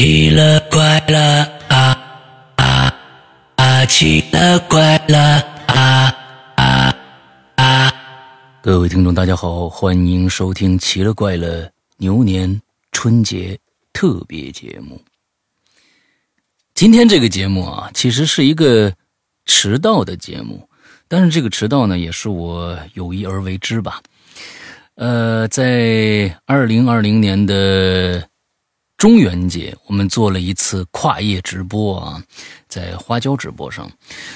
[0.00, 1.94] 奇了怪了啊
[2.56, 2.96] 啊
[3.56, 3.84] 啊！
[3.84, 5.18] 奇了怪了
[5.66, 6.16] 啊
[6.56, 6.96] 啊
[7.56, 7.92] 啊！
[8.62, 12.58] 各位听众，大家好，欢迎收听《奇了怪了牛年
[12.92, 13.58] 春节
[13.92, 14.96] 特别节目》。
[16.72, 18.90] 今天这个节目啊，其实是一个
[19.44, 20.66] 迟到的节目，
[21.08, 24.00] 但是这个迟到呢，也是我有意而为之吧。
[24.94, 28.26] 呃，在二零二零年的
[29.00, 32.22] 中元节，我们做了一次跨夜直播啊，
[32.68, 33.90] 在花椒直播上，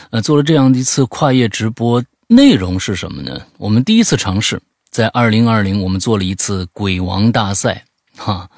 [0.08, 3.38] 呃，做了这样的一次跨夜直播，内容是什么呢？
[3.58, 7.84] 我们第一次尝试在二零二零，我们做了一次鬼王大赛，
[8.16, 8.48] 哈，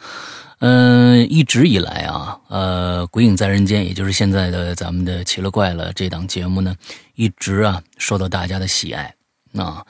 [0.60, 6.72] 嗯，一直以来啊，呃，《鬼影在人间》，也就是现在的咱们的奇了怪了这档节目呢，
[7.16, 9.12] 一直啊受到大家的喜爱，
[9.50, 9.84] 那。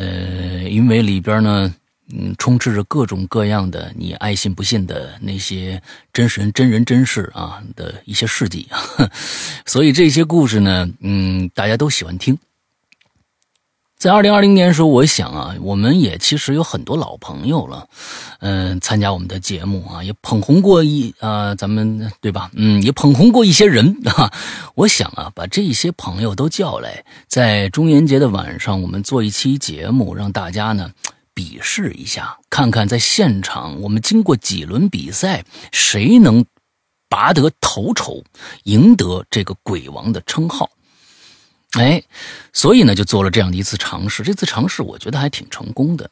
[0.00, 1.74] 呃，因为里边呢，
[2.12, 8.80] 嗯，充斥着各种各样的你爱信不信的那些真实、真人真事啊的一些事迹啊，
[9.66, 12.38] 所以这些故事呢， 嗯，大家都喜欢听。
[13.98, 17.88] 在二零二零年的时候，我想啊，我们也其实有很多老朋友了，
[18.38, 22.48] 嗯，参加我们的节目啊，也捧红过一啊，咱们对吧？
[22.54, 24.32] 嗯，也捧红过一些人 啊。
[24.76, 30.92] 我想啊，把这些朋友都叫来，在中元节的晚上，我们做一期节目，让大家呢
[31.38, 36.44] 比试一下，看看在现场我们经过几轮比赛，谁能
[37.08, 38.24] 拔得头筹，
[38.64, 40.68] 赢得这个鬼王的称号。
[41.74, 42.02] 哎，
[42.52, 44.24] 所以呢，就做了这样的一次尝试。
[44.24, 46.10] 这次尝试我觉得还挺成功的。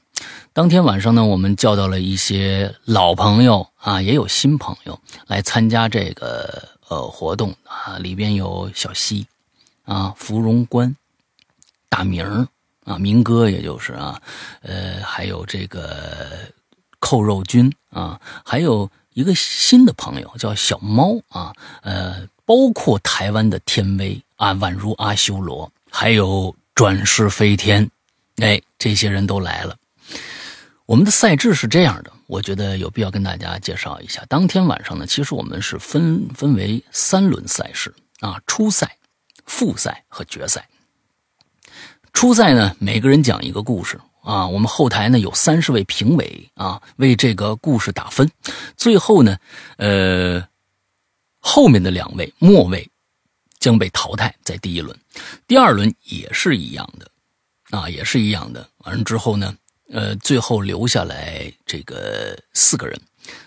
[0.52, 7.98] 当天晚上呢，我们叫到了一些老朋友啊，也有新朋友来参加这个呃活动啊。
[7.98, 9.26] 里边有小西
[9.86, 10.94] 啊、芙蓉关、
[11.88, 12.46] 大明儿
[12.86, 14.18] 啊、明哥，也就是啊，
[14.62, 16.30] 呃，还有这个
[16.98, 24.18] 扣肉君啊，还有一个新的朋友叫小猫啊，呃，包括台湾的天威。
[24.36, 27.90] 啊，宛如阿修罗，还有转世飞天，
[28.36, 29.74] 哎，这些人都来了。
[30.84, 34.22] 我们的赛制是这样的，我觉得有必要跟大家介绍一下。
[34.28, 38.94] 当天晚上呢，其实我们是分分为三轮赛事啊，初赛、
[39.46, 40.68] 复赛和决赛。
[42.16, 48.26] 初赛呢，每个人讲一个故事啊，我们后台呢有三十位评委啊，为这个故事打分。
[48.74, 49.36] 最后呢，
[49.76, 50.42] 呃，
[51.40, 52.88] 后面的两位末位。
[53.58, 54.96] 将被淘汰在第一轮，
[55.46, 57.10] 第二轮也是一样的，
[57.70, 58.66] 啊，也是一样的。
[58.84, 59.54] 完了之后呢，
[59.90, 63.00] 呃，最后留下来这个四个人，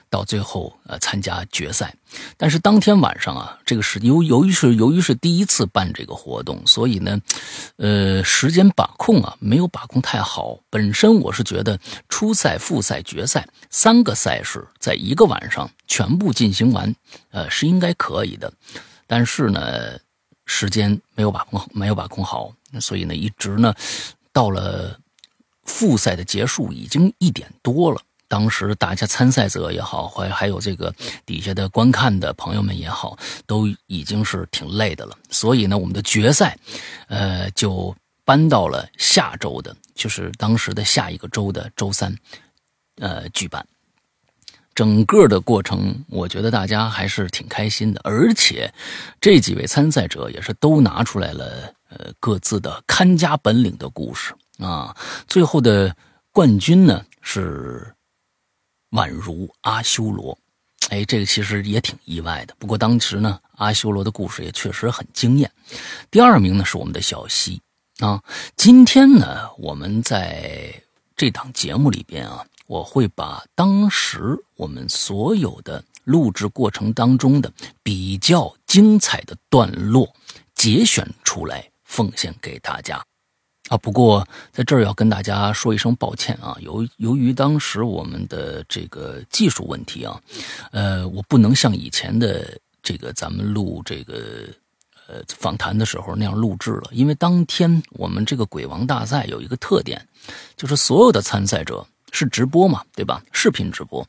[0.09, 1.95] 到最后呃参加决赛。
[2.37, 7.19] 但是当天晚上啊，这个是由由于是由于是第一次办这个活动，所以呢，
[7.77, 10.59] 呃，时间把控啊没有把控太好。
[10.69, 16.95] 本身我是觉得初赛、复赛、决赛三个赛事在一个晚上全部进行完，
[17.31, 18.51] 呃，是应该可以的。
[19.07, 19.99] 但是呢。
[20.51, 23.71] 时间没有把控，没有把控好，所以呢，一直呢，
[24.33, 24.97] 到了
[25.63, 28.01] 复赛的结束已经一点多了。
[28.29, 30.93] 当时大家参赛者也好，还还有这个
[31.25, 35.17] 底下的观看的朋友们也好，都已经是挺累的了。
[35.29, 36.57] 所以呢，我们的决赛，
[37.07, 42.15] 呃，就搬到了下周的，就是当时的下一个周的周三，
[43.01, 43.65] 呃，举办。
[44.75, 48.73] 整个的过程，我觉得大家还是挺开心的，而且
[49.19, 54.95] 这几位参赛者也是都拿出来了呃各自的看家本领的故事啊。
[55.27, 55.93] 最后的
[56.31, 57.93] 冠军呢是
[58.91, 60.37] 宛如阿修罗，
[60.89, 62.55] 哎，这个其实也挺意外的。
[62.59, 65.51] 不过当时呢，阿修罗的故事也确实很惊艳。
[66.09, 67.61] 第二名呢是我们的小溪
[67.99, 68.23] 啊。
[68.55, 70.73] 今天呢，我们在
[71.15, 72.45] 这档节目里边啊。
[72.69, 77.51] 我会把当时我们所有的录制过程当中的
[77.81, 80.07] 比较精彩的段落
[80.53, 83.03] 节选出来，奉献给大家。
[83.69, 90.21] 啊，不过在这儿要跟大家说一声抱歉啊，由由于当时我们的这个技术问题啊，
[90.71, 94.47] 呃，我不能像以前的这个咱们录这个
[95.07, 100.05] 呃访谈的时候那样录制了，因为当天我们这个鬼王大赛有一个特点，
[100.57, 101.87] 就是所有的参赛者。
[102.11, 103.21] 是直播嘛，对吧？
[103.31, 104.03] 视频直播，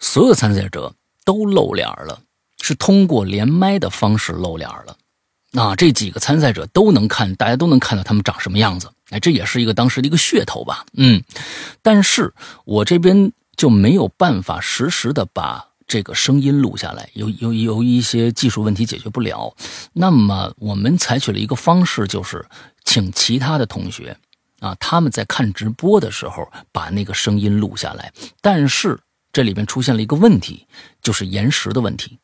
[0.00, 0.92] 所有参赛者
[1.24, 2.20] 都露脸了，
[2.60, 4.96] 是通过连麦的方式露脸了。
[5.52, 8.90] 那这几个参赛者都能看，大家都能看到他们长什么样子。
[9.10, 10.86] 哎，这也是一个当时的一个噱头吧。
[10.94, 11.22] 嗯，
[11.82, 12.32] 但是
[12.64, 19.54] 我这边就没有办法实时的把这个声音录下来，有有有一些技术问题解决不了。
[19.92, 22.44] 那么我们采取了一个方式，就是
[22.84, 24.16] 请其他的同学。
[24.60, 28.96] 啊，他们在看直播的时候把那个声音录下来，但是
[29.32, 30.66] 这里边出现了一个问题，
[31.02, 32.16] 就是延时的问题。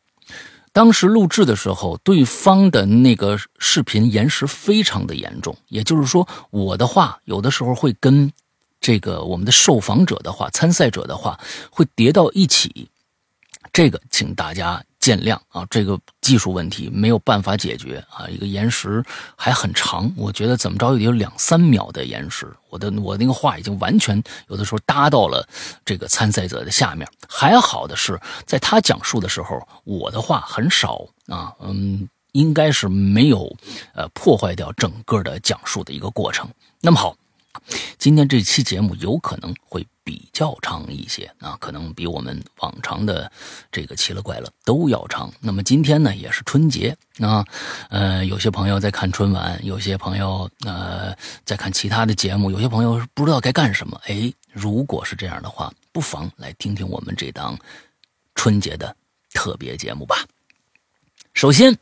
[0.78, 8.30] 当时录制的时候，对方的那个视频延时非常的严重，也就是说，我的话有的时候会跟
[8.80, 11.36] 这个我们的受访者的话、参赛者的话
[11.68, 12.88] 会叠到一起，
[13.72, 14.80] 这个请大家。
[15.08, 19.02] 见谅啊，这个技术问题没有办法解决啊，一个延时
[19.36, 22.46] 还很长，我觉得怎么着也得有两三秒的延时。
[22.68, 25.48] 我的我那个话已经完全有的时候搭到了
[25.82, 27.08] 这个参赛者的下面。
[27.26, 33.50] 还好的是，在他讲述的时候，我的话很少啊，嗯，应该是没有
[33.94, 36.46] 呃破坏掉整个的讲述的一个过程。
[36.82, 37.16] 那么好。
[37.98, 43.30] 今天这期节目有可能会比较长一些啊，可能比我们往常的
[43.70, 45.30] 这个奇了怪了都要长。
[45.38, 47.44] 那么今天呢，也是春节啊，
[47.90, 51.14] 呃，有些朋友在看春晚，有些朋友呃
[51.44, 54.00] 在看其他的节目，有些朋友不知道该干什么。
[54.06, 57.54] 哎，如果是这样的话，不妨来听听我们这档
[58.34, 58.96] 春节的
[59.34, 60.24] 特别节目吧。
[61.34, 61.76] 首先，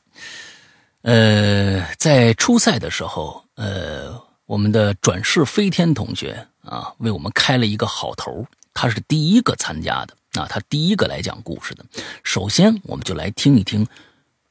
[1.02, 4.20] 呃，在初赛的时候，呃。
[4.46, 8.46] 我们的转世飞天同学啊，为我们开了一个好头。
[8.74, 11.84] 他是第一个参加的啊，他第一个来讲故事的。
[12.22, 13.86] 首先，我们就来听一听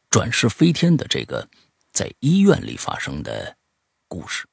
[0.10, 1.48] 转世飞天的这个
[1.92, 3.56] 在医院里发生的
[4.08, 4.48] 故事。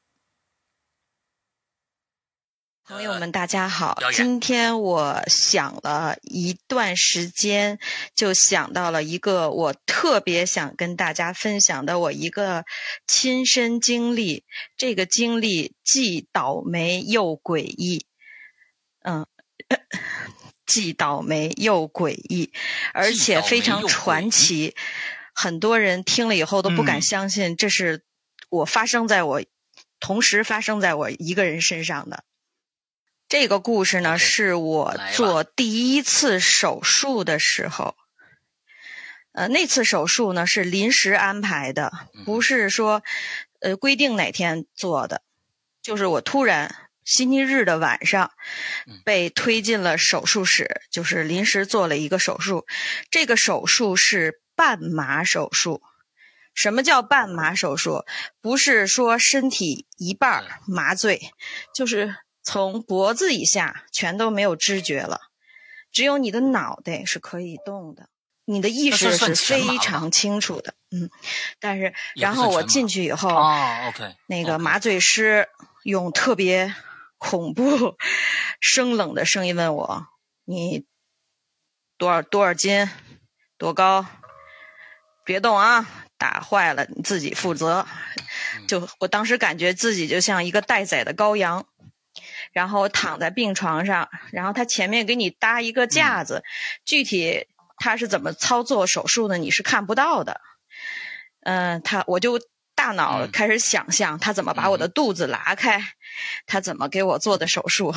[2.92, 3.96] 朋友们，大家好！
[4.12, 7.78] 今天我想了一段时间，
[8.14, 12.66] 就想到了一个我特别想跟大家分享的我一个
[13.06, 14.44] 亲身经历。
[14.76, 18.04] 这个经历既倒霉又诡异，
[19.00, 19.26] 嗯，
[20.66, 22.52] 既倒霉又诡异，
[22.92, 24.76] 而且非常传奇。
[25.32, 28.04] 很多人听了以后都不敢相信，这是
[28.50, 29.42] 我发生在我
[29.98, 32.24] 同时发生在我一个人身上的。
[33.32, 37.96] 这个故事呢，是我做第一次手术的时候，
[39.32, 41.90] 呃，那次手术呢是临时安排的，
[42.26, 43.02] 不是说
[43.62, 45.22] 呃规定哪天做的，
[45.80, 46.76] 就是我突然
[47.06, 48.32] 星期日的晚上
[49.02, 52.66] 被推进了手术室，就是临时做了一个手术。
[53.10, 55.80] 这个手术是半麻手术。
[56.52, 58.04] 什么叫半麻手术？
[58.42, 61.30] 不是说身体一半麻醉，
[61.74, 62.14] 就是。
[62.42, 65.20] 从脖子以下全都没有知觉了，
[65.92, 68.08] 只有你的脑袋是可以动的，
[68.44, 70.74] 你的意识是非常清楚的。
[70.90, 71.08] 嗯，
[71.60, 75.48] 但是然后我进去以后，OK，那个麻醉师
[75.84, 76.74] 用特别
[77.16, 77.96] 恐怖、
[78.60, 80.08] 生冷的声音问我
[80.44, 80.84] ：“你
[81.96, 82.90] 多少多少斤？
[83.56, 84.04] 多高？
[85.24, 85.88] 别动啊！
[86.18, 87.86] 打坏了你自己负责。”
[88.68, 91.66] 就我当时感觉自己就像一个待宰的羔羊。
[92.52, 96.44] 然后躺在病床上，然后他前面给你搭一个架子，
[96.84, 97.46] 具体
[97.78, 100.40] 他是怎么操作手术的，你是看不到的。
[101.40, 102.40] 嗯，他我就
[102.74, 105.82] 大脑开始想象他怎么把我的肚子拉开，
[106.46, 107.94] 他怎么给我做的手术。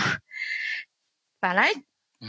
[1.40, 1.70] 本来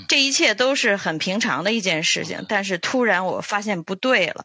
[0.09, 4.45] 这一切都是很平常的一件事情，但是突然我发现不对了，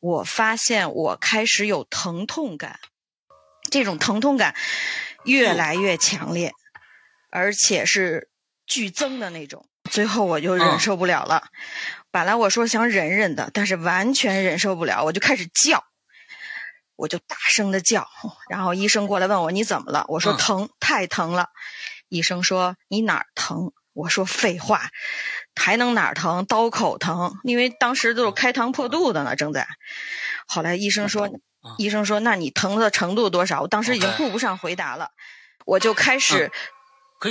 [0.00, 2.78] 我发现我开始有疼痛感，
[3.70, 4.54] 这种疼痛感
[5.24, 6.52] 越来越强烈。
[7.30, 8.28] 而且是
[8.66, 11.44] 剧增的那种，最后我就忍受不了了。
[12.10, 15.84] 本来我说想忍忍的，但是完全忍受不了，我就开始叫，
[16.96, 18.08] 我就大声的叫。
[18.48, 20.06] 然后医生过来问我你怎么了？
[20.08, 21.48] 我说疼，太疼了。
[22.08, 23.72] 医生说你哪儿疼？
[23.92, 24.90] 我说废话，
[25.54, 26.46] 还能哪儿疼？
[26.46, 29.68] 刀口疼，因为当时都是开膛破肚的呢，正在。
[30.46, 31.28] 后来医生说，
[31.76, 33.60] 医生说那你疼的程度多少？
[33.60, 35.10] 我当时已经顾不上回答了，
[35.66, 36.50] 我就开始。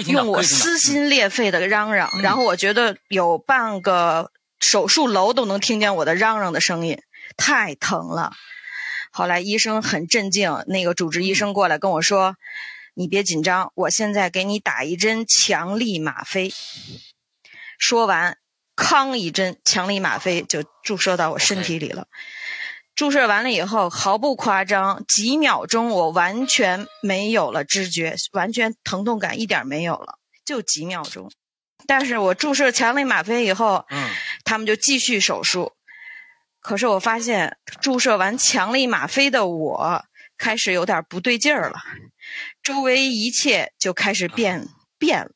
[0.08, 7.02] 用我撕心裂肺的嚷嚷，然后我觉得有半个手术楼都能听见我的嚷嚷的声音，
[7.38, 8.34] 太疼了。
[9.12, 12.36] 后来医生很镇静，那个主治医生过来跟我说
[12.94, 16.54] ：“你别紧张，我现在给你打一针强力吗啡。”
[17.80, 18.38] 说完，
[18.76, 22.08] 康一针强力吗啡就注射到我身体里了。
[22.98, 31.32] 注射完了以后，毫不夸张，几秒钟我完全没有了知觉，完全疼痛感一点没有了，就几秒钟。
[31.86, 34.10] 但是我注射强力吗啡以后，嗯，
[34.44, 35.74] 他们就继续手术。
[36.60, 40.04] 可是我发现注射完强力吗啡的我
[40.36, 41.80] 开始有点不对劲儿了，
[42.64, 45.32] 周围一切就开始变变了，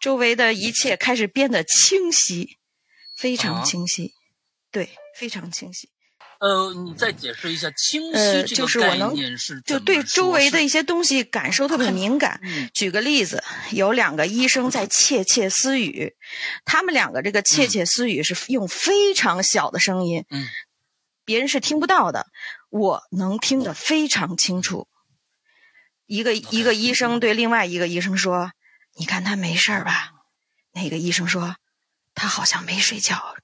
[0.00, 2.58] 周围的一切开始变得清晰，
[3.16, 4.12] 非常清晰，
[4.70, 5.90] 对，非常清晰。
[6.38, 9.16] 呃，你再解释一下清呃，晰这就是个概我能
[9.64, 12.40] 就对周围的一些东西感受特别敏感。
[12.44, 13.42] 嗯举个例子，
[13.72, 16.14] 有两个医生在窃窃私语，
[16.64, 20.46] 他们两个这个窃窃私语是用非常小的声音，嗯
[21.24, 22.28] 别人是听不到的，
[22.70, 24.86] 我能听得非常清楚。
[26.06, 28.52] 一个一个医生对另外一个医生说
[28.96, 30.12] ：“你看他没事儿吧？”
[30.72, 31.56] 那个医生说
[32.14, 33.34] ：“他好像没睡觉，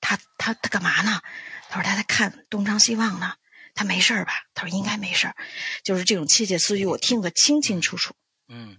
[0.00, 1.20] 他他他干嘛呢？”
[1.68, 3.34] 他说：“他在看东张西望呢。”
[3.74, 4.32] 他没事儿吧？
[4.54, 5.36] 他说：“应该没事儿。”
[5.84, 8.14] 就是这种窃窃私语，我听得清清楚楚。
[8.48, 8.78] 嗯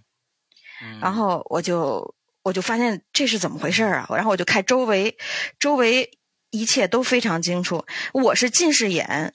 [0.82, 4.06] 嗯，然后我就我就发现这是怎么回事儿啊？
[4.10, 5.16] 然后我就看周围，
[5.58, 6.18] 周围
[6.50, 7.86] 一切都非常清楚。
[8.12, 9.32] 我是近视眼，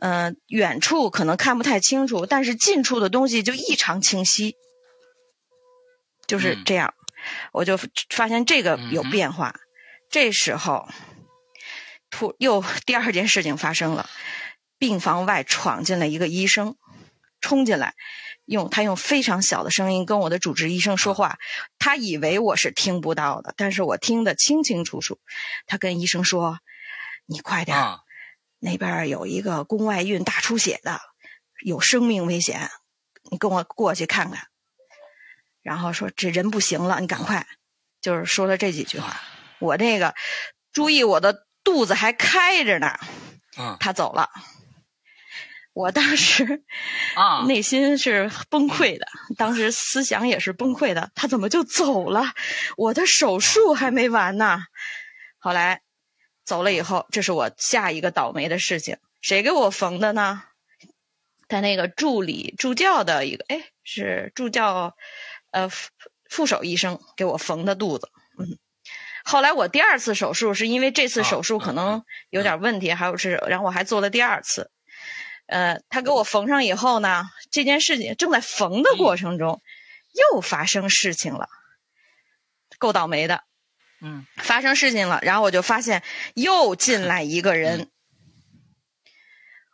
[0.00, 4.56] 呃，远处可能看不太清楚，但是近处的东西就异常清晰，
[6.26, 6.94] 就是嗯这样。
[7.52, 7.78] 我就
[8.08, 9.60] 发现这个有变化。
[10.10, 10.88] 这时候，
[12.12, 14.08] 突又 第二件事情发生了，
[14.78, 16.76] 病房外闯进来一个医生，
[17.40, 17.94] 冲进来。
[18.44, 21.38] 用他用非常小的声音跟我的主治医生说话，
[21.78, 25.20] 他以为我是听不到的，但是我听得清清楚楚。
[25.66, 26.58] 他跟医生说
[27.24, 27.78] ：“你快点
[28.58, 31.00] 那边儿有一个宫外孕大出血的，
[31.64, 32.68] 有生命危险，
[33.30, 34.48] 你跟我过去看看。”
[35.62, 37.46] 然后说：“这人不行了，你赶快。”
[38.02, 39.20] 就是说了这几句话。
[39.60, 40.16] 我这个
[40.72, 42.98] 注意，我的肚子还开着呢。
[43.58, 44.30] 嗯他走了，
[45.74, 46.64] 我当时
[47.14, 51.10] 啊， 内心是崩溃的，当时思想也是崩溃的。
[51.14, 52.32] 他怎么就走了？
[52.78, 54.62] 我的手术还没完呢。
[55.38, 55.82] 后来
[56.44, 58.96] 走了以后，这是我下一个倒霉的事情。
[59.20, 60.44] 谁给我缝的呢？
[61.48, 64.96] 他那个助理助教的一个，哎，是助教，
[65.50, 65.90] 呃，副
[66.30, 68.10] 副手医生给我缝的肚子。
[69.24, 74.70] 嗯，后来我第二次手术是因为这次手术可嗯能有点问题，还有是，然后我还做了第二次。
[75.46, 79.60] 呃，他给我缝上以后呢，这件事情正在缝的过程中，
[80.32, 81.48] 又发生事情了，
[82.78, 83.42] 够倒霉的。
[84.04, 86.02] 嗯发生事情了，然后我就发现
[86.34, 87.88] 又进来一个人，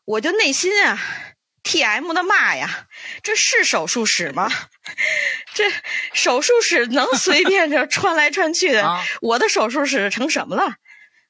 [0.05, 0.99] 我就内心啊
[1.68, 2.88] ，T M 的骂呀，
[3.22, 4.50] 这是手术室吗？
[5.52, 5.70] 这
[6.14, 8.87] 手术室能随便这穿来穿去的？
[8.87, 10.76] 啊我的手术室成什么了？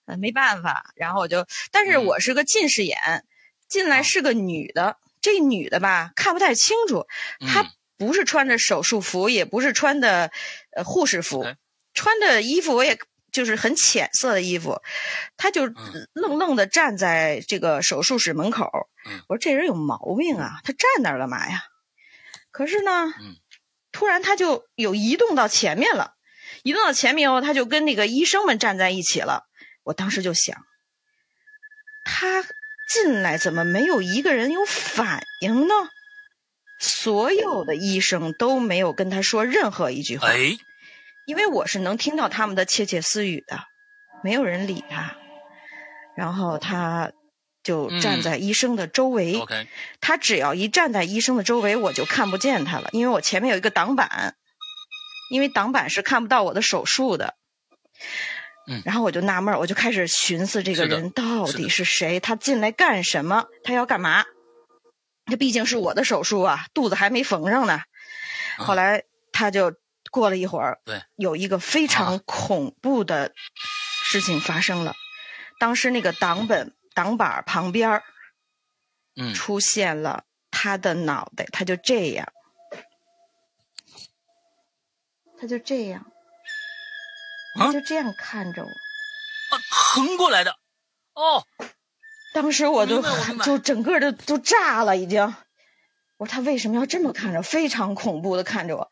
[0.06, 3.24] 呃，没办法，然后我就，但是嗯我是个近视眼，
[3.68, 7.08] 进来是个女的，这女的吧看不太清楚，
[7.40, 10.30] 她嗯不是穿着手术服，也不是穿的
[10.76, 11.44] 呃护士服
[11.94, 12.96] 穿的衣服我也
[13.32, 14.80] 就是很浅色的衣服，
[15.36, 18.88] 他就嗯愣愣的站在这个手术室门口。
[19.06, 21.64] 嗯我说这人有毛病啊，他站那儿干嘛呀？
[22.50, 23.36] 可是呢，嗯
[23.92, 26.14] 突然他就有移动到前面了，
[26.62, 29.44] 移动到前面以后，他就跟那个医生们站在一起了。
[29.82, 30.56] 我当时就想，
[32.04, 32.44] 他
[32.92, 35.74] 进来怎么没有一个人有反应呢？
[36.80, 40.58] 所有的医生都没有跟他说任何一句话，哎
[41.28, 43.60] 因为我是能听到他们的窃窃私语的，
[44.24, 45.14] 没有人理他。
[46.16, 47.12] 然后他
[47.62, 49.38] 就站嗯在医生的周围
[50.00, 54.36] 他只要一站在医生的周围，我就看不见他了，因为我前面有一个挡板，
[55.30, 57.34] 因为挡板是看不到我的手术的。
[58.66, 64.24] 嗯然后我就纳闷儿，我就开始寻思这个人到底是谁，他进来干什么，他要干嘛？
[65.26, 67.74] 这毕竟是我的手术啊，肚子还没缝上呢。
[67.74, 69.74] 啊后来他就
[70.10, 73.32] 过了一会儿，对，有一个非常啊恐怖的
[74.04, 74.94] 事情发生了。
[75.58, 78.04] 当时那个挡本挡板儿旁边儿
[79.16, 82.32] 嗯出现了他的脑袋，他就这样，
[85.40, 86.06] 他就这样，
[87.72, 88.68] 就这样看着我。
[88.68, 90.56] 啊横过来的
[91.14, 91.44] 哦
[92.34, 95.34] 当时我就明白我明白就整个就都炸了，已经。
[96.18, 97.42] 我说他为什么要这么看着？
[97.42, 98.90] 非常恐怖的看着我。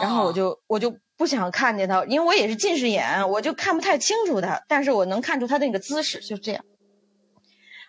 [0.00, 6.64] 然后我就我就不想看见他，因为我也是近视眼，我就看不太清楚他，但是我能看出他那个姿势，就这样。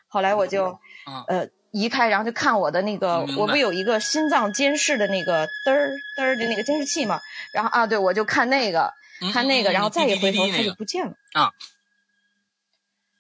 [0.08, 7.20] 后来我就啊呃移开，然后就看我的那个我不有一个心脏监视的那个嘚儿嘚儿的那个监视器嘛？
[7.52, 11.52] 然后啊，对，我就看那个，嗯看那个，然后再一回头他就不见了啊。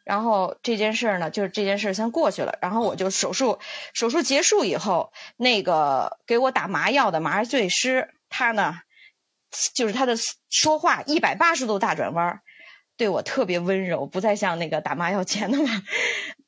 [0.03, 2.60] 然后这件事儿呢，就是这件事儿先过去了。
[2.62, 3.58] 然后我就手术，
[3.94, 8.80] 手术结束以后，那个给我打麻药的麻醉师，他呢，
[9.75, 10.16] 就是他的
[10.50, 12.42] 说话一百八十度大转弯儿，
[12.98, 15.70] 对我特别温柔，不再像那个打麻药前那么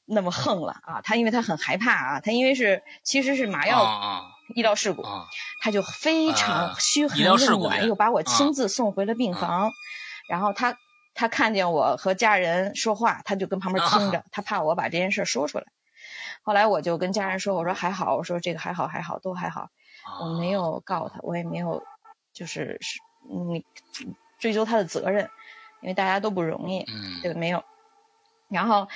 [0.06, 1.02] 那么横了啊。
[1.04, 4.22] 他因为他很害怕啊，他因为是其实是麻啊药啊
[4.56, 5.28] 医疗事故，啊
[5.62, 9.72] 他就非常啊嘘寒问暖，又把我亲啊自送回了病房。
[10.28, 10.76] 然后他
[11.14, 15.66] 他看见我和家人说话，他就跟旁边听着，他怕我把这件事说出来。
[16.42, 19.70] 后来我就跟家人说，我说还好，我说这个还好还好都还好，
[20.22, 21.84] 我没有告他，我也没有
[22.34, 23.66] 就是是你
[24.40, 25.30] 追究他的责任，
[25.82, 26.86] 因为大家都不容易，
[27.22, 27.64] 这个没有。
[28.48, 28.88] 然后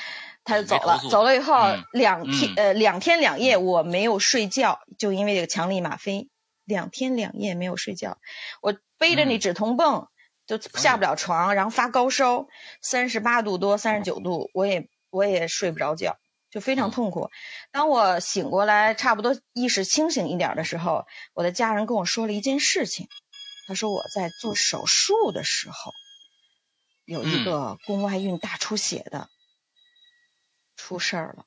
[0.44, 1.56] 他就走了，走了以后
[1.92, 6.30] 两天呃两天两夜我没有睡觉，就因为这个强力吗啡，
[6.66, 8.20] 两天两夜没有睡觉，
[8.62, 10.08] 我背着那止痛泵
[10.46, 12.46] 就下不了床，然后发高烧，
[12.82, 16.18] 三十八度多三十九度，我也我也睡不着觉，
[16.52, 17.30] 就非常痛苦。
[17.72, 23.08] 当我醒过来，差不多意识清醒一点的时候，我的家人跟我说了一件事情，
[23.68, 25.92] 他说我在做手术的时候
[27.06, 29.30] 有一个宫外孕大出血的。
[30.82, 31.46] 出事儿了，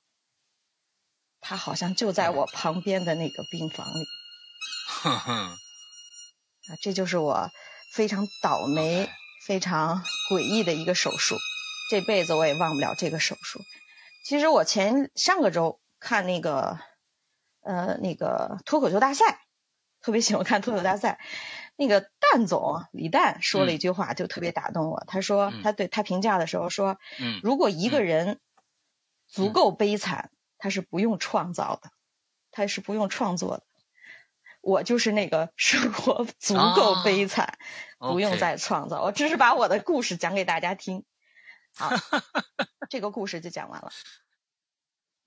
[1.41, 4.05] 他好像就在我旁边的那个病房里。
[4.87, 5.57] 哼哼，啊，
[6.83, 7.51] 这就是我
[7.95, 9.09] 非常倒霉、
[9.47, 11.39] 非常诡异的一个手术，
[11.91, 13.65] 这辈子我也忘不了这个手术。
[14.23, 16.79] 其实我前上个周看那个
[17.61, 19.41] 呃那个脱口秀大赛，
[20.01, 21.21] 特别喜欢看脱口秀大赛，
[21.77, 25.05] 那个蛋总李诞说了一句话，就特别打动我。
[25.07, 26.99] 他说他对他评价的时候说，
[27.43, 28.41] 如果一个人。
[29.29, 31.91] 足够悲惨，他是不用创造的，
[32.51, 33.65] 他是不用创作的。
[34.61, 37.57] 我就是那个生活足够悲惨，
[37.99, 39.01] 不用再创造。
[39.01, 41.07] 我只是把我的故事讲给大家听。
[41.75, 41.91] 好，
[42.91, 43.91] 这个故事就讲完了。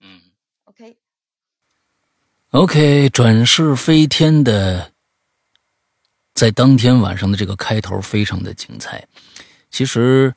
[0.01, 0.21] 嗯
[0.65, 0.97] ，OK。
[2.51, 4.91] OK，转世飞天的，
[6.33, 9.07] 在当天晚上的这个开头非常的精彩。
[9.69, 10.33] 其实。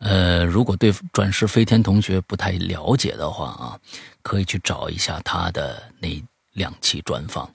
[0.00, 3.80] 呃，如果对转世飞天同学不太了解的话啊，
[4.22, 6.08] 可以去找一下他的那
[6.52, 7.52] 两期专访。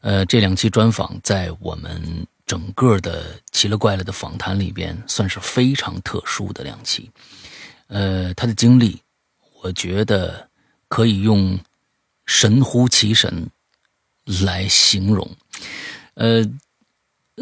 [0.00, 7.10] 呃，这两期专访在我们整个的奇了怪了的访谈里边，算是非常特殊的两期。
[7.88, 9.02] 呃，他的经历，
[9.62, 10.48] 我觉得
[10.88, 11.58] 可以用
[12.24, 13.50] 神乎其神
[14.24, 15.28] 来形容。
[16.14, 16.46] 呃。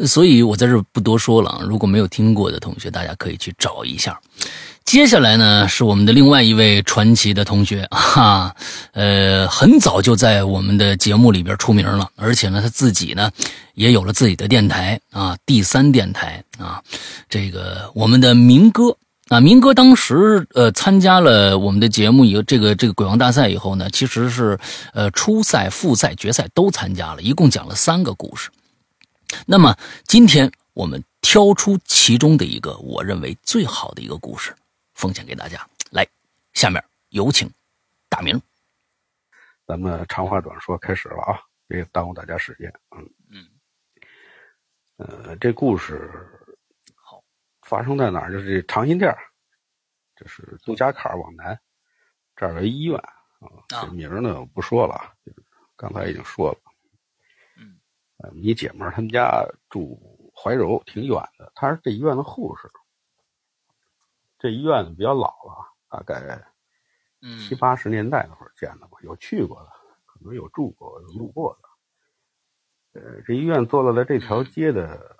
[0.05, 4.21] 所以我在这不多说了，如果没有听过的同学，大家可以去找一下。
[4.85, 8.55] 接下来呢，是我们的另外一位传奇的同学，哈，
[8.93, 13.31] 呃，很早就在我们的节目里边出名了，而且呢，他自己呢，
[13.73, 16.81] 也有了自己的电台啊，第三电台啊，
[17.27, 18.95] 这个我们的明哥
[19.29, 24.57] 啊，明哥当时呃参加了我们的节目以后，这个这个鬼王大赛以后呢，其实是
[24.93, 28.51] 呃初赛、复赛、决赛都参加了，一共讲了三个故事。
[29.47, 29.75] 那么
[30.07, 34.53] 今天我们挑出其中的一个我认为最好的一个故事，
[34.95, 35.63] 奉献给大家。
[35.91, 36.07] 来，
[36.53, 37.47] 下面有请
[38.09, 38.41] 大明。
[39.67, 41.39] 咱们长话短说，开始了啊！
[41.67, 42.71] 别耽误大家时间。
[42.95, 43.49] 嗯嗯。
[44.97, 46.09] 呃，这故事
[46.95, 47.23] 好，
[47.63, 48.31] 发生在哪儿？
[48.31, 49.13] 就是这长辛店，
[50.15, 51.59] 就是杜家坎往南，
[52.35, 53.49] 这儿有医院啊。
[53.67, 55.13] 这名呢我不说了，
[55.75, 56.57] 刚才已经说了。
[57.57, 57.79] 嗯
[58.33, 61.51] 你姐们儿他们家住怀柔，挺远的。
[61.53, 62.71] 她是这医院的护士。
[64.45, 66.39] 这医院比较老了，大概
[67.39, 68.99] 七八十年代那会儿建的吧。
[69.01, 69.71] 有去过的，
[70.05, 73.01] 可能有住过、有路过的。
[73.01, 75.17] 呃，这医院坐落在这条街的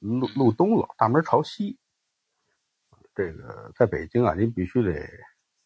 [0.00, 1.78] 路路东了，大门朝西。
[3.14, 5.08] 这个在北京啊，您必须得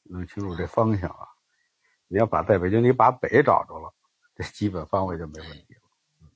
[0.05, 1.27] 弄清楚这方向啊。
[2.07, 3.93] 你要把在北京你把北找着了，
[4.37, 6.29] 这基本方位就没问题了。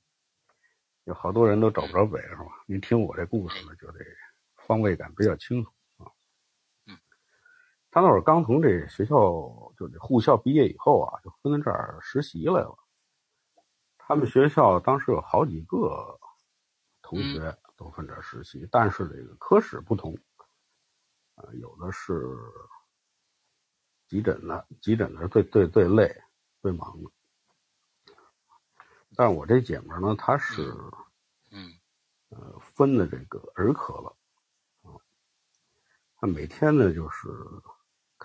[1.05, 2.61] 有好多人都找不着北，是吧？
[2.65, 3.99] 您听我这故事呢，就得
[4.57, 5.71] 方位感比较清楚
[7.97, 9.15] 他那会儿刚从这学校，
[9.75, 12.77] 就这护校毕业以后啊，就分到这儿实习来了。
[13.97, 16.19] 他们学校当时有好几个
[17.01, 20.15] 同学都分这儿实习，但是这个科室不同，
[21.33, 22.37] 啊，有的是
[24.07, 26.15] 急诊的，急诊的是最最最累、
[26.61, 27.09] 最忙的。
[29.15, 30.71] 但是我这姐们儿呢，她是，
[31.49, 31.73] 嗯，
[32.29, 34.15] 呃，分的这个儿科了，
[34.83, 34.93] 啊，
[36.17, 37.27] 她每天呢就是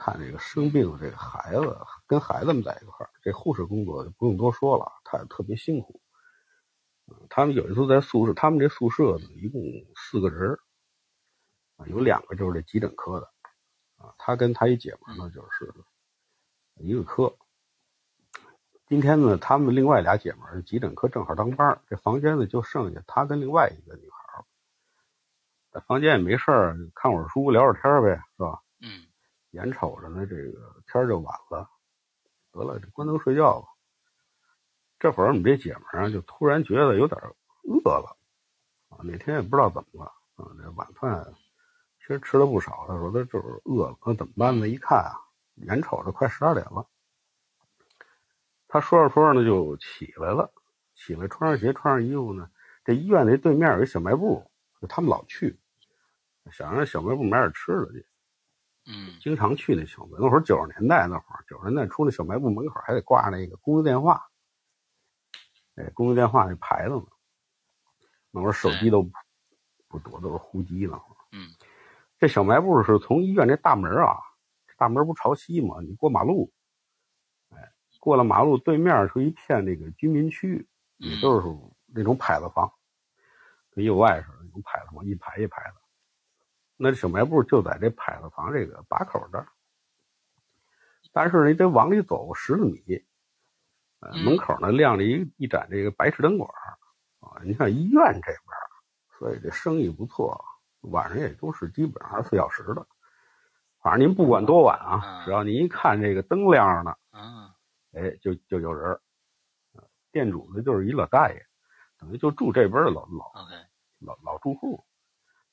[0.04, 3.10] 看这个生病的这个孩子，跟孩子们在一块儿。
[3.22, 6.00] 这护士工作就不用多说了，他也特别辛苦。
[7.30, 9.62] 他们有一次在宿舍，他们这宿舍呢一共
[9.94, 10.58] 四个人
[11.76, 13.30] 啊，有两个就是这急诊科的，
[13.98, 15.72] 啊，他跟他一姐们呢就是
[16.78, 17.32] 一个科。
[18.88, 24.44] 今天呢，他们另外俩姐们儿急诊科正好当班这房间呢就剩下他跟另外一个女孩
[25.70, 28.60] 在房间也没事儿，看会儿书，聊会儿天呗，是吧？
[29.52, 31.68] 眼瞅着呢，这个天就晚了，
[32.52, 33.68] 得了，关灯睡觉吧。
[34.98, 37.20] 这会儿我们这姐们儿啊，就突然觉得有点
[37.64, 38.16] 饿了，
[38.88, 41.34] 啊，那天也不知道怎么了，啊，这晚饭
[41.98, 42.84] 其实吃了不少。
[42.88, 44.68] 他说他就是饿了，那怎么办呢？
[44.68, 45.14] 一看啊，
[45.56, 46.88] 眼瞅着快十二点了。
[48.68, 50.50] 他说着说着呢，就起来了，
[50.94, 52.50] 起来穿上鞋，穿上衣服呢。
[52.84, 55.60] 这医院那对面有一小卖部，就他们老去，
[56.50, 58.06] 想让小卖部买点吃的去。
[58.86, 60.18] 嗯，经常去那小卖。
[60.18, 64.26] 那会儿九十年代那会儿，九十年代出那小卖部门口还得挂那个公用电话，
[65.76, 67.06] 哎，公用电话那牌子呢。
[68.30, 69.02] 那会儿手机都
[69.88, 70.98] 不多，都是呼机呢。
[71.32, 71.48] 嗯，
[72.18, 74.16] 这小卖部是从医院这大门啊，
[74.78, 75.76] 大门不朝西吗？
[75.82, 76.50] 你过马路，
[77.50, 80.66] 哎，过了马路对面是一片那个居民区，
[80.96, 81.46] 也都是
[81.86, 82.72] 那种牌子房，
[83.70, 85.81] 跟右外似的那种牌子房，一排一排的。
[86.84, 89.46] 那小卖部就在这牌子房这个把口这儿，
[91.12, 93.04] 但是你得往里走十来米，
[94.00, 96.50] 呃，门口呢亮着一一盏这个白炽灯管
[97.20, 97.40] 啊。
[97.44, 98.36] 你看医院这边，
[99.16, 100.44] 所以这生意不错，
[100.80, 102.84] 晚上也都是基本上二十四小时的。
[103.80, 106.96] 反正您不管多晚啊，只要您一看这个灯亮着呢，
[107.92, 108.98] 哎，就就有人。
[110.10, 111.46] 店主呢就是一老大爷，
[111.96, 113.32] 等于就住这边的老老
[114.00, 114.84] 老老住户。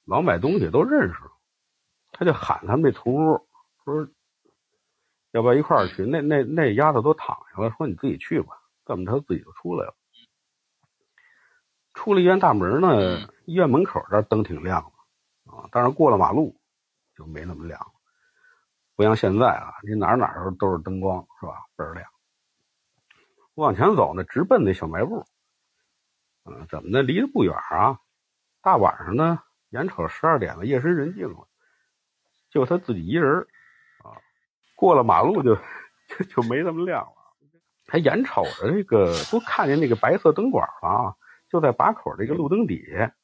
[0.10, 1.20] 老买东西都认识，
[2.12, 3.48] 他就喊他们那同屋
[3.86, 4.10] 说
[5.32, 9.96] ：“要不要一块儿去？”那那那丫头都躺下了，说：“你自己去吧。”这么着自己就出来了。
[11.94, 16.60] 出了医院大门呢，医院门口这灯挺亮的啊，但是过了马路
[17.16, 17.92] 就没那么亮了。
[18.96, 21.54] 不像现在啊，你哪哪都都是灯光，是吧？
[21.76, 22.10] 倍儿亮。
[23.54, 25.24] 往前走呢，直奔那小卖部。
[26.46, 27.04] 嗯，怎么的？
[27.04, 28.00] 离得不远啊。
[28.64, 29.44] 大晚上呢。
[29.70, 31.48] 眼瞅十二点了，夜深人静了，
[32.50, 33.42] 就他自己一人
[34.04, 34.18] 啊。
[34.76, 37.14] 过了马路就就就没那么亮了。
[37.86, 41.16] 他眼瞅着这个，都看见那个白色灯管了啊，
[41.50, 43.16] 就在把口这个路灯底下。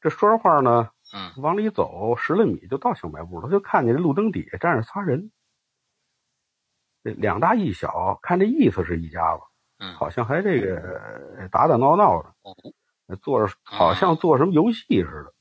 [0.00, 5.32] 这说着话呢，嗯，往里走十来米就到小卖部了，就看见这路灯底下站着仨人，
[7.02, 9.42] 这两大一小，看这意思是一家子，
[9.78, 15.34] 嗯，好像还这个打打闹闹的，做着好像做什么游戏似的。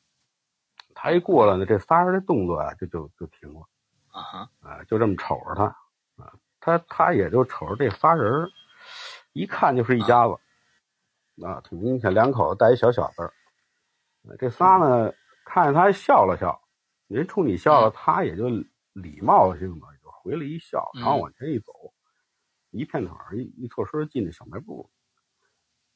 [0.97, 3.67] 他一过来呢，这仨人的动作啊，就就就停了，
[4.08, 5.65] 啊哈，啊，就这么瞅着他，
[6.15, 8.49] 啊，他他也就瞅着这仨人，
[9.34, 13.31] 一看就是一家子，啊，挺明显，两口子带一小小子，
[14.39, 15.13] 这仨呢，
[15.45, 16.60] 看见他还笑了笑，
[17.08, 18.47] 人冲你笑了，他也就
[18.93, 21.73] 礼貌性的就回了一笑，然后往前一走，
[22.71, 24.89] 一片腿一一错身进那小卖部，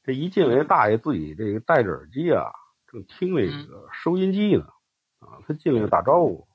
[0.04, 2.52] 这一进来，大爷自己这个戴着耳机啊，
[2.86, 4.68] 正听那个收音机呢。
[5.50, 6.48] 啊，他进来就打招呼，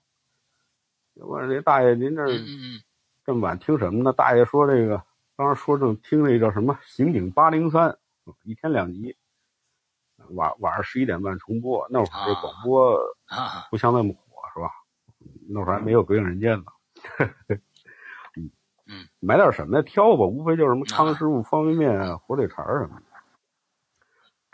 [1.16, 2.24] 问这大爷：“您这
[3.24, 5.02] 这么晚听什么呢？”大爷说：“这个
[5.36, 7.90] 刚才说正听那叫什么《刑警八零三》，
[8.44, 9.16] 一天两集，
[10.30, 11.84] 晚晚上十一点半重播。
[11.90, 12.96] 那会儿这广播
[13.68, 14.20] 不像那么火，
[14.54, 14.70] 是吧？
[15.48, 16.64] 那会儿还没有《鬼影人间》呢。
[18.36, 18.50] 嗯
[18.86, 19.82] 嗯，买点什么呀？
[19.82, 23.06] 挑吧，无非就是什么康师傅方便面、火腿肠什么的。”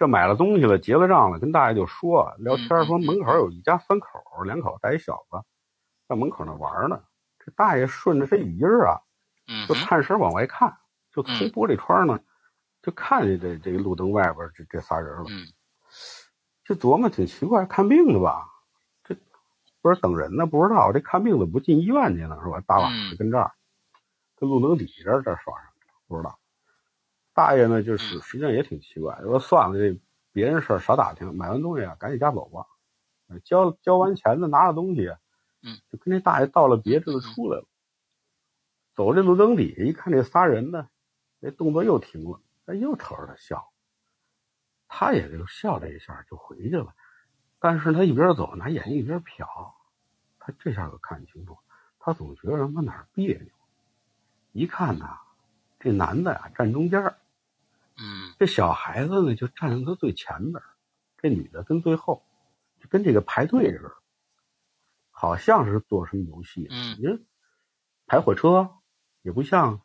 [0.00, 4.08] 这买了东西了，结了账了，跟大爷就说聊天，说门口有一家三口，
[4.46, 5.44] 两口带一小子，
[6.08, 7.02] 在门口那玩呢。
[7.38, 8.96] 这大爷顺着这语音啊，
[9.68, 10.74] 就探身往外看，
[11.12, 12.18] 就从玻璃窗呢，
[12.80, 15.26] 就看见这这个路灯外边这这仨人了。
[16.64, 18.48] 就琢磨挺奇怪，看病的吧？
[19.04, 19.14] 这
[19.82, 20.46] 不是等人呢？
[20.46, 22.58] 不知道这看病怎么不进医院去呢，是吧？
[22.66, 23.52] 大晚上跟这儿，
[24.38, 25.70] 跟路灯底下这这耍上，
[26.08, 26.39] 不知道。
[27.32, 30.00] 大爷呢，就是实际上也挺奇怪，说算了，这
[30.32, 32.66] 别人事儿少打听，买完东西啊，赶紧家走吧。
[33.44, 35.08] 交交完钱呢，拿着东西，
[35.62, 37.66] 嗯，就跟这大爷道了别，这就出来了。
[38.94, 40.88] 走这路灯底下一看，这仨人呢，
[41.40, 43.70] 这动作又停了，哎，又瞅着他笑。
[44.88, 46.92] 他也就笑了一下，就回去了。
[47.60, 49.46] 但是他一边走，拿眼睛一边瞟，
[50.40, 51.56] 他这下可看清楚，
[52.00, 53.48] 他总觉得什么哪儿别扭。
[54.50, 55.06] 一看呢，
[55.80, 57.02] 这男的呀站中间
[57.96, 60.62] 嗯，这小孩子呢就站在他最前边，
[61.18, 62.22] 这女的跟最后，
[62.80, 63.92] 就跟这个排队似的，
[65.10, 66.66] 好像是做什么游戏。
[66.70, 67.18] 嗯，你说
[68.06, 68.70] 排火车
[69.22, 69.80] 也不像，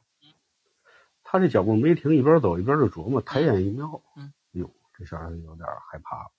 [1.23, 6.31] 他这脚步没停，一边走一边就琢磨，抬眼一瞄，嗯，哟，这小孩子有点害怕了。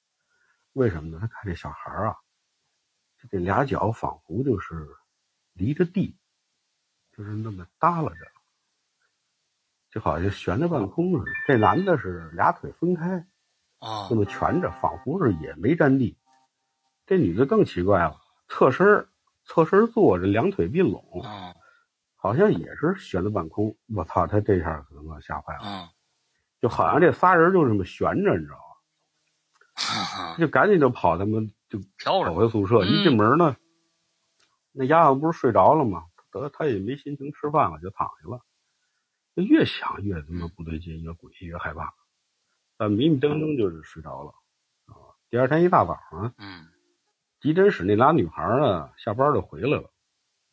[0.73, 1.19] 为什么呢？
[1.21, 2.17] 他看这小孩啊，
[3.31, 4.87] 这俩脚仿佛就是
[5.53, 6.17] 离着地，
[7.13, 8.33] 就是那么耷拉着。
[9.97, 11.31] 就好像悬在半空似的。
[11.47, 13.27] 这男的是俩腿分开，
[13.79, 16.19] 啊，那么蜷着，仿佛是也没沾地。
[17.07, 19.09] 这女的更奇怪了，侧身
[19.45, 21.55] 侧身坐着，两腿并拢，啊，
[22.15, 23.75] 好像也是悬在半空。
[23.97, 25.89] 我操，他这下可能吓坏了，啊，
[26.61, 28.63] 就好像这仨人就这么悬着，你知道吗？
[29.77, 33.57] 哈哈，就赶紧就跑他们就飘跑回宿舍，一进门呢，
[34.73, 36.05] 那丫头不是睡着了吗？
[36.31, 38.43] 得，她也没心情吃饭了，就躺下了。
[39.43, 41.95] 越想越他妈不对劲，越诡异越害怕。
[42.77, 44.31] 但迷迷瞪瞪就是睡着了
[44.87, 45.17] 啊。
[45.31, 46.67] 第二天一大早上，嗯，
[47.41, 49.91] 急诊室那俩女孩呢，下班就回来了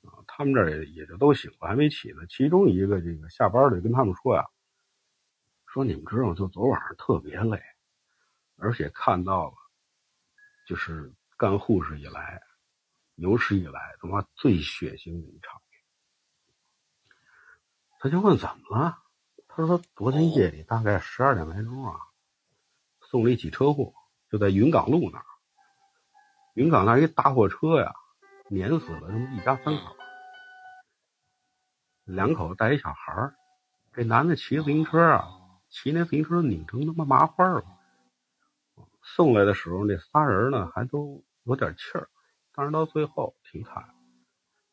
[0.03, 0.23] 啊。
[0.27, 2.25] 他们这也也就都醒了，还没起呢。
[2.27, 4.45] 其中一个这个下班的跟他们说呀，
[5.67, 7.61] 说你们知道，就昨晚上特别累，
[8.57, 9.55] 而且看到了，
[10.67, 12.41] 就是干护士以来，
[13.15, 15.61] 有史以来他妈最血腥的一场。
[18.03, 18.99] 他就问怎么了？
[19.47, 22.01] 他说昨天夜里大概十二点来钟啊，
[22.99, 23.93] 送了一起车祸，
[24.29, 25.25] 就在云岗路那儿。
[26.53, 27.95] 云岗那一大货车呀，
[28.49, 29.95] 碾死了这么一家三口，
[32.03, 33.35] 两口子带一小孩儿。
[33.93, 35.25] 这男的骑自行车啊，
[35.69, 37.63] 骑那自行车拧成他妈麻花了。
[39.01, 42.09] 送来的时候，那仨人呢还都有点气儿，
[42.51, 43.95] 但是到最后挺惨，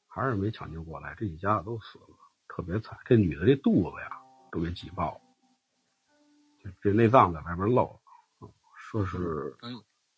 [0.08, 2.16] 还是没抢救过来，这一家子都死了。
[2.52, 4.10] 特别惨，这女的这肚子呀
[4.50, 8.00] 都给挤爆了，这内脏在外边漏
[8.40, 9.56] 了，说是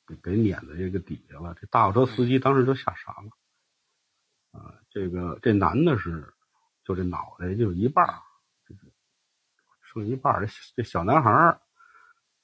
[0.06, 1.54] 给给碾在这个底下了。
[1.60, 6.32] 这大货车司机当时就吓傻了，啊，这个这男的是
[6.84, 8.08] 就这脑袋就一半
[9.82, 11.60] 剩一半这这小男孩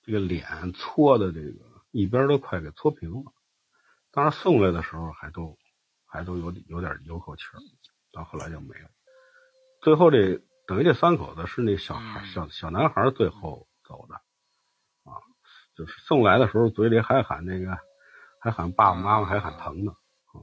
[0.03, 3.33] 这个脸搓的这个一边都快给搓平了，
[4.11, 5.59] 当时送来的时候还都
[6.05, 7.57] 还都有有点有口气儿，
[8.12, 8.90] 到后来就没了。
[9.81, 14.14] 最后这等于这三口子是那小孩小小男孩最后走的，
[15.05, 15.17] 啊，
[15.75, 17.79] 就是送来的时候嘴里还喊那个，
[18.41, 20.43] 还喊爸爸妈妈，还喊疼呢，啊，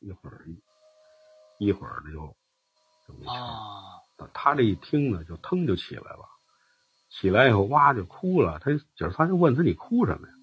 [0.00, 0.44] 一会儿
[1.58, 2.36] 一会儿就
[3.08, 4.28] 就没声。
[4.32, 6.28] 他这一听呢，就腾就起来了，
[7.10, 8.58] 起来以后哇就哭了。
[8.60, 10.34] 他姐儿仨就问他你哭什么呀？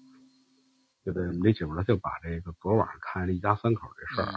[1.04, 4.34] 就这那姐们他就把这个昨晚上看见一家三口这事儿，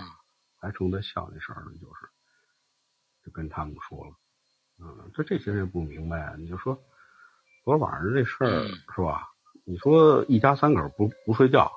[0.61, 2.14] 还冲他笑那事儿呢，就是。
[3.25, 4.13] 就跟他们说了，
[4.77, 6.79] 嗯，这这些人不明白，你就说
[7.63, 9.27] 昨晚上这事儿是吧？
[9.63, 11.71] 你说一家三口不不睡觉，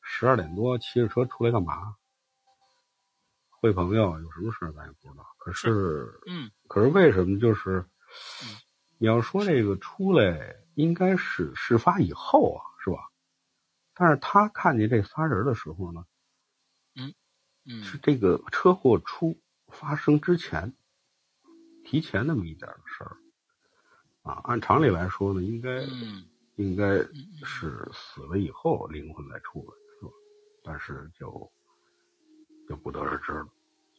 [0.00, 1.96] 十二点多骑着车出来干嘛？
[3.48, 5.26] 会朋友有什么事咱也不知道。
[5.38, 7.84] 可是，嗯，可是为什么就是，
[8.98, 13.10] 你要说这个出来应该是事发以后啊，是吧？
[13.92, 16.06] 但是他看见这仨人的时候呢，
[16.94, 17.12] 嗯
[17.66, 19.36] 嗯，是这个车祸出。
[19.70, 20.74] 发生之前，
[21.84, 23.16] 提前那么一点的事儿，
[24.22, 25.82] 啊，按常理来说呢，应该
[26.56, 26.98] 应该
[27.44, 30.12] 是死了以后灵魂再出来，是吧？
[30.62, 31.50] 但是就
[32.68, 33.48] 就不得而知了，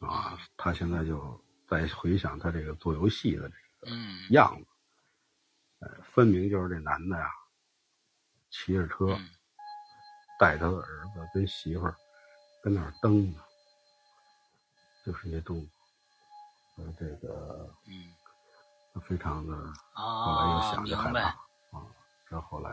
[0.08, 3.96] 啊，他现在就在回想他这个做游戏的这个
[4.30, 4.66] 样子，
[5.80, 7.28] 呃，分明就是这男的呀，
[8.50, 9.18] 骑着车
[10.38, 11.96] 带他的儿子跟媳妇儿
[12.62, 13.38] 跟那儿蹬呢。
[15.04, 15.66] 就是那种，
[16.76, 18.12] 呃，这个，嗯，
[19.06, 19.52] 非常的，
[19.92, 21.20] 后来又想着害怕，
[21.76, 21.82] 啊，
[22.30, 22.70] 这后来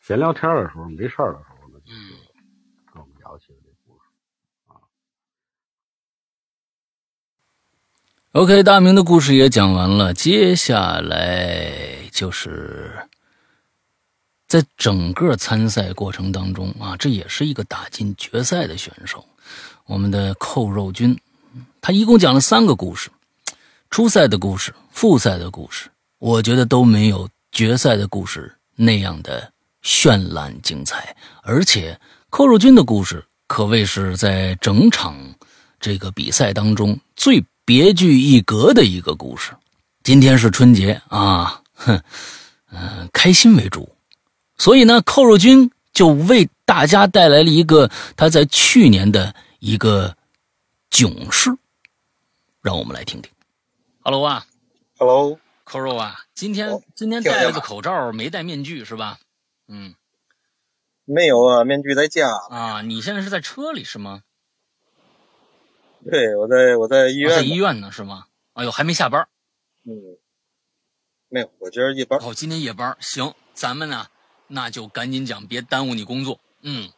[0.00, 2.14] 闲聊天的时候，没事儿的时候呢，就是
[2.92, 4.04] 跟我们聊起了这故事，
[4.68, 4.78] 啊。
[8.32, 13.08] OK，大明的故事也讲完了，接下来就是
[14.46, 19.26] 在整个参赛过程当中啊，这也是一个打进决赛的选手。
[19.90, 21.18] 我们的扣肉君，
[21.80, 23.10] 他一共讲了三个故事，
[23.90, 31.16] 初赛的故事、复赛的故事，我觉得都没有决赛的故事那样的绚烂精彩。
[31.42, 31.98] 而且
[32.28, 35.16] 扣肉君的故事可谓是在整场
[35.80, 39.50] 这个比赛当中最别具一格的一个故事。
[40.04, 42.00] 今天是春节啊，哼，
[42.70, 43.92] 嗯，开心为主，
[44.56, 49.34] 所以呢，扣肉君就为大家带来了一个他在去年的。
[49.60, 50.16] 一个
[50.88, 51.50] 囧事，
[52.62, 53.30] 让我们来听听。
[54.00, 54.46] Hello 啊
[54.96, 59.20] ，Hello，扣肉啊，今天今天戴了个口罩，没戴面具是吧？
[59.68, 59.94] 嗯，
[61.04, 62.80] 没有啊，面具在家啊。
[62.80, 64.22] 你现在是在车里是吗？
[66.10, 68.28] 对，我在我在医院，在医院呢是吗？
[68.54, 69.28] 哎呦，还没下班。
[69.84, 69.92] 嗯，
[71.28, 72.18] 没有，我今儿夜班。
[72.22, 74.06] 哦，今天夜班，行，咱们呢，
[74.46, 76.40] 那就赶紧讲，别耽误你工作。
[76.62, 76.90] 嗯。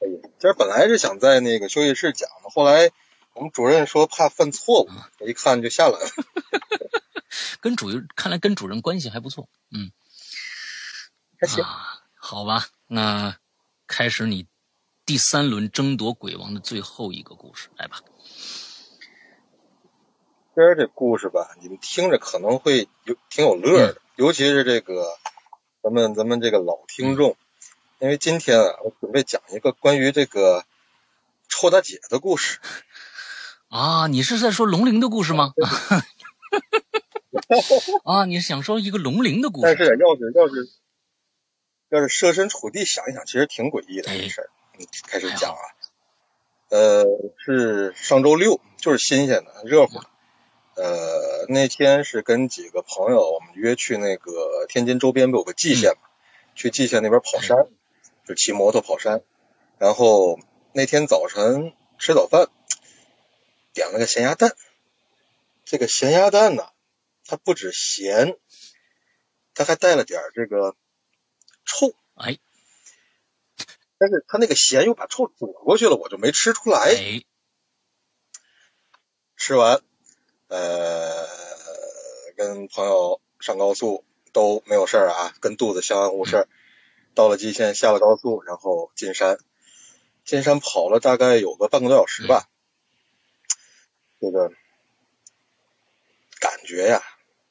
[0.00, 2.90] 今儿本来是想在那个休息室讲的，后来
[3.34, 6.06] 我们主任说怕犯错误，我一看就下来了。
[7.60, 9.90] 跟主任看来跟主任关系还不错，嗯，
[11.40, 11.64] 还行。
[12.14, 13.36] 好吧，那
[13.86, 14.46] 开始你
[15.04, 18.00] 第三轮争夺鬼王的最后一个故事，来吧。
[20.54, 25.04] 今儿这故事吧，你们听着可能会有挺有乐的，尤其是这个
[25.82, 27.36] 咱们咱们这个老听众。
[28.00, 30.64] 因为今天啊，我准备讲一个关于这个
[31.48, 32.60] 臭大姐的故事。
[33.68, 35.52] 啊，你是在说龙鳞的故事吗？
[38.04, 39.66] 啊，你是想说一个龙鳞的故事？
[39.66, 40.70] 但是要是要是
[41.88, 44.50] 要是设身处地想一想，其实挺诡异的这事儿。
[44.78, 45.58] 嗯，开始讲啊。
[46.68, 47.04] 呃，
[47.44, 50.06] 是上周六，就是新鲜的、热乎的。
[50.76, 56.08] 呃，那天是跟几个朋友，我们约去那个天津周边不有个蓟县嘛，
[56.54, 57.56] 去蓟县那边跑山，
[58.28, 59.22] 就骑摩托跑山。
[59.78, 60.38] 然后
[60.74, 62.50] 那天早晨吃早饭，
[63.72, 64.54] 点了个咸鸭蛋。
[65.64, 66.68] 这个咸鸭蛋呢，
[67.24, 68.36] 它不止咸，
[69.54, 70.76] 它还带了点这个
[71.64, 71.94] 臭。
[72.14, 72.38] 哎。
[73.96, 76.94] 但是它那个咸又把臭躲过去了，我就没吃出来。
[79.36, 79.80] 吃完，
[80.48, 81.26] 呃，
[82.36, 86.46] 跟朋友上高速都没有事儿啊，跟肚子相安无事。
[87.18, 89.40] 到了蓟县，下了高速，然后进山，
[90.24, 92.48] 进山跑了大概有个半个多小时吧。
[94.20, 94.52] 这个
[96.38, 97.02] 感觉呀，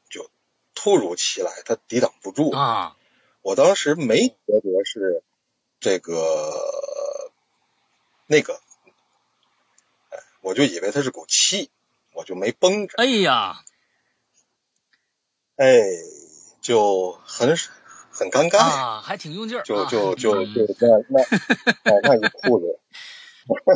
[0.09, 0.31] 就
[0.73, 2.95] 突如其来，他抵挡不住啊！
[3.41, 5.21] 我当时没觉得是。
[5.79, 6.51] 这个
[8.25, 8.59] 那个，
[10.41, 11.69] 我就以为他是股气，
[12.13, 12.95] 我就没绷着。
[12.97, 13.63] 哎呀，
[15.57, 15.83] 哎，
[16.61, 17.55] 就很
[18.17, 18.57] 很尴尬。
[18.57, 21.21] 啊，还挺用劲儿，就就就就那那
[21.93, 22.79] 哦那一裤子，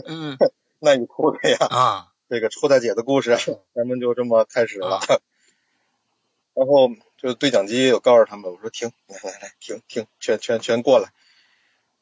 [0.07, 0.37] 嗯，
[0.79, 3.37] 那一裤子呀啊，这个臭大姐的故事，
[3.73, 4.99] 咱们就这么开始了。
[6.53, 11.13] 然后就对讲机，我告诉他们，我说停，来来来，停停，全全全过来。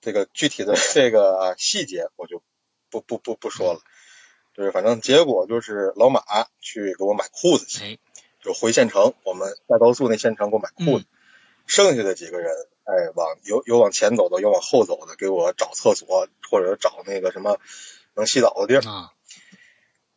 [0.02, 2.42] 这个具体的这个细节我就
[2.90, 3.82] 不不不不说了，
[4.56, 6.24] 就是反正结果就是老马
[6.62, 8.00] 去给我买裤子去，
[8.42, 11.06] 就回县城，我们下高速那县城给我买裤子，
[11.70, 12.52] 剩下的几个人，
[12.84, 17.60] 哎，往有有往前走的，有往后走的，给我找厕所或者找那个什么
[18.16, 19.14] 能洗澡的地儿，啊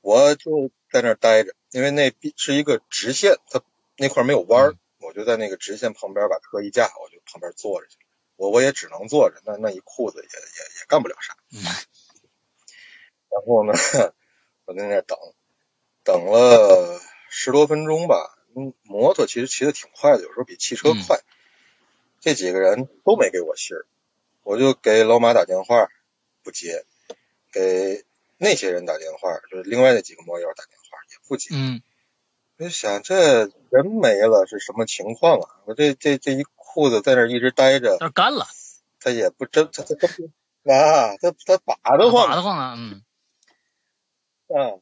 [0.00, 3.62] 我就在那儿待着，因为那是一个直线，它
[3.96, 7.98] 那块没有弯儿，我就在那个直线旁边把车一架，我就旁边坐着去。
[8.36, 11.36] 我我也只能坐着，那那一裤子也也也干不了啥。
[13.30, 13.72] 然后呢，
[14.64, 15.18] 我在那等，
[16.02, 18.38] 等了十多分钟吧。
[18.56, 21.20] 嗯，摩托其实骑的挺快的，有时候比汽车快。
[22.22, 23.84] 这几个人都没给我信儿，
[24.42, 25.88] 我就给老马打电话，
[26.42, 26.86] 不接；
[27.52, 28.06] 给
[28.38, 31.50] 那些人打电话，就是另外那几个摩友打电话，也不接。
[31.52, 31.82] 嗯，
[32.56, 35.60] 我就想这人没了是什么情况啊？
[35.66, 36.46] 我这这这一。
[36.74, 38.46] 裤子在那一直待着，那干了，
[38.98, 40.06] 他也不真，他他他
[40.72, 43.02] 啊，他他把得慌，拔得慌啊，嗯，
[44.48, 44.80] 啊，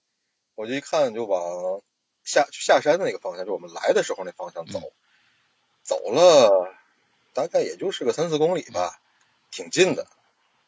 [0.55, 1.83] 我就一看就往
[2.23, 4.93] 下下山的那个方向，就我们来的时候那方向走，
[5.83, 6.73] 走了
[7.33, 9.01] 大概也就是个三四公里吧，
[9.51, 10.07] 挺近的，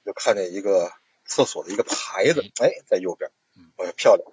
[0.05, 0.92] 就看见一个
[1.25, 3.31] 厕所的一个牌子，哎，在右边，
[3.77, 4.27] 我说漂亮，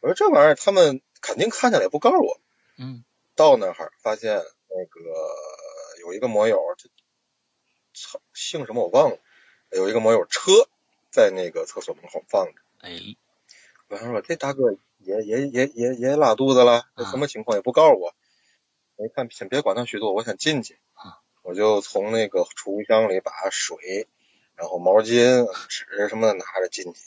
[0.00, 2.40] 我说这玩意儿他们肯定看见了也不告诉我，
[2.76, 3.04] 嗯，
[3.34, 4.36] 到那儿发现
[4.68, 5.00] 那个。
[6.00, 6.58] 有一个摩友，
[7.92, 9.18] 操，姓什么我忘了。
[9.70, 10.52] 有一个摩友车
[11.10, 12.52] 在那个厕所门口放着。
[12.78, 12.92] 哎，
[13.88, 18.14] 我说这大哥也也也也也拉肚子了，这什么情况也不告诉我。
[18.94, 20.78] 我一看，先别管他许多，我想进去。
[21.48, 24.06] 我就从那个储物箱里把水、
[24.54, 27.00] 然后毛巾、纸什么的拿着进去。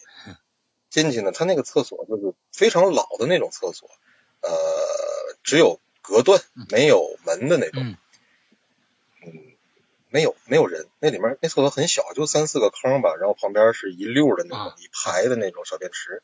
[0.89, 3.87] 进去呢，他那个厕所就是非常老的那种厕所，
[4.41, 4.49] 呃，
[5.43, 7.95] 只有隔断没有门的那种。
[9.23, 9.53] 嗯，
[10.09, 16.23] 没有没有人，那里面那厕所很小，就三四个坑吧，然后旁边是一溜的那种一排的那种小便池，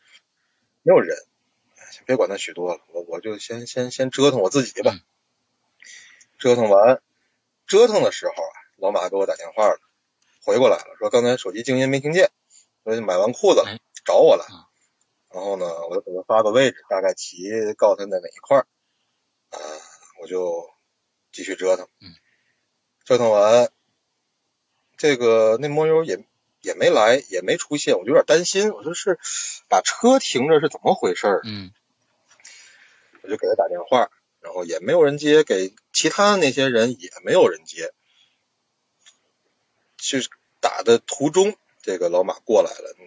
[0.82, 1.15] 没有人。
[1.91, 4.99] 先别管他许多了，我我就先先先折腾我自己吧。
[6.39, 6.99] 折腾完，
[7.67, 9.80] 折腾的时候啊，老马给我打电话了，
[10.43, 12.32] 回过来了，说刚才手机静音没听见，
[12.84, 13.63] 所以买完裤子
[14.06, 14.45] 找我了。
[15.30, 18.67] 然后呢，我就给他发个位置，大概骑告诉他在哪一块儿，
[19.49, 19.60] 啊，
[20.21, 20.69] 我就
[21.34, 21.88] 继续折腾。
[23.03, 23.69] 折腾完，
[24.95, 26.25] 这个那摩友也
[26.62, 28.71] 也没来，也没出现，我就有点担心。
[28.71, 29.19] 我说是
[29.67, 31.41] 把车停着是怎么回事？
[31.43, 31.71] 嗯，
[33.21, 34.10] 我就给他打电话，
[34.41, 37.91] 然后也没有人接，给其他那些人也没有人接。
[39.97, 40.30] 就是
[40.62, 43.05] 打的途中，这个老马过来了，嗯，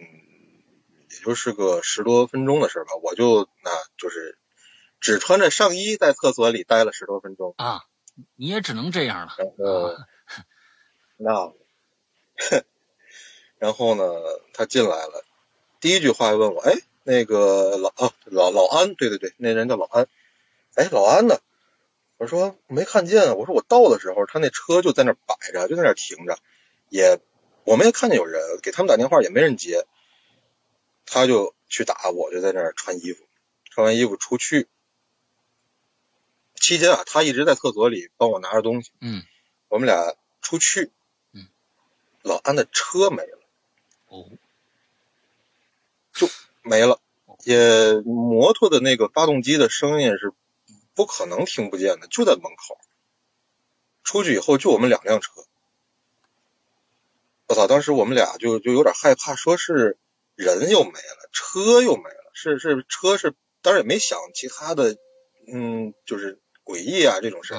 [1.09, 2.95] 也就是个十多分钟的事吧。
[3.01, 4.37] 我就那就是
[4.99, 7.81] 只穿着上衣在厕所里待了十多分钟啊。
[8.35, 9.33] 你也只能这样了。
[9.39, 10.05] 嗯，
[11.17, 11.53] 那，
[13.57, 14.03] 然后呢？
[14.53, 15.23] 他进来了，
[15.79, 20.07] 第一句话问我：“哎，那个老啊老老安，对对对，那人叫老安。
[20.75, 21.39] 哎，老安呢？”
[22.17, 26.37] 我说：“没看见。”我说：“我到的时候，他那车就在那摆着，就在那停着，
[26.89, 27.19] 也
[27.63, 29.87] 我没看见有人给他们打电话，也没人接，
[31.05, 33.23] 他就去打，我就在那儿穿衣服，
[33.71, 34.67] 穿完衣服出去。
[36.55, 38.91] 期间啊，他一直在厕所里帮我拿着东西。
[38.99, 39.23] 嗯，
[39.67, 40.91] 我们俩出去。
[41.33, 41.47] 嗯，
[42.21, 43.39] 老安的车没了。
[44.09, 44.29] 哦，
[46.13, 46.29] 就
[46.61, 46.99] 没了。
[47.45, 50.31] 也摩托的那个发动机的声音是
[51.01, 52.77] 不可能听不见的，就在门口。
[54.03, 55.31] 出去以后就我们两辆车。
[57.47, 57.65] 我操！
[57.65, 59.97] 当时我们俩就就有点害怕，说是
[60.35, 63.33] 人又没了，车又没了，是是车是，
[63.63, 64.95] 当然也没想其他的，
[65.51, 67.55] 嗯，就是诡异啊这种事，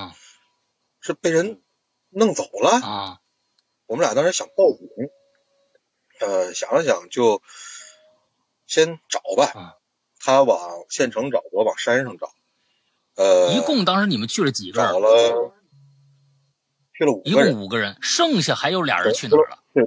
[1.01, 1.61] 是被人
[2.11, 3.19] 弄走了啊。
[3.87, 4.89] 我们俩当时想报警，
[6.21, 7.43] 呃，想了想就
[8.69, 9.81] 先找吧。
[10.21, 12.33] 他往县城找，我往山上找。
[13.17, 14.93] 呃，一共当时你们去了几个人？
[14.93, 15.53] 找了，
[16.97, 17.51] 去了五个人。
[17.51, 19.59] 一共五个人，剩下还有俩人去哪儿了？
[19.75, 19.85] 对，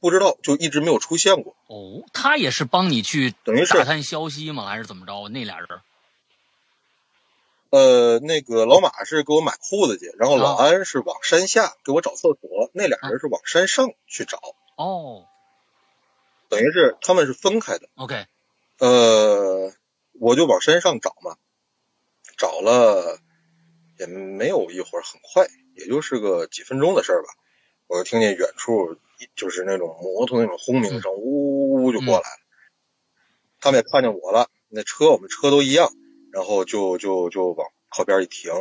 [0.00, 1.56] 不知道，就一直没有出现过。
[1.66, 4.66] 哦，他也是帮你去等于打探消息吗？
[4.66, 5.28] 还是怎么着？
[5.28, 5.68] 那俩人？
[7.70, 14.38] 呃，那个老马是给我买裤子去，然后老安是往山下给我找厕所，那俩人是往山上去找。
[14.76, 15.26] 哦，
[16.48, 17.88] 等于是他们是分开的。
[17.96, 18.26] OK。
[18.78, 19.72] 呃，
[20.20, 21.36] 我就往山上找嘛，
[22.36, 23.20] 找了
[23.98, 27.28] 也没有一会儿，很快，也就是个几分钟的事儿吧。
[27.86, 28.96] 我就听见远处
[29.34, 32.38] 就是那种摩托那种轰鸣声，呜呜呜就过来了。
[33.60, 35.92] 他们也看见我了，那车我们车都一样，
[36.32, 38.52] 然后就就就往靠边一停。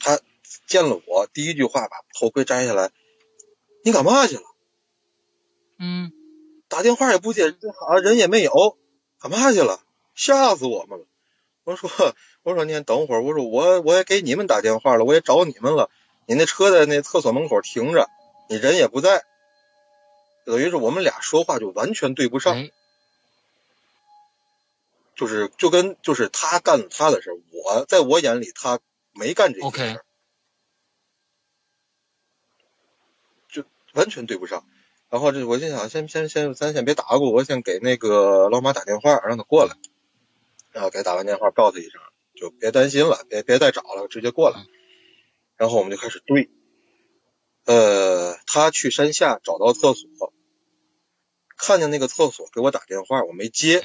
[0.00, 0.20] 他
[0.66, 2.90] 见了我，第一句话把头盔摘下来
[3.84, 4.42] ：“你干嘛去了？”
[5.78, 6.12] 嗯。
[6.68, 7.50] 打电话也不接，
[7.80, 8.52] 好像人也没有，
[9.18, 9.80] 干嘛去了？
[10.18, 11.06] 吓死我们了！
[11.62, 11.88] 我说，
[12.42, 15.90] 我说您等会儿，我说我我也给你们打电话了，我也找你们了。
[16.26, 18.10] 你那车在那厕所门口停着，
[18.48, 19.24] 你人也不在，
[20.44, 22.56] 等于是我们俩说话就完全对不上，
[25.14, 28.80] 就是就跟就是他干了他的事我在我眼里他
[29.12, 30.02] 没干这些事
[33.48, 34.66] 就完全对不上。
[35.10, 39.76] 然后这我心想，先先先，咱先别打过，我先给那个老马打电话，让他过来。
[40.78, 42.00] 然后给打完电话，告他一声，
[42.36, 44.64] 就别担心了，别别再找了，直接过来。
[45.56, 46.48] 然后我们就开始对。
[47.64, 50.32] 呃，他去山下找到厕所，
[51.56, 53.84] 看见那个厕所，给我打电话，我没接，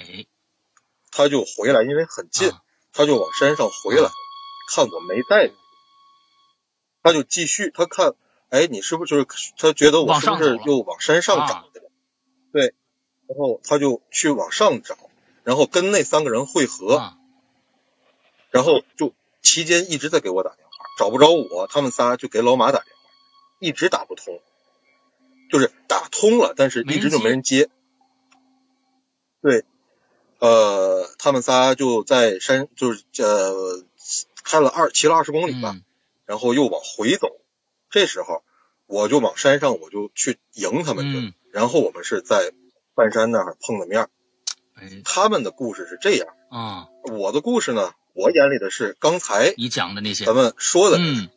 [1.09, 2.51] 他就回来，因为很近，
[2.91, 4.11] 他就往山上回来，
[4.71, 5.51] 看我没在，
[7.01, 8.13] 他就继续，他看。
[8.49, 11.89] 哎，你是不是就是他觉得我是不是又往山上找的？
[12.51, 12.75] 对，
[13.25, 14.95] 然后他就去往上找，
[15.43, 17.13] 然后跟那三个人会合，
[18.49, 23.01] 然后就期间一直在给我打电话，找不着我，他们仨就给老马打电话，
[23.59, 24.41] 一直打不通，
[25.51, 27.69] 就是打通了，但是一直就没人接。
[29.41, 29.65] 对，
[30.39, 33.83] 呃，他们仨就在山，就是呃，
[34.43, 35.75] 开了二骑了二十公里吧，
[36.25, 37.27] 然后又往回走。
[37.89, 38.43] 这时候，
[38.85, 41.33] 我就往山上，我就去迎他们去。
[41.51, 42.53] 然后我们是在
[42.95, 44.07] 半山那儿碰的面。
[45.05, 50.97] 他们的故事是这样啊，我的故事呢，我眼里的是刚才你讲的那些，咱们说的。
[50.99, 51.29] 嗯。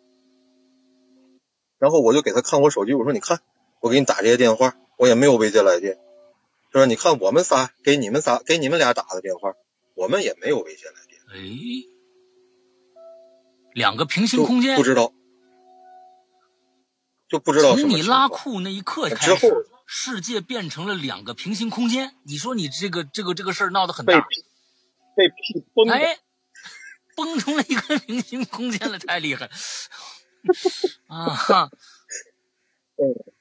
[1.78, 3.40] 然后我就给他看我手机，我说：“你看，
[3.80, 5.98] 我给你打这些电话，我也没有未接来电。
[6.72, 6.86] 是吧？
[6.86, 9.52] 你看我们仨给你们仨给你们俩打的电话，
[9.94, 11.20] 我们也没有未接来电。
[11.30, 11.36] 哎，
[13.74, 15.12] 两个平行空间，不知道。”
[17.28, 19.48] 就不知道从你拉裤那一刻开始，
[19.86, 22.16] 世界变成了两个平行空间。
[22.24, 24.20] 你说你这个这个这个事儿闹得很大，
[25.14, 26.18] 被屁崩，哎，
[27.14, 29.48] 崩成了一个平行空间了，太厉害
[31.06, 31.28] 啊！
[31.30, 31.70] 哈，
[32.98, 33.32] 嗯，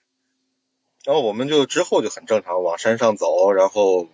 [1.03, 4.09] 然后我们就之后就很正常，往山上走，然后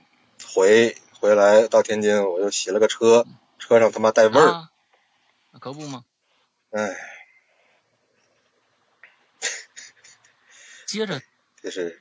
[0.54, 3.28] 回回来到天津，我又洗了个车，
[3.60, 4.70] 车上他妈带味儿，
[5.52, 6.06] 那可不吗？
[6.72, 6.96] 哎。
[10.88, 11.22] 接着，
[11.64, 12.01] 就是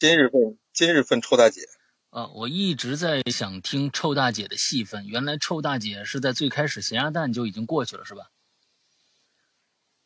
[0.00, 1.62] 今日份今日份臭大姐
[2.10, 2.28] 啊！
[2.28, 5.08] 我一直在想听臭大姐的戏份。
[5.08, 8.30] 原来臭大姐是在最开始咸鸭蛋就已经过去了，是吧？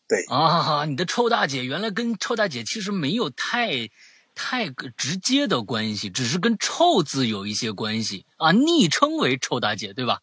[0.08, 3.90] 对啊，你的臭大姐原来跟臭大姐其实没有太
[4.34, 10.20] 太直接的关系，只是跟臭字有一些关系啊，昵称为臭大姐，对吧？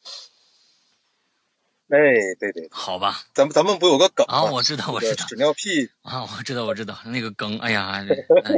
[1.90, 1.98] 哎，
[2.40, 4.44] 对对，好吧，咱们咱们不有个梗啊？
[4.44, 6.22] 我知道，我知道，屎尿屁啊！
[6.22, 7.58] 我知道，我知道那个梗。
[7.58, 8.06] 哎呀，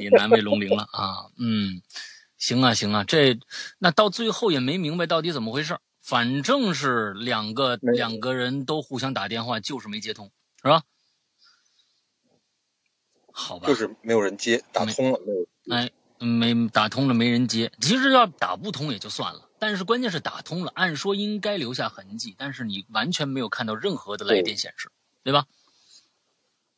[0.02, 1.32] 也难为龙鳞了啊！
[1.40, 1.82] 嗯，
[2.38, 3.40] 行啊，行啊，这
[3.80, 10.30] 那到最后也没明白到底怎么回事，反正是两个两个人都互相打电话，就是没接通，
[10.62, 10.84] 是吧？
[13.32, 15.48] 好吧，就是没有人接，打通了没有？
[15.74, 17.72] 哎，没打通了，没人接。
[17.80, 24.90] 其实要打不通也就算了，但是关键是打通了，按说应该留下痕迹，但是你完全没有看到任何的来电显示，
[25.24, 25.46] 对吧？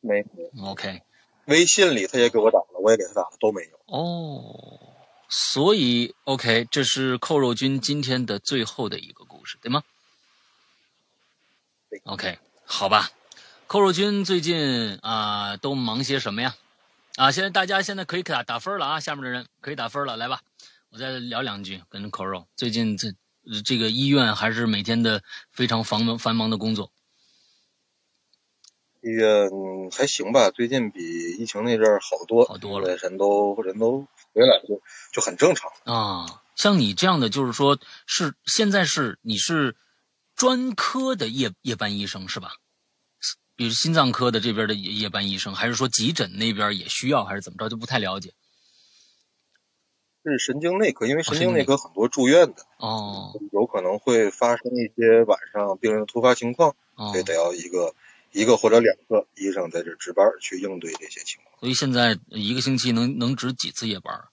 [0.00, 0.22] 没。
[0.62, 1.00] OK。
[1.46, 3.80] 微信里他也给我打了，我也给他打了，都没有。
[3.86, 4.94] 哦，
[5.30, 9.82] 所以 OK，这是扣肉君今天的最后的一个故事，对吗
[12.04, 13.10] ？OK，好吧。
[13.66, 16.54] 扣肉君最近啊都忙些什么呀？
[17.16, 20.42] 啊，现在大家现在可以打打分了啊，下面的人可以打分了，来吧，
[20.94, 22.46] 我再聊两句跟口肉。
[22.54, 23.08] 最近这
[23.64, 26.92] 这个医院还是每天的非常繁忙繁忙的工作。
[29.00, 29.50] 医院
[29.90, 31.00] 还行吧，最近比
[31.36, 34.80] 疫情那阵儿好多，好多了，人都人都回来，就
[35.12, 36.42] 就很正常啊。
[36.54, 37.76] 像你这样的，就是说，
[38.06, 39.74] 是现在是你是
[40.36, 42.52] 专科的夜夜班医生是吧？
[43.56, 47.68] 比如心脏科的这边的夜夜班医生，还是说急诊那边也需要，还是怎么着？
[47.68, 48.32] 就不太了解。
[50.24, 57.94] 是神经内科，因为神经内科很多住院的哦，有可能会发生一些晚上病人的突发情况，所以得要一个。
[58.36, 64.24] 一个或者两个医生在这值班去应对这些情况，所以现在一个星期能能值几次夜班？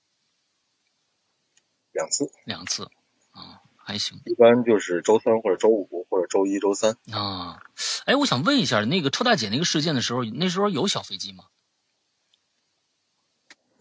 [1.91, 2.85] 两次，两次，
[3.29, 4.19] 啊，还行。
[4.25, 6.97] 一般就是周三或者周五或者周一、周三。
[7.11, 7.61] 啊，
[8.05, 11.43] 哎，我想问一下，那个臭大姐那个事件的时候，那时候有小飞机吗？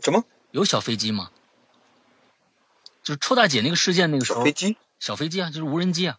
[0.01, 0.23] 什么？
[0.51, 1.31] 有小飞机吗？
[3.11, 6.17] 就是臭大姐那个事件那个时候，飞机，小飞机啊，就是无人机啊。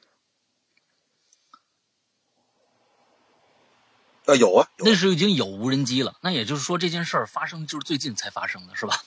[4.26, 6.18] 啊，有啊，那时候已经有无人机了。
[6.20, 9.02] 那也就是说，这件事儿发生就是最近才发生的，是吧？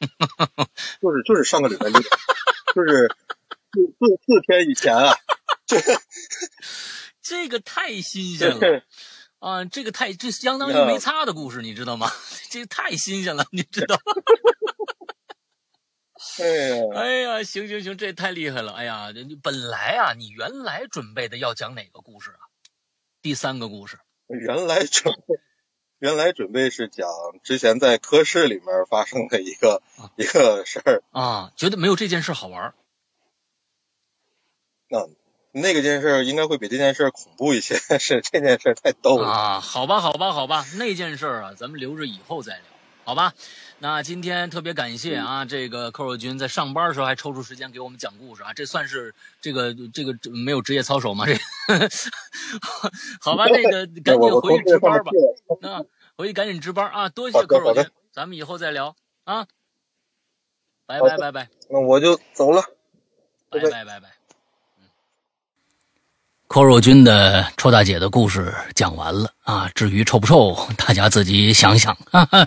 [1.00, 3.08] 就是就是上个礼拜六，就是
[3.72, 5.14] 四四四天以前啊。
[5.66, 5.80] 这
[7.22, 8.82] 这个太新鲜了
[9.38, 9.64] 啊！
[9.66, 12.10] 这个太这相当于没擦的故事，你知道吗？
[12.50, 14.02] 这个太新鲜了，你知道吗？
[16.40, 18.72] 哎呀，哎呀，行行行，这太厉害了！
[18.72, 22.42] 哎呀，你本来啊，你原来准备的要讲哪个故事啊？
[23.22, 23.98] 第三个故事。
[24.26, 25.34] 原来准备，
[25.98, 27.06] 原来准备是讲
[27.42, 29.82] 之前在科室里面发生的一个
[30.16, 32.74] 一个事儿啊，觉得没有这件事好玩。
[34.88, 35.08] 那
[35.52, 39.60] 那个件事应该会比这件事恐怖一些， 是这件事太逗了啊！
[39.60, 42.64] 好吧，好吧，好吧，那件事啊，咱们留着以后再聊，
[43.04, 43.34] 好吧？
[43.84, 51.26] 那今天特别感谢啊，这个寇若军在上班的时候还抽出时间给我们讲故事啊，这算是这个这个没有职业操守吗？
[51.26, 51.34] 这
[53.20, 55.12] 好吧，那个 赶紧回去值班吧，
[55.68, 55.84] 啊，
[56.16, 57.10] 回去赶紧值班啊！
[57.10, 59.46] 多谢寇若军，咱们以后再聊啊，
[60.86, 62.64] 拜拜拜拜，那我就走了，
[63.50, 64.08] 拜拜拜拜。
[66.46, 71.94] 寇若军的臭大姐的故事讲完了啊，至于臭不臭，大家自己想想。
[72.10, 72.46] 哈哈。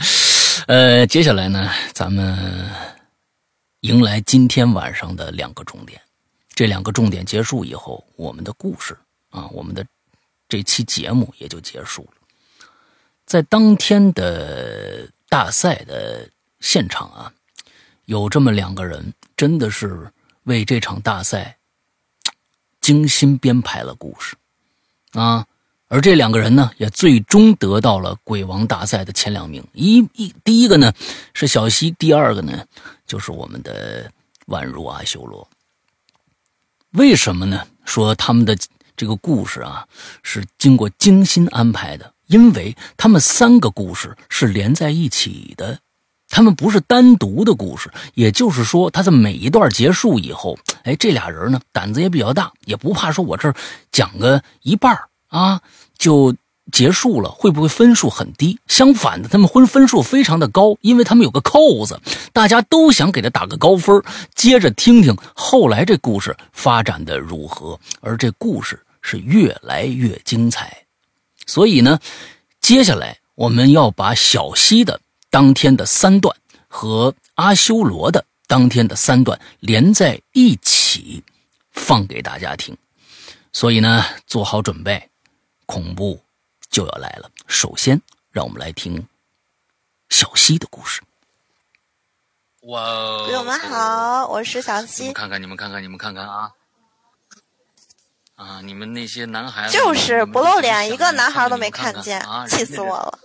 [0.65, 2.69] 呃，接下来呢，咱们
[3.81, 6.01] 迎来今天晚上的两个重点。
[6.49, 8.97] 这两个重点结束以后，我们的故事
[9.29, 9.85] 啊，我们的
[10.49, 12.17] 这期节目也就结束了。
[13.25, 16.27] 在当天的大赛的
[16.59, 17.31] 现场啊，
[18.05, 20.11] 有这么两个人，真的是
[20.43, 21.55] 为这场大赛
[22.81, 24.35] 精心编排了故事
[25.11, 25.45] 啊。
[25.89, 29.65] 而这两个人呢，也最终得到了鬼王大赛的前两名。
[29.73, 30.91] 一一第一个呢
[31.33, 32.65] 是小西，第二个呢
[33.05, 34.11] 就是我们的
[34.47, 35.47] 宛如阿修罗。
[36.91, 37.65] 为什么呢？
[37.85, 38.57] 说他们的
[38.97, 39.85] 这个故事啊
[40.23, 45.79] 是经过精心安排的，因为他们三个故事是连在一起的，
[46.27, 47.89] 他们不是单独的故事。
[48.13, 53.55] 也就是说，他在每一段结束以后，哎，这俩人呢胆子也比较大，也不怕说我这儿
[53.89, 54.93] 讲个一半
[55.27, 55.61] 啊，
[55.97, 56.35] 就
[56.71, 58.59] 结束了，会不会分数很低？
[58.67, 61.99] 相反的，他们分分数非常的高，因为他们有个扣子，
[62.33, 64.03] 大家都想给他打个高分。
[64.35, 70.83] 接着听听后来这故事发展的如何，而这故事是越来越精彩。
[71.45, 71.99] 所以呢，
[72.59, 74.99] 接下来我们要把小西的
[75.29, 76.35] 当天的三段
[76.67, 81.23] 和阿修罗的当天的三段连在一起
[81.71, 82.75] 放给大家听。
[83.53, 85.09] 所以呢，做好准备。
[85.67, 86.23] 恐怖
[86.71, 87.29] 就要来了。
[87.45, 88.01] 首先，
[88.31, 89.07] 让我们来听
[90.09, 91.03] 小溪的故事。
[92.61, 92.81] 哇！
[93.25, 95.03] 朋友们好，我是小溪。
[95.03, 96.51] 你们看看，你们看看，你们看看啊！
[98.35, 103.19] 啊，你们那些男孩子就是不露脸，一个男孩都没看见，气死我了！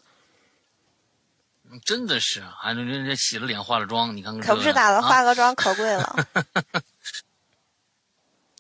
[1.85, 6.17] 真的是，还人人家洗了脸、化了妆，你看看，可不是打了化个妆可贵了。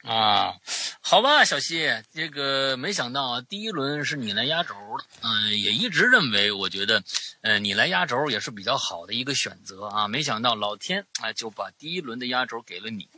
[0.02, 0.54] 啊，
[1.00, 7.04] 好吧，小西，这个没想到啊，第一轮是你来压轴了，嗯，也一直认为，我觉得，
[7.42, 10.08] 呃，你来压轴也是比较好的一个选择啊。
[10.08, 13.08] 没想到老天啊就把第一轮的压轴给了你。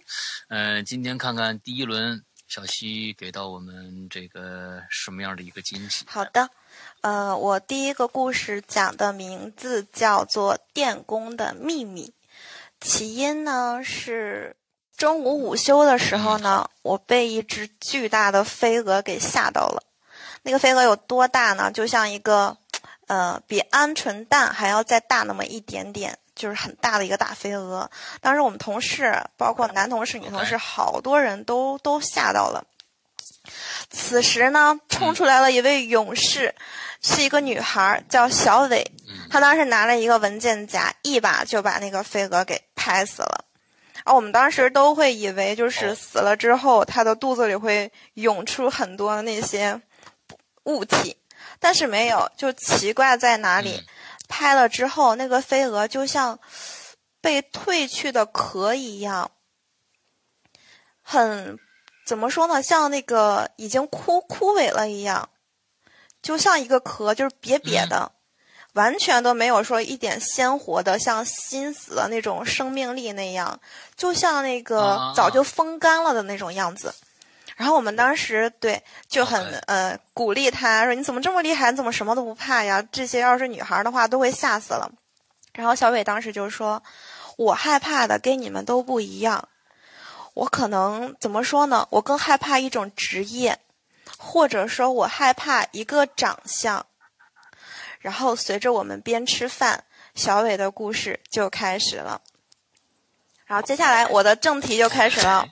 [0.48, 6.04] 呃，今天看看第一轮小西给到我们这个什么样的一个惊喜？
[6.06, 6.50] 好的，
[7.00, 12.08] 呃，我第一个故事讲的名字叫做《电工的秘密》，
[12.86, 14.54] 起因呢是。
[14.96, 19.82] 中午午休的时候呢，我被一只巨大的飞蛾给吓到了。
[20.42, 21.70] 那个飞蛾有多大呢？
[21.72, 22.56] 就像一个，
[23.06, 27.90] 呃，比鹌鹑蛋还要再大那么一点点，就是很大的一个大飞蛾。
[28.20, 32.64] 当时我们同事，包括男同事、女同事，好多人都都吓到了。
[33.90, 36.54] 此时呢，冲出来了一位勇士，
[37.02, 38.92] 是一个女孩，叫小伟。
[39.30, 43.44] 她当时拿了一个文件夹，一把就把那个飞蛾给拍死了。
[44.04, 49.80] 啊，我们当时都会以为，就是死了之后，他的肚子里会涌出很多那些
[50.64, 51.16] 物体，
[51.58, 53.82] 但是没有，就奇怪在哪里？
[54.28, 56.38] 拍了之后，那个飞蛾就像
[57.20, 59.30] 被褪去的壳一样，
[61.02, 61.58] 很
[62.06, 62.62] 怎么说呢？
[62.62, 65.28] 像那个已经枯枯萎了一样，
[66.20, 68.12] 就像一个壳，就是瘪瘪的。
[68.74, 73.58] 完全都没有说一点鲜活的，像心死的那种生命力那样，
[73.96, 76.94] 就像那个早就风干了的那种样子。
[77.56, 81.70] 然后我们当时对就很呃鼓励他说：“你怎么这么厉害？
[81.70, 82.84] 你怎么什么都不怕呀？
[82.90, 84.90] 这些要是女孩的话都会吓死了。”
[85.54, 86.82] 然后小伟当时就说
[87.38, 89.48] ：“我害怕的跟你们都不一样，
[90.34, 91.86] 我可能怎么说呢？
[91.90, 93.56] 我更害怕一种职业，
[94.18, 96.84] 或者说我害怕一个长相。”
[98.04, 99.82] 然后随着我们边吃饭，
[100.14, 102.20] 小伟的故事就开始了。
[103.46, 105.48] 然后接下来我的正题就开始了。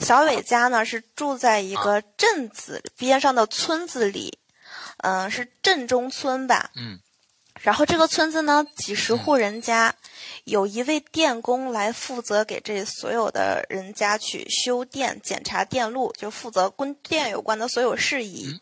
[0.00, 4.38] 小伟家呢是住在一个镇子边上的村子里，
[4.98, 6.70] 嗯，是镇中村吧。
[6.76, 7.00] 嗯。
[7.62, 9.94] 然后这个村子呢，几十户人家，
[10.44, 18.60] 有一位电工来负责给这所有的人家去修电、检查电路，就负责跟电有关的所有事宜。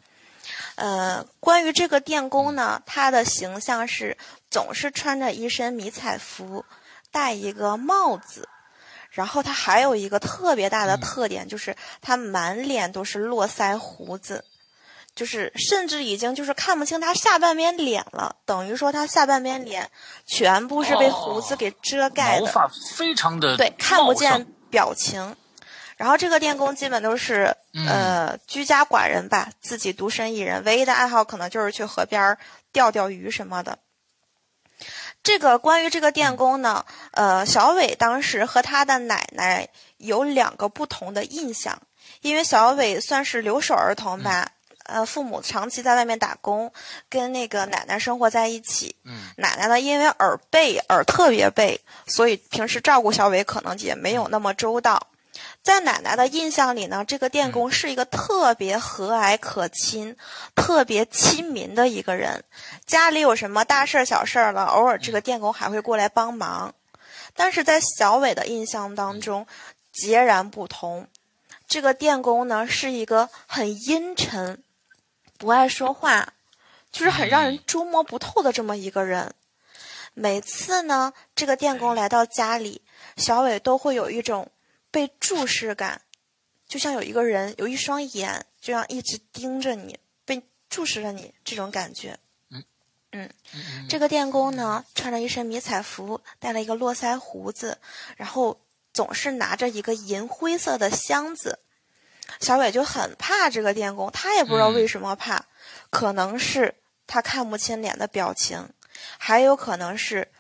[0.77, 4.17] 呃，关于这个电工呢，他的形象是
[4.51, 6.65] 总是穿着一身迷彩服，
[7.13, 8.49] 戴一个帽子，
[9.11, 14.45] 然后他还有一个特别大的特点，就是他满脸都是络腮胡子，
[15.15, 19.89] 就是甚至已经就是看不清他下半边脸了，等于说他下半边脸
[20.27, 25.37] 全部是被胡子给遮盖的，毛发非常的对，看不见表情。
[25.97, 32.37] 然后这个电工基本都是呃居家寡人吧，自己独身一人，唯一的爱好可能就是去河边
[32.73, 33.79] 钓钓鱼什么的。
[35.23, 41.81] 这个关于这个电工呢，呃，小伟当时和他的奶奶有两个不同的印象，
[42.21, 44.51] 因为小伟算是留守儿童吧，
[44.85, 46.71] 呃，父母长期在外面打工，
[47.09, 48.97] 跟那个奶奶生活在一起。
[49.37, 55.07] 奶奶呢，因为耳背，耳特别背，所以平时照顾小伟可能也没有那么周到。
[55.65, 60.15] 在奶奶的印象里呢，这个电工是一个特别和蔼可亲、
[60.55, 62.45] 特别亲民的一个人。
[62.85, 66.75] 家里有什么大事儿、小事儿了，偶尔这个电工还会过来帮忙。
[67.35, 69.47] 但是在小伟的印象当中，
[69.91, 71.09] 截然不同。
[71.67, 74.63] 这个电工呢，是一个很阴沉、
[75.39, 76.35] 不爱说话，
[76.93, 79.33] 就是很让人捉摸不透的这么一个人。
[80.13, 82.83] 每次呢，这个电工来到家里，
[83.17, 84.51] 小伟都会有一种。
[84.95, 86.03] 被注视感，
[86.69, 90.41] 就像有一个人有一双眼，这样一直盯着你，被
[90.71, 92.17] 注视着你这种感觉。
[92.51, 92.65] 嗯
[93.11, 93.29] 嗯，
[93.89, 97.77] 这个电工呢，穿着一身迷彩服，戴了一个络腮胡子，
[98.17, 98.61] 然后
[98.93, 101.59] 总是拿着一个银灰色的箱子。
[102.39, 105.45] 小伟就很怕这个电工，他也不知道为什么怕，
[105.91, 106.73] 可能是
[107.09, 108.69] 他看不清脸的表情，
[109.19, 110.31] 还有可能是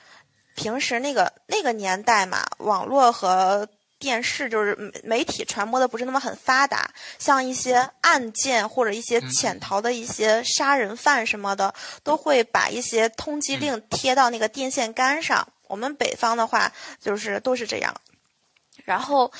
[0.54, 3.68] 平时那个那个年代嘛，网络和。
[4.04, 15.48] 电视就是媒体传播的不是那么很发达，像一些案件或者一些潜逃的一些杀人犯什么的，都会把一些通缉令贴到那个电线杆上。
[15.68, 17.94] 我们北方的话，就是都是这样。
[18.84, 19.32] 然后。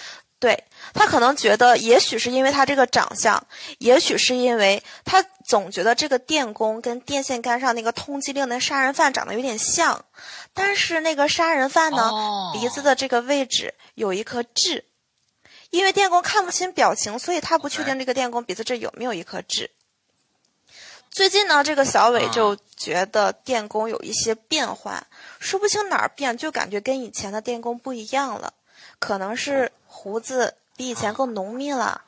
[0.45, 3.43] 对他可能觉得，也许是因为他这个长相，
[3.79, 10.05] 也许是因为他总觉得这个电工跟电线杆上那个通缉令的杀人犯长得有点像，
[10.53, 12.11] 但是那个杀人犯呢，
[12.53, 14.85] 鼻子的这个位置有一颗痣，
[15.71, 19.71] 因为电工看不清表情，所以他不确定这个电工鼻子这有没有一颗痣。
[21.11, 25.07] 最近呢，这个小伟就觉得电工有一些变化，
[25.39, 28.53] 说不清哪儿变，就感觉跟以前的电工不一样了，
[28.99, 29.73] 可能是。
[29.97, 32.03] 胡子比以前更浓密了，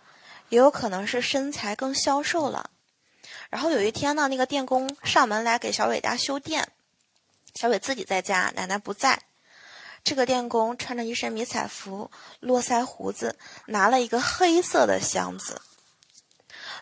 [0.49, 2.69] 也有可能是身材更消瘦了。
[3.49, 6.69] 然后有一天呢，那个电工上门来给小伟家修电，
[7.55, 9.23] 小伟自己在家，奶奶不在。
[10.03, 12.11] 这个电工穿着一身迷彩服，
[12.41, 15.63] 络腮胡子，拿了一个黑色的箱子。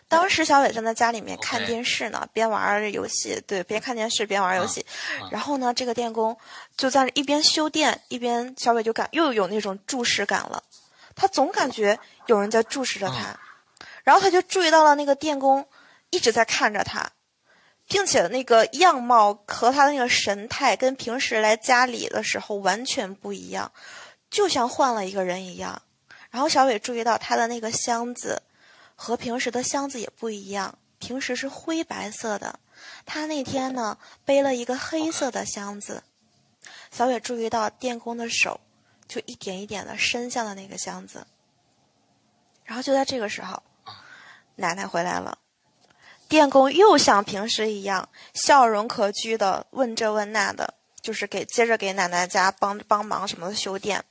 [0.07, 4.85] 当时小伟正在家里面看电视呢，边玩游戏，对，边看电视边玩游戏。
[5.31, 6.37] 然后呢，这个电工
[6.77, 10.63] 就在一边修电，一边小伟就感又有那种注视感了。
[11.15, 11.97] 他总感觉
[12.27, 13.37] 有人在注视着他，
[14.03, 15.67] 然后他就注意到了那个电工
[16.11, 17.09] 一直在看着他，
[17.87, 23.71] 并且那个样貌和他的那个神态跟平时来家里的时候完全不一样，
[24.29, 25.81] 就像换了一个人一样。
[26.29, 28.43] 然后小伟注意到他的那个箱子。
[28.95, 32.59] 和平时的箱子也不一样，平时是灰白色的，
[33.05, 36.03] 他那天呢背了一个黑色的箱子。
[36.91, 38.59] 小伟注意到电工的手
[39.07, 41.27] 就一点一点的伸向了那个箱子，
[42.63, 43.61] 然后就在这个时候，
[44.55, 45.37] 奶奶回来了，
[46.27, 54.03] 电工又像平时一样笑容可掬的问这问那的，就是给接着给奶奶家帮帮忙什么的修电。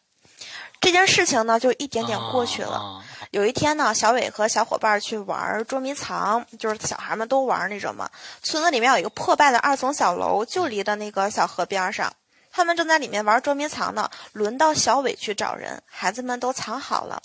[0.80, 3.02] 这件事情呢就一点点过去了。
[3.30, 8.08] 有一天呢，小伟和小伙伴去玩捉迷藏，就是小孩们都玩那种嘛。
[8.42, 12.12] 村子里面有一个破败的二层小楼，就离的那个小河边上。
[12.52, 17.20] 他们正在里面玩捉迷藏呢，轮到小伟去找人，孩子们都藏好了。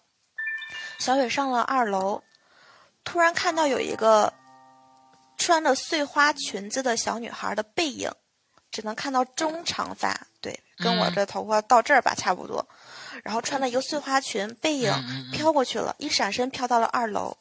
[0.97, 2.23] 小伟上了二楼，
[3.03, 4.33] 突然看到有一个
[5.37, 8.11] 穿着碎花裙子的小女孩的背影，
[8.71, 12.67] 只能看到中长发，对，跟我这头发到这儿吧差不多。
[13.23, 14.93] 然后穿了一个碎花裙，背影
[15.31, 17.37] 飘过去了，一闪身飘到了二楼。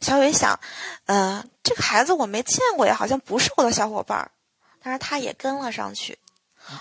[0.00, 0.58] 小伟想，
[1.06, 4.30] 呃，这个孩子我没见过呀，好像不是我的小伙伴儿。
[4.80, 6.18] 但是他也跟了上去。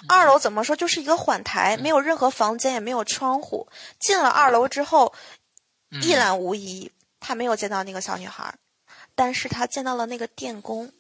[0.08, 3.68] 二楼怎么说就是一个缓台，没有任何房间，也没有窗户。
[4.00, 5.14] 进了二楼之后，
[6.02, 8.54] 一览无遗，他没有见到那个小女孩，
[9.16, 10.92] 但是他见到了那个电工。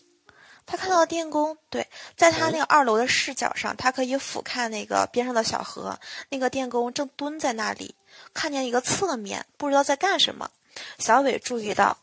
[0.67, 1.87] 他看到了电工，对，
[2.17, 5.97] 在他那个二楼的视角上，他可以俯瞰那个边上的小河。
[6.29, 7.95] 那个电工正蹲在那里，
[8.33, 10.51] 看见一个侧面，不知道在干什么。
[10.99, 11.97] 小伟注意到，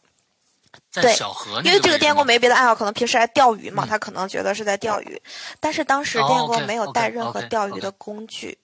[0.91, 5.21] 在小河，因为这个电工没别的爱好，可能平时爱钓鱼嘛，他可能觉得是在钓鱼。
[5.61, 8.57] 但是当时电工没有带任何钓鱼的工具，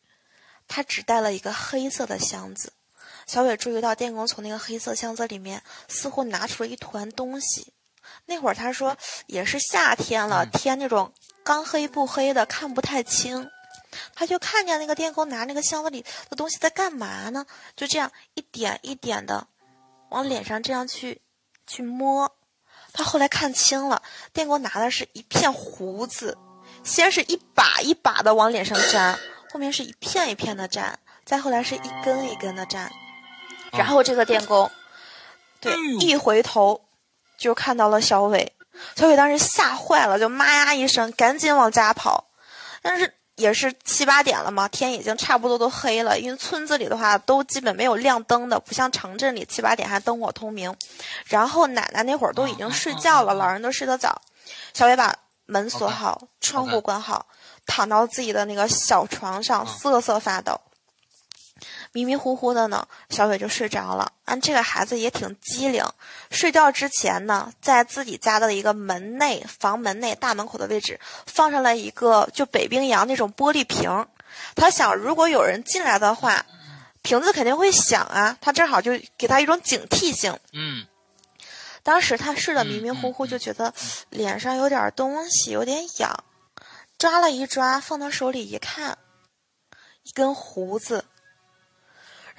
[0.66, 2.72] 他只带了一个黑色的箱子。
[3.26, 7.74] 小伟注意到电工从那个黑色箱子里面似乎拿出了一团东西。
[8.30, 11.12] 那会儿他说也是夏天了，天那种
[11.42, 13.50] 刚黑不黑的，看不太清。
[14.14, 17.44] 他就看见那个电工拿那个箱子里的东西在干嘛呢？
[17.74, 19.48] 就这样一点一点的
[20.10, 21.20] 往脸上这样去
[21.66, 22.32] 去摸。
[22.92, 24.00] 他后来看清了，
[24.32, 26.38] 电工拿的是一片胡子，
[26.84, 29.18] 先是一把一把的往脸上粘，
[29.52, 32.88] 后面是一片一片的粘，再后来是一根一根的粘。
[33.72, 34.70] 然后这个电工
[35.60, 36.80] 对一回头。
[37.40, 38.52] 就看到了小伟，
[38.94, 42.22] 小伟当时吓坏了，就妈呀一声，赶紧往家跑。
[42.82, 46.18] 但是也是七八点了嘛，天已经差不多都黑了。
[46.18, 50.76] 因为村子里的话都基本没有亮灯的，不像城镇里七八点还灯火通明。
[51.24, 54.20] 然后奶奶那会儿都已经睡觉了，老人都睡得早。
[54.74, 55.16] 小伟把
[55.46, 57.24] 门锁好，窗户关好，
[57.66, 60.60] 躺到自己的那个小床上瑟瑟发抖。
[61.92, 64.12] 迷迷糊糊的呢，小伟就睡着了。
[64.24, 65.84] 啊，这个孩子也挺机灵。
[66.30, 74.06] 睡觉之前呢，在自己家的一个门内房门内大门口的位置放上了一个就北冰洋那种玻璃瓶。
[74.54, 76.46] 他想，如果有人进来的话，
[77.02, 78.36] 瓶子肯定会响啊。
[78.40, 80.38] 他正好就给他一种警惕性。
[80.52, 80.86] 嗯。
[81.82, 83.74] 当时他睡得迷迷糊糊，就觉得
[84.10, 86.24] 脸上有点东西，有点痒，
[86.98, 88.98] 抓了一抓，放到手里一看，
[90.04, 91.06] 一根胡子。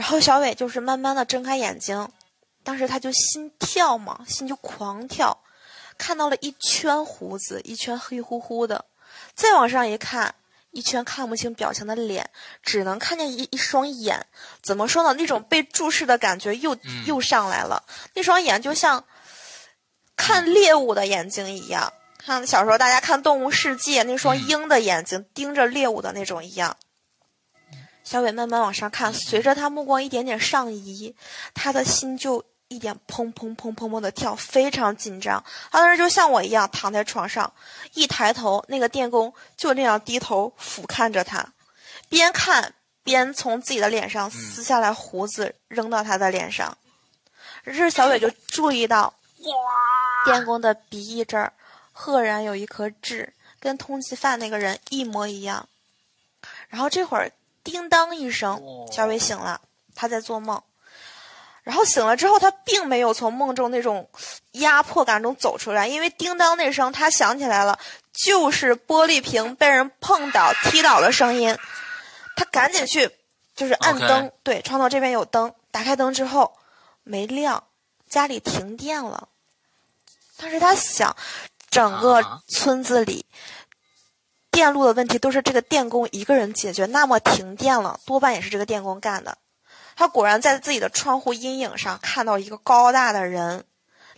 [0.02, 2.10] 然后小伟就是慢慢的睁开眼睛，
[2.64, 5.44] 当时他就心跳嘛，心就狂跳，
[5.96, 8.84] 看到了一圈胡子，一圈黑乎乎的，
[9.36, 10.34] 再往上一看，
[10.72, 12.28] 一圈看不清表情的脸，
[12.64, 14.26] 只能看见一一双眼，
[14.64, 15.14] 怎么说呢？
[15.14, 16.76] 那种被注视的感觉又
[17.06, 17.84] 又上来了，
[18.16, 19.06] 那双眼就像
[20.16, 21.94] 看猎物的眼睛一样，
[22.26, 26.76] 像小时候大家看《动物世界》那双鹰的眼睛盯着猎物的那种一样。
[28.12, 31.16] 小伟慢慢往上看，随着他目光一点点上移，
[31.54, 35.42] 他的心就一点砰砰砰砰砰的跳，非常紧张。
[35.72, 37.54] 他当时就像我一样躺在床上，
[37.94, 41.54] 一抬头，那个电工就那样低头俯瞰着他，
[42.10, 46.78] 边看边从自己的脸上撕下来胡子扔到他的脸上。
[47.64, 49.14] 于是小伟就注意到，
[50.26, 51.54] 电工的鼻翼这儿
[51.94, 53.32] 赫然有一颗痣，
[53.62, 55.70] 跟通缉犯那个人一模一样。
[56.68, 57.32] 然后这会儿。
[57.64, 59.62] 叮当一声，小伟醒了，
[59.96, 60.62] 他在做梦。
[61.64, 64.10] 然后醒了之后，他并没有从梦中那种
[64.54, 67.78] 压迫感中走出来，因为叮当那声，他想起来了，
[68.12, 71.56] 就是玻璃瓶被人碰倒、踢倒的声音。
[72.36, 73.12] 他赶紧去，
[73.56, 76.58] 就是按灯，对，窗头这边有灯，打开灯之后
[77.04, 77.64] 没亮，
[78.10, 79.28] 家里停电了。
[80.38, 81.16] 但是他想，
[81.70, 83.24] 整个村子里
[84.52, 89.38] 电路的问题都是这个电工一个人解决，那么停电了，多半也是这个电工干的。
[89.96, 93.64] 他果然在自己的窗户阴影上看到一个高大的人，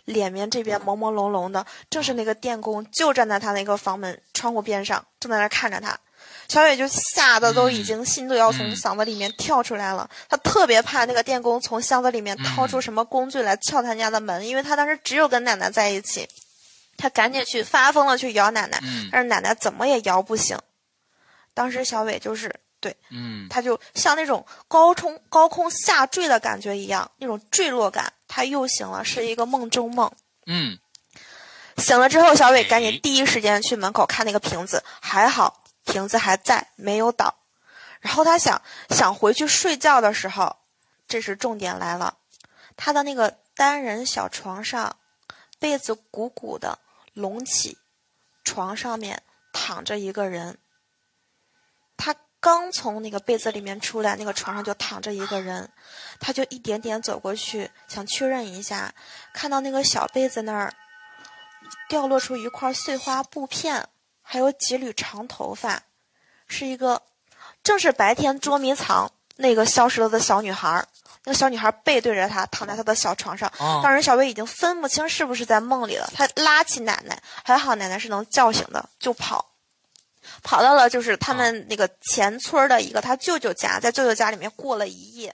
[0.05, 5.97] 脸面这边朦朦胧胧的，正是那个电工，就站在他那个房门窗户边上，正在那看着他。
[6.47, 10.09] 小伟就吓得都已经心都要从嗓子里面跳出来了。
[10.29, 16.27] 他特别怕那个电工从箱子里面掏出什么工具来撬他家的门，因为他当时只有跟奶奶在一起。
[17.03, 18.79] 他赶紧去发疯了去摇奶奶，
[19.11, 20.57] 但是奶奶怎么也摇不醒。
[21.53, 22.55] 当时小伟就是。
[22.79, 28.11] 对，嗯，他就像那种高冲高空下坠的感觉一样，那种坠落感。
[28.27, 30.11] 他又醒了，是一个梦中梦。
[30.47, 30.77] 嗯，
[31.77, 37.33] 醒了之后，小伟赶紧第一时间去门口看那个瓶子，还好瓶子还在，没有倒。
[38.01, 40.57] 然后他想想回去睡觉的时候，
[41.07, 42.17] 这时重点来了，
[42.75, 44.97] 他的那个单人小床上，
[45.57, 46.79] 被子鼓鼓的
[47.13, 47.77] 隆起，
[48.43, 50.57] 床上面躺着一个人。
[51.97, 52.15] 他。
[52.43, 55.71] 刚从那个被子里面出来，那个床上就躺着一个人，
[56.19, 58.93] 他就一点点走过去，想确认一下，
[59.33, 60.73] 看到那个小被子那儿
[61.87, 63.87] 掉落出一块碎花布片，
[64.21, 65.83] 还有几缕长头发，
[66.45, 67.03] 是一个，
[67.63, 70.85] 正是白天捉迷藏那个消失了的小女孩。
[71.25, 73.51] 那个小女孩背对着他，躺在他的小床上。
[73.81, 79.49] 当时小伟已经分不清是不是在梦里了，他拉起奶奶，还好奶奶是能叫醒的，就跑。
[80.41, 85.33] 跑到了就是他们那个前村的一个他舅舅家，在舅舅家里面过了一夜。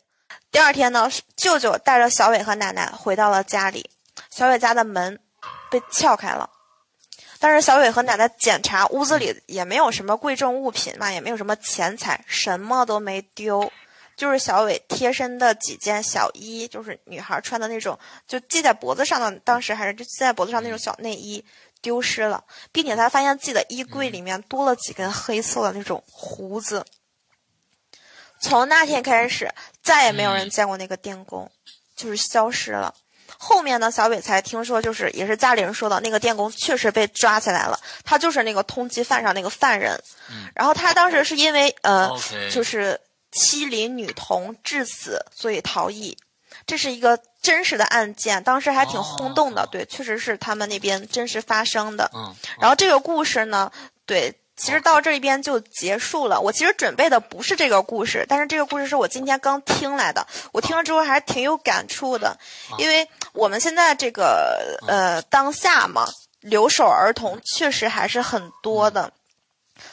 [0.51, 3.89] 第二天呢，舅舅带着小伟和奶奶回到了家里，
[4.31, 5.19] 小伟家的门
[5.69, 6.49] 被撬开了，
[7.39, 13.71] 但是小伟和奶奶检查屋子里也没有什么贵重物品嘛，也没有什么钱财，什么都没丢，
[14.19, 17.97] 就是小伟贴身的几件小衣，就是女孩穿的那种，
[18.27, 21.43] 就系在脖子上的，当时还是就系在脖子上那种小内衣。
[21.81, 22.43] 丢失了，
[22.73, 26.85] 并且他发现自己的衣柜里面多了几根黑色的那种胡子。
[28.41, 29.49] 从那天开始，
[29.81, 31.49] 再也没有人见过那个电工，
[31.95, 32.93] 就是消失了。
[33.37, 39.97] 后面呢，小伟才听说，就是也是家里人说的，那个电工确实被抓起来了，他就是那个通缉犯上那个犯人。
[40.53, 42.11] 然后他当时是因为呃，
[42.51, 42.99] 就是
[43.31, 46.17] 欺凌女童致死，所以逃逸。
[46.65, 49.67] 这是一个真实的案件，当时还挺轰动的。
[49.71, 52.09] 对，确实是他们那边真实发生的。
[52.13, 53.71] 嗯，然后这个故事呢，
[54.05, 56.39] 对，其实到这边就结束了。
[56.39, 60.27] 我其实准备的不是这个故事，但是这个故事是我今天刚听来的。
[60.51, 62.37] 我听了之后还是挺有感触的，
[62.77, 66.07] 因为我们现在这个呃当下嘛，
[66.41, 69.11] 留守儿童确实还是很多的。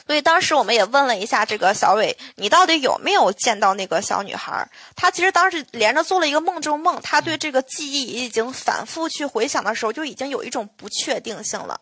[0.05, 4.67] 所以当时我们也问了一下这个小伟，你到底有没有见到那个小女孩？
[4.95, 11.79] 他其实当时连着做了一个梦中梦，他对这个记忆已经反复去回想的时候，就已经有一种不确定性了。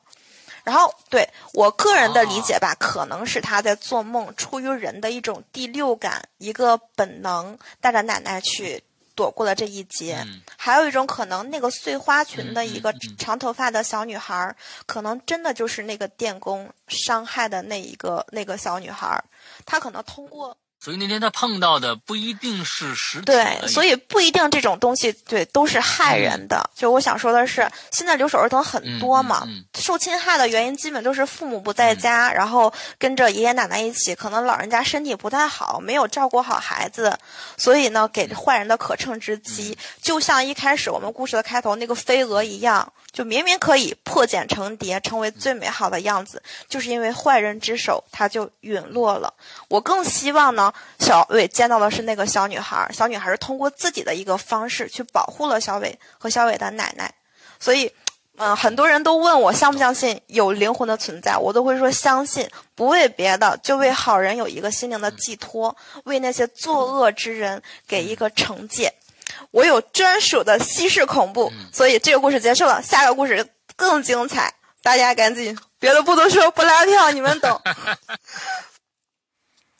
[0.64, 8.84] 然后对我个人的理解吧，可能是他在做梦，出于人的一种第六感，一个本能，带着奶奶去。
[9.16, 10.24] 躲过了这一劫，
[10.58, 14.56] 还有一种可能，那个碎花裙的一个长头发的小女孩，
[14.86, 19.24] 可能真的就是那个电工伤害的那一个那个小女孩，
[19.66, 20.56] 她可能通过。
[20.86, 23.26] 所以那天他碰到的不一定是实体。
[23.26, 26.70] 对，所以不一定这种东西对都是害人的。
[26.76, 29.48] 就我想说的是，现在留守儿童很多嘛，
[29.80, 37.18] 受侵害的原因基本都是父母不在家，然后跟着爷爷奶奶一起，可能老人家身体不太好，没有照顾好孩子，
[37.58, 39.76] 所以呢，给坏人的可乘之机。
[40.04, 42.94] 就像一开始我们故事的开头那个飞蛾一样。
[43.12, 49.34] 就明明可以破茧成蝶，成为最美好的样子，就是因为坏人之手，它就陨落了。
[49.70, 57.14] 我更希望呢，小伟见到的是那个小女孩，小女孩是通过自己的一个方式去保护了小伟和小伟的奶奶。
[57.60, 57.92] 所以，
[58.38, 68.94] 嗯，很多人都问我相不相信有灵魂的存在，我都会说相信，不为别的，就为好人有一个心灵的寄托，为那些作恶之人给一个惩戒。
[69.52, 72.82] 我有专属的西式恐怖，所以这个故事结束了。
[72.82, 74.54] 下个故事更精彩，
[74.84, 77.62] 大家赶紧，别的不多说，不拉票，你们懂。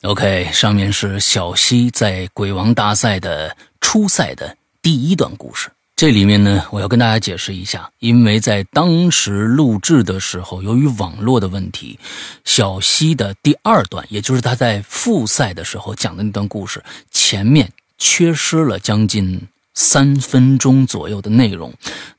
[0.06, 5.68] OK，上面是小西在鬼王大赛的初赛的第一段故事。
[5.96, 11.98] 这里面呢，我要跟大家解释一下，因为在当时录制的时候，由于网络的问题，
[12.44, 16.80] 小西的第二段，也就是他在复赛的时候讲的那段故事，
[17.10, 19.40] 前面缺失了将近。
[19.78, 21.70] 三分钟左右的内容。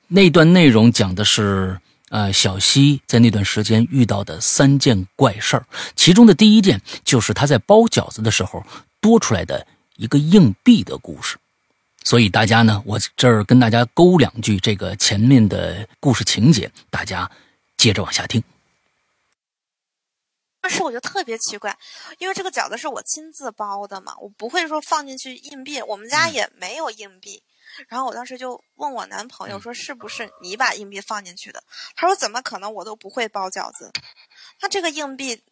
[0.07, 1.75] 那段内容讲的是，
[2.09, 8.63] 呃，小西在那段时间遇到的三件怪事儿，其中的第一件就是他在包饺子的时候
[9.01, 11.37] 多出来的一个硬币的故事。
[12.03, 17.29] 所以大家呢，我这儿跟大家勾两句这个前面的故事情节，大家
[17.75, 18.41] 接着往下听。
[20.61, 21.77] 当时我就特别奇怪，
[22.19, 27.43] 因为这个饺子是我亲自包的嘛，我不会说放进去硬币，我们家也没有硬币。
[27.87, 31.63] 然后我当时就问我男朋友说：“是不是你把硬币放进去的？”
[31.95, 32.73] 他说：“怎么可能？
[32.73, 33.91] 我都不会包饺子。”
[34.59, 35.43] 他这个硬币。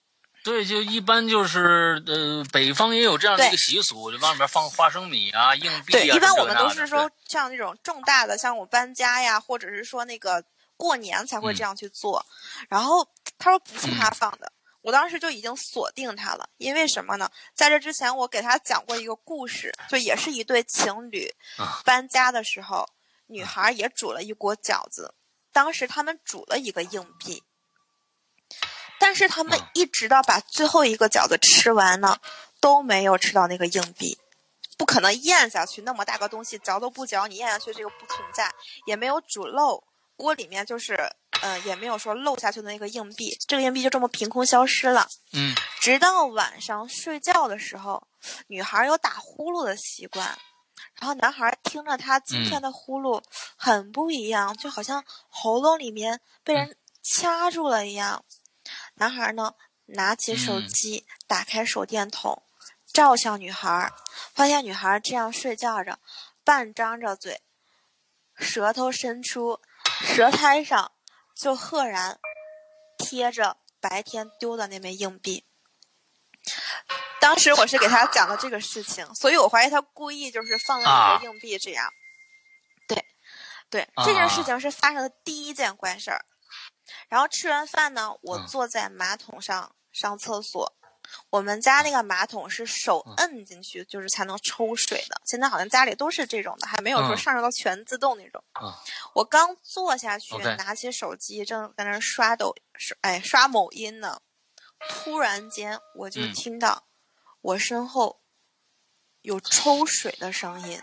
[0.44, 6.00] 对，就一般就是呃，北方也有这样的一个习俗，就往里面放花生米啊、硬币啊。
[6.00, 10.44] 对，一般我们都是说像那种重大的，像我搬家呀，或者是说那个
[10.78, 12.24] 过年才会这样去做。
[12.70, 13.08] 然后
[13.40, 14.52] 他说不是他放的，
[14.86, 17.28] 我当时就已经锁定他了，因为什么呢？
[17.56, 21.34] 在这之前我给他讲过一个故事，就也是一对情侣
[21.84, 22.88] 搬家的时候，
[23.26, 25.16] 女孩也煮了一锅饺子，
[25.52, 27.42] 当时他们煮了一个硬币。
[29.00, 32.20] 但是他们一直到把最后一个饺子吃完呢，
[32.60, 34.20] 都没有吃到那个硬币，
[34.78, 38.54] 不可能咽下去那么大个东西，嚼都不嚼，你咽下去这个不存在，
[38.86, 39.84] 也没有煮漏，
[40.16, 41.12] 锅里面就是，
[41.46, 45.08] 呃，也没有说漏下去的那个硬币，这个硬币就这么凭空消失了。
[45.32, 48.08] 嗯，直到晚上睡觉的时候，
[48.48, 50.26] 女孩有打呼噜的习惯，
[51.00, 53.22] 然后男孩听着她今天的呼噜
[53.56, 58.26] 很不一样，就好像喉咙里面被人掐住了一样。
[58.96, 59.54] 男孩呢，
[59.86, 62.42] 拿起手机，打开手电筒，
[62.92, 63.92] 照向女孩，
[64.34, 66.00] 发现女孩这样睡觉着，
[66.44, 67.42] 半张着嘴，
[68.36, 69.60] 舌头伸出，
[70.02, 70.92] 舌苔上
[71.36, 72.20] 就赫然
[72.98, 75.46] 贴着白天丢的那枚硬币。
[77.20, 81.92] 当时我是给他讲了这个事情，所以我怀疑他故意就是放了一个硬币这样。
[82.88, 83.06] 对，
[83.70, 86.26] 对，这件事情是发生的第一件怪事儿。
[87.10, 90.72] 然后吃完饭呢，我坐在马桶上上厕所。
[91.30, 95.22] 我们家那个马桶是手摁进去就是才能抽水的。
[95.26, 98.44] 现在好像家里都是这种的，还没有说上升到全自动那种。
[99.14, 102.56] 我刚坐下去，拿起手机正在那刷抖，
[103.02, 104.22] 哎，刷某音呢。
[104.90, 106.84] 突然间，我就听到
[107.42, 108.22] 我身后
[109.22, 110.82] 有抽水的声音。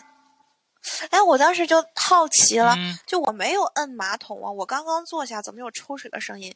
[1.11, 2.74] 哎，我当时就好奇了，
[3.07, 6.55] 就我没有摁马桶啊，我刚刚坐下，怎么有抽水的声音？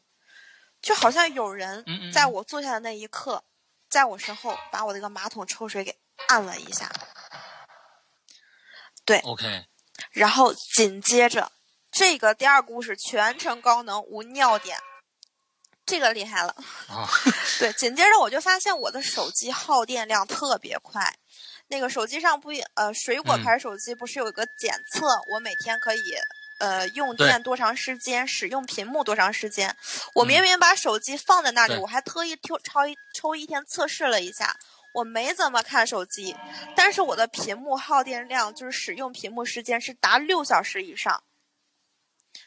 [0.83, 3.45] 就好像有人在我坐下的那一刻，
[3.89, 5.97] 在我身后把我那个马桶抽水给
[6.29, 6.91] 按了一下。
[9.05, 9.65] 对，OK。
[10.11, 11.53] 然后紧接着，
[11.91, 14.79] 这个第二故事全程高能无尿点，
[15.85, 16.55] 这个厉害了。
[17.61, 21.17] 对，紧接着我就发现我的手机耗电量特别快。
[21.69, 26.17] 那个手机上不呃，水果牌手机不是有一个检测，我每天可以
[26.59, 29.77] 呃用电多长时间，使用屏幕多长时间？
[30.15, 34.57] 我明明把手机放在那里，我还特意抽抽一抽一天测试了一下，
[34.95, 36.37] 我没怎么看手机，
[36.75, 41.23] 但是我的屏幕耗电量就是使用屏幕时间是达六小时以上，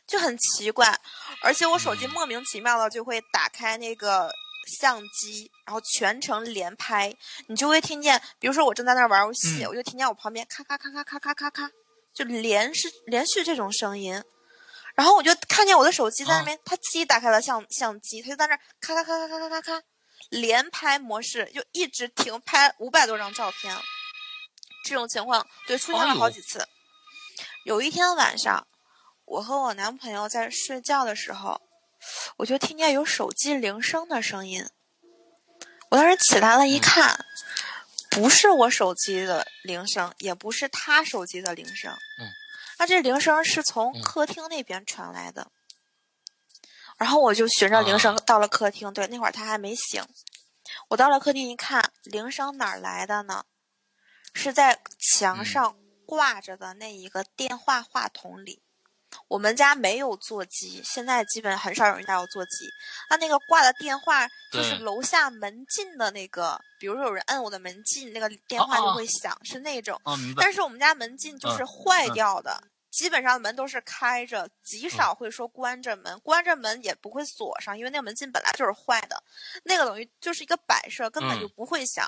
[0.07, 0.99] 就很奇怪，
[1.43, 4.31] 而且我手机莫名其妙的就会打开那个。
[4.79, 7.11] 相机，然后全程连拍，
[7.47, 11.71] 你就会听见，比如说我正在那玩游戏，我就听见我旁边咔咔咔咔咔咔咔咔，
[12.13, 14.21] 就连是连续这种声音。
[14.95, 19.83] 然后我就看见我的手机在那边它自己打开了相相机它就在那咔咔咔咔咔咔咔咔
[20.29, 23.73] 连拍模式就一直停拍五百多张照片。
[24.83, 26.67] 这种情况对出现了好几次。
[27.63, 28.67] 有一天晚上
[29.25, 31.61] 我和我男朋友在睡觉的时候
[32.37, 34.65] 我就听见有手机铃声的声音。
[35.89, 37.25] 我当时起来了一看
[38.09, 42.27] 不是我手机的铃声，也不是他手机的铃声，嗯，
[42.79, 45.51] 那这铃声是从客厅那边传来的，
[46.97, 50.03] 然后我就循着铃声到了客厅，对，那会儿他还没醒，
[50.89, 53.45] 我到了客厅一看，铃声哪儿来的呢？
[54.33, 58.61] 是在墙上挂着的那一个电话话筒里。
[59.27, 62.69] 我们家没有座机，现在基本很少有人家有座机。
[63.09, 69.99] 他那个挂的电话就是楼下门禁的那个，比如说有人摁我的门禁，那个电话就会响，是那种。
[70.37, 79.21] 但是我们家门禁就是坏掉的，基本上门都是开着，极少会说关着门，关着门也不会锁上，因为那个门禁本来就是坏的，
[79.63, 82.07] 那个等于就是一个摆设，根本就不会响。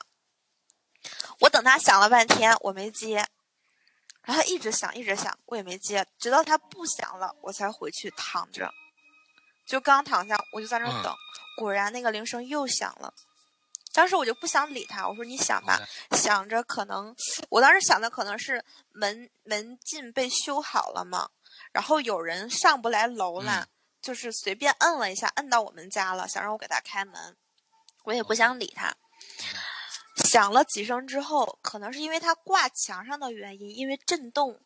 [1.40, 3.26] 我等他响了半天，我没接。
[4.24, 8.72] 然后他一直响，一直响，我也没接，直到他不响了，我才回去躺着。
[9.66, 11.16] 就刚躺下，我就在那等，
[11.58, 13.14] 果然那个铃声又响了。
[13.94, 15.80] 当时我就不想理他，我说你想吧，
[16.12, 17.14] 想着可能，
[17.50, 21.30] 我当时想的可能是门门禁被修好了嘛，
[21.74, 23.68] 然后有人上不来楼了，
[24.02, 27.36] 就是随便摁了一下，摁到我们家了，想让我给他开门，
[28.06, 28.96] 我也不想理他。
[30.16, 34.60] 响了几声之后，可能是因为它挂墙上的原因，因为震动，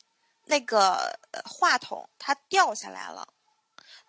[0.45, 3.27] 那个话筒它掉下来了，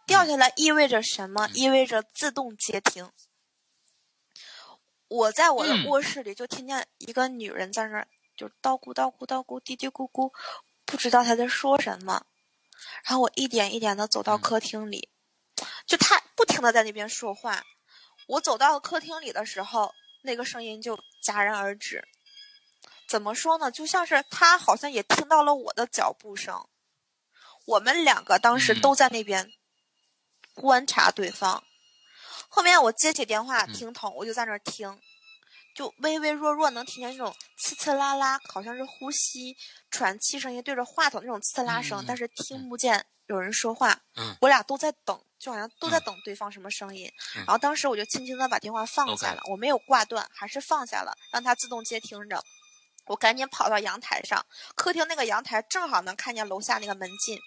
[0.07, 1.49] 掉下来意味着什么？
[1.55, 3.11] 意味着自动接听。
[5.09, 10.33] 我在我的卧室里就听见一个女人在那儿，就叨咕叨咕叨咕嘀嘀咕咕，
[10.85, 12.27] 不知道她在说什么。
[13.05, 15.09] 然后我一点一点的走到客厅里，
[15.87, 17.63] 就她不停的在那边说话。
[18.27, 19.95] 我走到客厅里的时候，
[20.27, 22.07] 那个声音就戛然而止。
[23.09, 23.71] 怎么说呢？
[23.71, 26.69] 就像是他好像也听到了我的脚步声。
[27.65, 29.53] 我们两个当时都在那边
[30.55, 31.65] 观察对方。
[32.49, 35.01] 后面我接起电话，听筒，我就在那儿听，
[35.75, 39.57] 就微微弱弱能听见那种呲呲啦啦，好像是呼吸、
[39.91, 44.01] 喘气声音对着话筒那种呲啦声，但是听不见有人说话。
[44.17, 47.11] 嗯，我俩都在等，就好像都在等对方什么声音。
[47.35, 52.43] 然后当时我就轻轻的把电话放下了，我没有挂断，还是放下了，让它自动接听着。
[53.07, 57.39] 我赶紧跑到阳台上，客厅那个阳台正好能看见楼下那个门禁。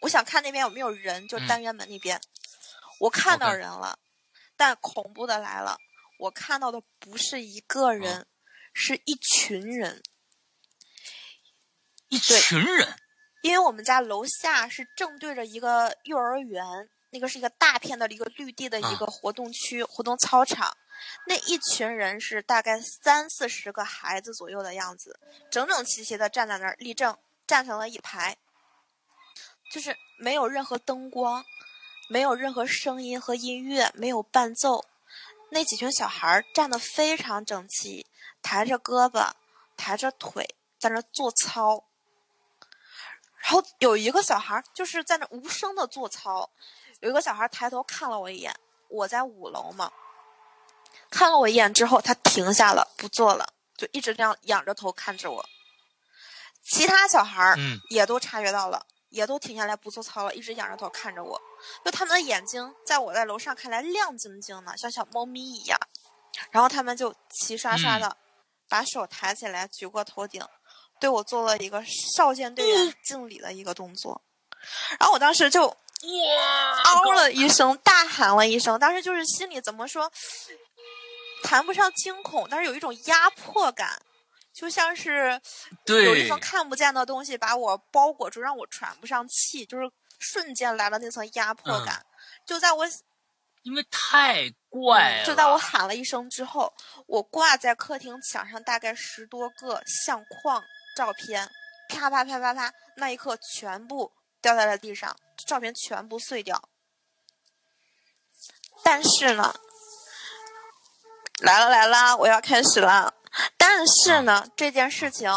[0.00, 2.20] 我想看那边有没有人，就单元门那边，
[2.98, 3.98] 我看到人了。
[4.56, 5.78] 但恐怖的来了，
[6.18, 8.26] 我看到的不是一个人，
[8.72, 10.02] 是一群人，
[12.08, 13.01] 一群人。
[13.42, 20.74] 因为我们家楼下是正对着一个幼儿园，那个是一个大片的一个绿地的一个活动区、活动操场。
[21.26, 25.18] 那一群人是大概三四十个孩子左右的样子，
[25.50, 28.36] 整整齐齐的站在那儿立正，站成了一排，
[29.70, 31.44] 就是没有任何灯光。
[32.08, 34.84] 没有任何声音和音乐，没有伴奏，
[35.48, 38.04] 那几群小孩站得非常整齐，
[38.42, 39.32] 抬着胳膊，
[39.78, 41.84] 抬着腿，在那做操。
[43.42, 46.48] 然后有一个小孩就是在那无声的做操，
[47.00, 48.54] 有一个小孩抬头看了我一眼，
[48.88, 49.92] 我在五楼嘛，
[51.10, 55.48] 看了我一眼之后，他停下了，不做了，就一直这样仰着头看着我。
[56.62, 57.56] 其他小孩
[57.90, 58.86] 也都察觉到了。
[59.12, 61.38] 也都停下来不做操了，一直仰着头看着我，
[61.84, 65.78] 就他们的眼睛在我在楼上看来亮晶晶的，像小猫咪一样。
[66.50, 68.16] 然后他们就齐刷刷的
[68.70, 70.42] 把手抬起来举过头顶，
[71.02, 71.84] 对我做了一个
[72.14, 74.22] 少先队员敬礼的一个动作。
[75.00, 75.76] 然后我当时就哇，
[76.84, 78.78] 嗷了一声，大喊了一声。
[78.78, 80.08] 当时就是心里怎么说，
[81.42, 84.00] 谈不上惊恐，但是有一种压迫感。
[84.54, 85.40] 就像是
[85.86, 89.90] 有一层看不见的东西把我包裹住，让我喘不上气，就是
[90.20, 92.04] 瞬间来了那层压迫感。
[92.46, 92.86] 就在我
[93.62, 96.72] 因为太怪了，就在我喊了一声之后，
[97.06, 100.62] 我挂在客厅墙上大概十多个相框
[100.94, 101.50] 照片，
[101.88, 105.16] 啪啪啪啪啪，那一刻全部掉在了地上，
[105.46, 106.68] 照片全部碎掉。
[108.82, 109.54] 但是呢，
[111.40, 113.14] 来了来了，我要开始了。
[113.56, 115.30] 但是呢，这件事情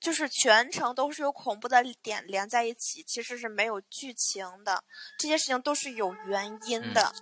[0.00, 4.82] 就是全程都是有恐怖的点连在一起，其实是没有剧情的。
[5.18, 7.14] 这些事情都是有原因的，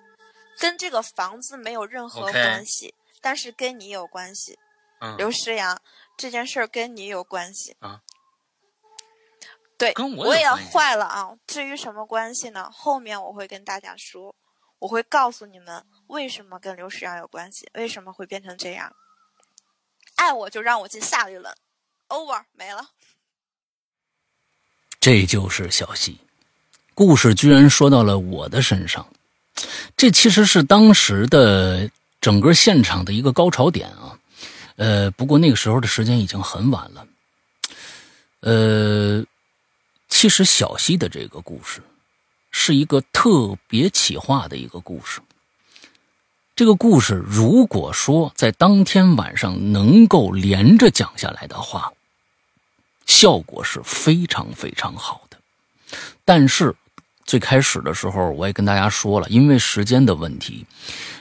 [0.58, 4.58] 跟这个房子没有任何关系，但是跟你有关系。
[5.18, 5.78] 刘诗阳，
[6.16, 8.00] 这件事跟你有关系啊？
[9.76, 11.36] 对，跟我也要坏了啊！
[11.48, 12.70] 至于什么关系呢？
[12.72, 14.34] 后面我会跟大家说，
[14.78, 18.94] 我会告诉你们为什么跟刘诗阳有关系，为什么会变成这样。
[20.14, 21.52] 爱我就让我进下一轮
[22.08, 22.90] ，over 没了。
[25.00, 26.20] 这就是小溪，
[26.94, 29.06] 故事居然说到了我的身上，
[29.96, 34.16] 这其实是当时的整个现场的一个高潮点啊。
[34.76, 37.06] 呃，不过那个时候的时间已经很晚了。
[38.40, 39.24] 呃，
[40.08, 41.80] 其实小溪的这个故事
[42.50, 45.20] 是一个特别企划的一个故事。
[46.56, 51.92] 这个故事如果说在当天晚上能够连着讲下来的话，
[53.06, 55.36] 效果是非常非常好的。
[56.24, 56.74] 但是
[57.24, 60.64] 最开始的时候，我也跟大家说了，因为时间的问题，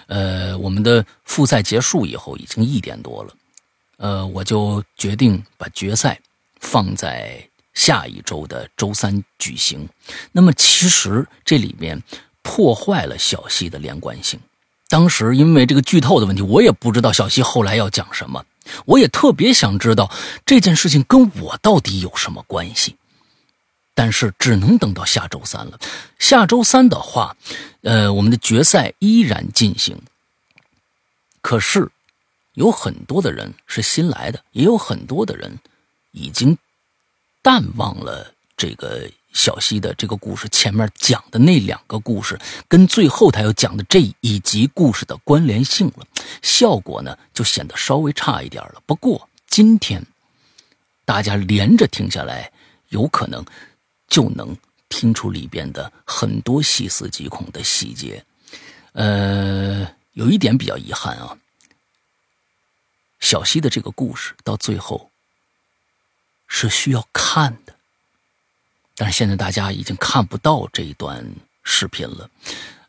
[0.08, 3.34] 呃，我们的复赛结束以后已经一点多了，
[4.04, 6.20] 呃，我就决定把决赛
[6.60, 7.42] 放在
[7.74, 9.88] 下一周的周三举行。
[10.34, 12.04] 那么其实这里面
[12.42, 14.38] 破坏了小戏的连贯性。
[14.90, 18.46] 当时因为这个剧透的问题，我也不知道小西后来要讲什么，
[18.84, 20.12] 我也特别想知道
[20.46, 22.98] 这件事情跟我到底有什么关系，
[23.96, 25.80] 但是只能等到下周三了。
[26.20, 27.38] 下周三的话，
[27.84, 30.02] 呃，我们的决赛依然进行，
[31.40, 31.90] 可是
[32.54, 35.60] 有很多的人是新来的，也有很多的人
[36.12, 36.58] 已经
[37.42, 40.48] 淡忘了这个小溪的这个故事。
[40.50, 46.06] 前面讲的那两个故事，跟最后他要讲的这一集故事的关联性了，
[46.42, 48.82] 效果呢就显得稍微差一点了。
[48.86, 50.06] 不过今天
[51.06, 52.52] 大家连着听下来，
[52.90, 53.44] 有可能
[54.08, 54.56] 就能
[54.90, 58.24] 听出里边的很多细思极恐的细节。
[58.92, 61.36] 呃，有一点比较遗憾啊。
[63.24, 65.10] 小溪的这个故事到最后
[66.46, 67.74] 是需要看的，
[68.98, 71.26] 但是现在大家已经看不到这一段
[71.64, 72.30] 视频了。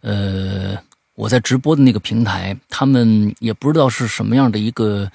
[0.00, 0.76] 呃，
[1.14, 5.08] 我在直播的那个平台，他们也不知道是什么样的一个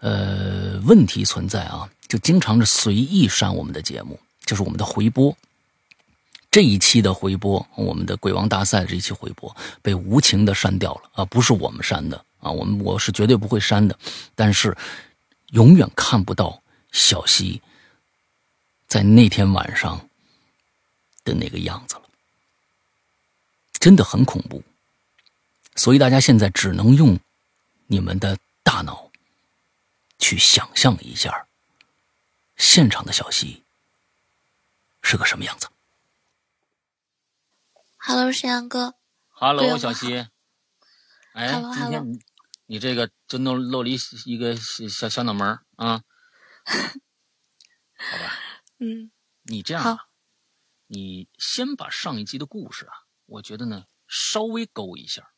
[0.00, 5.34] 呃问题存在啊，就经常是随意删我们的节目，就是我们的回播。
[6.50, 12.24] 这一期的回播，我们的鬼王大赛这一期回播被无情的删掉了啊，不是我们删的。
[12.40, 13.98] 啊，我们我是绝对不会删的，
[14.34, 14.76] 但是
[15.48, 16.62] 永远看不到
[16.92, 17.60] 小溪
[18.86, 20.08] 在那天晚上
[21.24, 22.02] 的那个样子了，
[23.74, 24.62] 真的很恐怖。
[25.76, 27.18] 所以大家现在只能用
[27.86, 29.10] 你们的大脑
[30.18, 31.46] 去想象一下
[32.56, 33.62] 现场的小溪
[35.02, 35.68] 是个什么样子。
[37.96, 38.94] Hello，沈阳哥。
[39.28, 40.26] Hello，小溪。
[41.32, 42.20] 哎，今天
[42.70, 42.78] 你。
[42.78, 46.02] 这个就弄露了一一个小小脑门儿啊，
[47.98, 48.38] 好吧？
[48.78, 49.10] 嗯，
[49.42, 49.98] 你这样，
[50.86, 52.92] 你先把上一集的故事啊，
[53.26, 55.30] 我觉得呢稍微勾一下，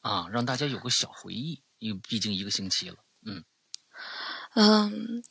[0.00, 2.96] 啊，让大家有个小回忆，因为毕竟一个星期了。
[3.26, 3.44] 嗯
[4.54, 5.22] 嗯，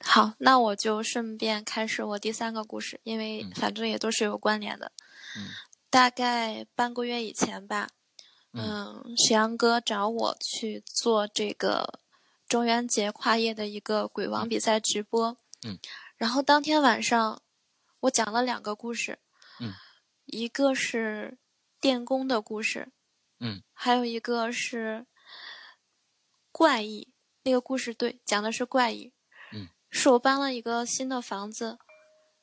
[0.00, 4.90] 好，那我就顺便开始我第三个故事，因为反正也都是有关联的。
[5.36, 5.48] 嗯，
[5.90, 7.90] 大概半个月以前吧。
[8.56, 11.98] 嗯，沈阳哥找我去做这个
[12.46, 15.36] 中元节跨夜的一个鬼王比赛直播。
[15.64, 15.76] 嗯，
[16.16, 17.42] 然后当天晚上，
[17.98, 19.18] 我讲了两个故事。
[19.58, 19.72] 嗯，
[20.26, 21.36] 一个是
[21.80, 22.92] 电工的故事。
[23.40, 25.04] 嗯，还有一个是
[26.52, 27.08] 怪异，
[27.42, 29.12] 那个故事对，讲的是怪异。
[29.52, 31.76] 嗯，是我搬了一个新的房子，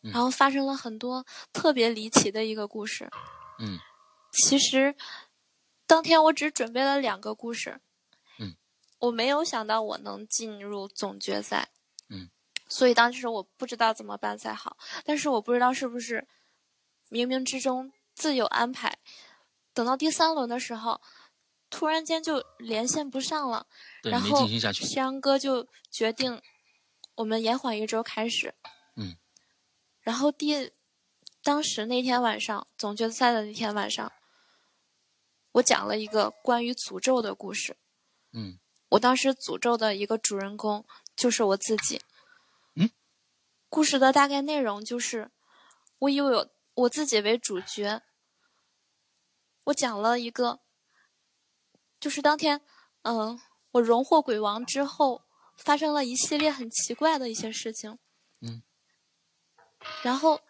[0.02, 3.10] 然后发生了很多特别离奇的一个故事。
[3.60, 3.80] 嗯，
[4.34, 4.94] 其实。
[5.92, 7.82] 当天我只准备了两个故事，
[8.40, 8.56] 嗯，
[9.00, 11.68] 我没有想到我能进入总决赛，
[12.08, 12.30] 嗯，
[12.70, 16.26] 所以当时我不知道怎么办才好，但是我不知道是不是
[17.10, 19.00] 冥冥之中自有安排，
[19.74, 21.02] 等到第三轮的时候，
[21.70, 23.68] 突然间就连线不上了，
[24.04, 26.42] 然后香哥就决定
[27.16, 28.56] 我们延缓一周开始，
[28.96, 29.18] 嗯，
[30.00, 30.72] 然后第
[31.44, 34.10] 当时那天晚上总决赛的那天晚上。
[35.54, 37.78] 我讲了一个关于诅咒的故事，
[38.32, 38.58] 嗯，
[38.90, 42.02] 我当时诅咒的一个主人公就是我自己，
[42.76, 42.90] 嗯，
[43.70, 45.32] 故事的大概内容就是，
[46.00, 48.02] 我以为我自己为主角，
[49.66, 50.62] 我讲了一个，
[52.00, 52.62] 就是当天，
[53.02, 53.40] 嗯，
[53.72, 55.24] 我荣获鬼王之后，
[55.58, 58.00] 发生了一系列很奇怪的一些事情，
[58.40, 58.64] 嗯，
[60.04, 60.42] 然后。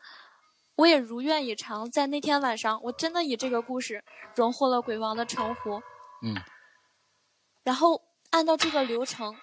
[0.81, 4.03] 我也如愿以偿，在那天晚上，我真的以这个故事
[4.35, 5.75] 荣获了鬼王的称呼。
[6.23, 6.35] 嗯。
[7.63, 8.01] 然后
[8.31, 9.37] 按照这个流程，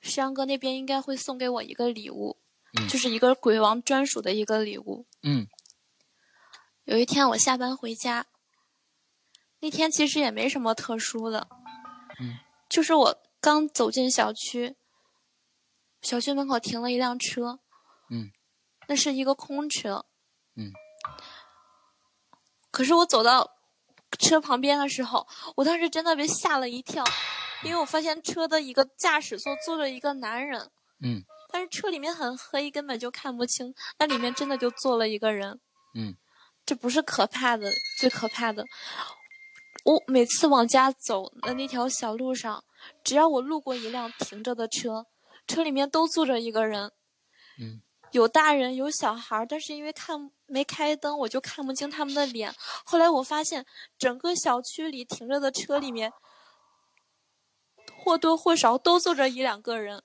[0.00, 2.36] 山哥那边应该会送给我一个礼物，
[2.88, 5.06] 就是一个鬼王专属的一个礼物。
[5.22, 5.46] 嗯。
[6.86, 8.26] 有一天我下班回家，
[9.60, 11.46] 那天其实也没什么特殊的，
[12.20, 12.38] 嗯，
[12.68, 14.74] 就是我刚走进小区，
[16.02, 17.60] 小区门口停了一辆车，
[18.10, 18.32] 嗯，
[18.88, 20.04] 那是一个空车。
[22.74, 23.48] 嗯，可是我走到
[24.18, 27.04] 车旁边的时候，我当时真的被吓了一跳，
[27.62, 30.70] 因为我发现车的一个驾驶座坐着一个男人。
[31.00, 31.22] 嗯，
[31.52, 35.60] 但是车里面很黑，根本就看不清，那里面真的就坐了一个人。
[35.94, 36.16] 嗯，
[36.66, 38.64] 这不是可怕的，最可怕的，
[39.84, 42.64] 我每次往家走的那条小路上，
[43.04, 45.06] 只要我路过一辆停着的车，
[45.46, 46.90] 车里面都坐着一个人。
[47.60, 47.82] 嗯。
[48.14, 52.54] 有大人有小孩，但是因为看没开灯，我就看不清他们的脸。
[52.84, 53.66] 后来我发现，
[53.98, 56.12] 整个小区里停着的车里面，
[57.98, 60.04] 或多或少都坐着一两个人。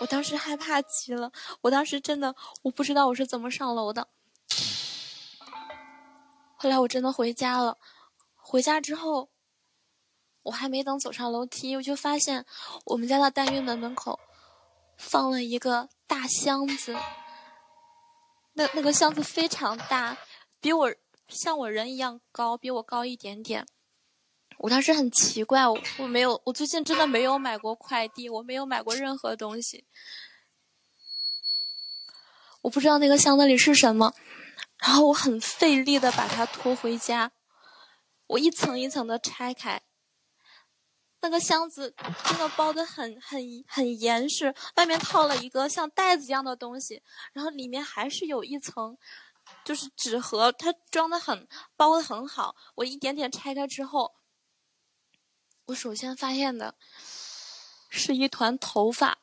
[0.00, 4.08] 我当时害怕极了，我当时真的我不知道我是怎么上楼的。
[6.56, 7.76] 后来我真的回家了，
[8.36, 9.28] 回家之后，
[10.44, 12.46] 我还没等走上楼梯，我就发现
[12.86, 14.18] 我们家的单元门门口。
[15.00, 16.94] 放了一个大箱子，
[18.52, 20.18] 那那个箱子非常大，
[20.60, 20.94] 比我
[21.26, 23.66] 像我人一样高，比我高一点点。
[24.58, 29.86] 我当时很奇怪，我我没有，我最近真的没有买过快递，我没有买过任何东西，
[32.60, 34.12] 我不知道那个箱子里是什么，
[34.76, 37.32] 然后我很费力的把它拖回家，
[38.26, 39.80] 我一层一层的拆开，
[41.20, 41.94] 那个箱子
[42.24, 47.02] 真的包的很很很严实，外面套了一个像袋子一样的东西，
[47.32, 48.96] 然后里面还是有一层。
[49.64, 52.54] 就是纸盒，它装的很，包的很好。
[52.76, 54.14] 我一点点拆开之后，
[55.64, 56.76] 我首先发现的
[57.88, 59.18] 是一团头发，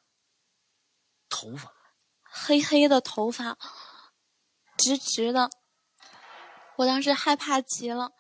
[1.30, 1.72] 头发，
[2.24, 3.57] 黑黑的头发，
[4.76, 5.49] 直直的。
[6.76, 8.11] 我当时害怕极了。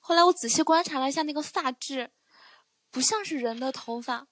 [0.00, 2.10] 后来我仔细观察了一下那个发质，
[2.94, 4.28] 不像是人的头发。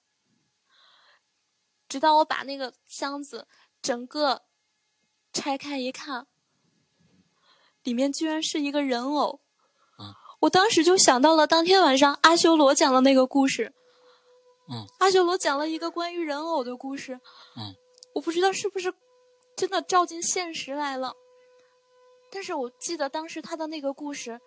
[1.89, 3.47] 直到我把那个箱子
[3.81, 4.43] 整个
[5.33, 6.27] 拆开一看。
[7.83, 9.41] 里面居然是一个人偶，
[9.99, 13.73] 嗯，我当时就想到了当天晚上阿修罗讲的那个故事，
[14.69, 17.19] 嗯，阿修罗讲了一个关于人偶的故事，
[17.57, 17.75] 嗯，
[18.15, 18.93] 我不知道是不是
[19.57, 21.13] 真的照进现实来了，
[22.31, 24.39] 但是我记得当时他的那个故事，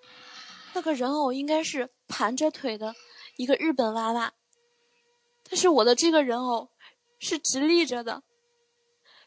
[0.73, 2.95] 那个人偶应该是盘着腿的
[3.37, 4.35] 一个日本娃娃，
[5.45, 6.71] 但是我的这个人偶
[7.19, 8.23] 是直立着的，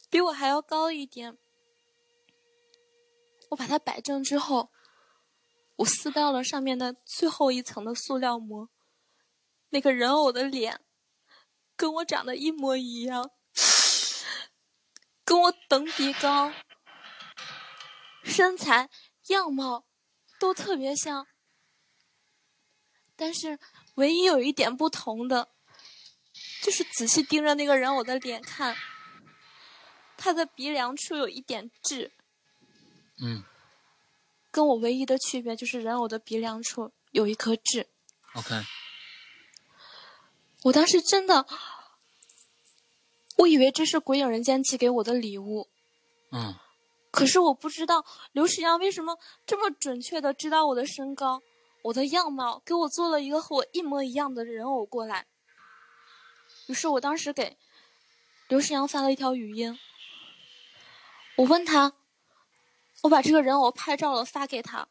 [0.10, 1.38] 比我还要高一点。
[3.50, 4.72] 我把它摆正之后，
[5.78, 8.70] 我撕掉了上面的最后一层的塑料膜。
[9.70, 10.82] 那个人偶的脸
[11.76, 13.32] 跟我长得一模一样，
[15.24, 16.52] 跟我等比高，
[18.24, 18.90] 身材
[19.28, 19.86] 样貌
[20.40, 21.28] 都特别像。
[23.16, 23.60] 但是
[24.00, 25.50] 唯一有一点不同的，
[26.62, 28.74] 就是仔细盯着那个人偶的脸看，
[30.16, 32.12] 他的鼻梁处有一点痣。
[33.22, 33.44] 嗯，
[34.50, 37.88] 跟我唯一的区别就是人偶的鼻梁处有一颗痣。
[38.36, 38.64] OK，
[40.64, 41.46] 我当时真的，
[43.36, 45.68] 我以为这是鬼影人间寄给我的礼物。
[46.32, 46.56] 嗯，
[47.12, 51.42] 可是我不知道刘世阳为什么这么准确的知道我的身高、
[51.84, 55.28] 我的样貌，给我做了一个和我一模一样的人偶过来。
[56.68, 57.58] 于是我当时给
[58.48, 59.80] 刘世阳发了一条语音，
[61.38, 61.94] 我问他。
[63.04, 64.90] 我把这个人偶拍照了发给他，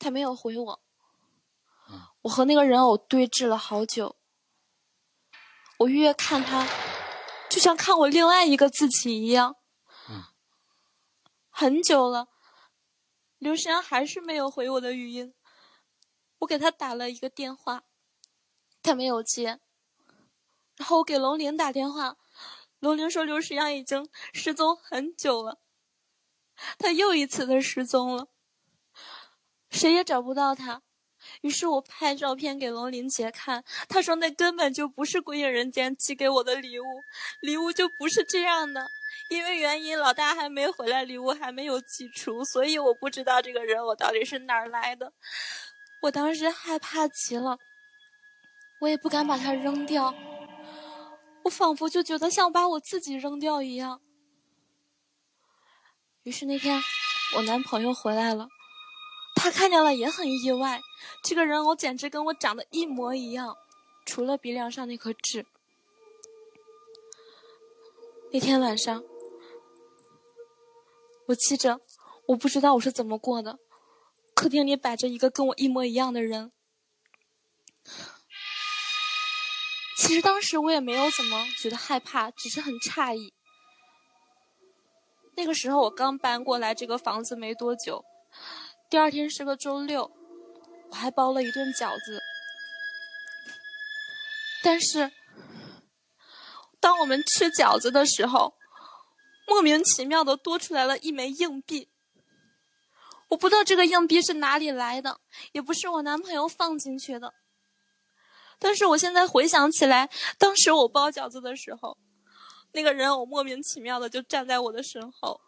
[0.00, 0.80] 他没有回我。
[2.22, 4.16] 我和那个人偶对峙了好久，
[5.76, 6.66] 我越看他，
[7.48, 9.54] 就像看我另外一个自己一样。
[11.50, 12.26] 很久了，
[13.38, 15.32] 刘诗阳还是没有回我的语音。
[16.40, 17.84] 我给他打了一个电话，
[18.82, 19.60] 他没有接。
[20.76, 22.16] 然后我给龙玲打电话，
[22.78, 25.60] 龙玲说刘世阳已经失踪很久了。
[26.78, 28.28] 他又一次的失踪了，
[29.70, 30.82] 谁也找不到他。
[31.42, 36.84] 于是我拍照片给龙玲姐看，她说那根本就不是鬼影人间寄给我的礼物，
[37.42, 38.88] 礼物就不是这样的。
[39.28, 45.12] 因为原因，老大还没回来，礼物还没有寄出，所以我不知道这个人偶到底是哪儿来的。
[46.02, 47.58] 我当时害怕极了，
[48.80, 50.14] 我也不敢把它扔掉，
[51.44, 54.00] 我仿佛就觉得像把我自己扔掉一样。
[56.22, 56.80] 于是那天，
[57.36, 58.48] 我男朋友回来了，
[59.34, 60.80] 他看见了也很意外。
[61.24, 63.56] 这个人偶简直跟我长得一模一样，
[64.06, 65.46] 除了鼻梁上那颗痣。
[68.30, 69.02] 那天晚上，
[71.26, 71.80] 我记着，
[72.26, 73.58] 我不知道我是怎么过的。
[74.38, 76.52] 客厅里摆着一个跟我一模一样的人。
[79.96, 83.34] 其实当时我也没有怎么觉得害怕，只是很诧异。
[85.34, 88.04] 那个时候我刚搬过来这个房子没多久，
[88.88, 90.08] 第二天是个周六，
[90.90, 92.20] 我还包了一顿饺子。
[94.62, 95.10] 但是，
[96.78, 98.54] 当我们吃饺子的时候，
[99.48, 101.88] 莫名其妙的多出来了一枚硬币。
[103.28, 105.20] 我不知道这个硬币是哪里来的，
[105.52, 107.34] 也不是我男朋友放进去的。
[108.58, 111.96] 但是我现在回想起来，当时我包饺子的时候。
[112.72, 115.40] 那个人偶莫名其妙的就站在我的身后。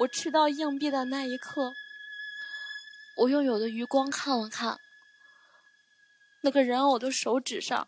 [0.00, 1.72] 我吃到硬币的那一刻，
[3.18, 4.80] 我用有的余光看了看，
[6.42, 7.86] 那个人偶的手指上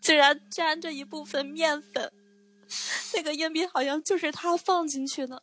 [0.00, 2.10] 竟然沾着一部分面粉。
[3.14, 5.42] 那个硬币好像就是他放进去的。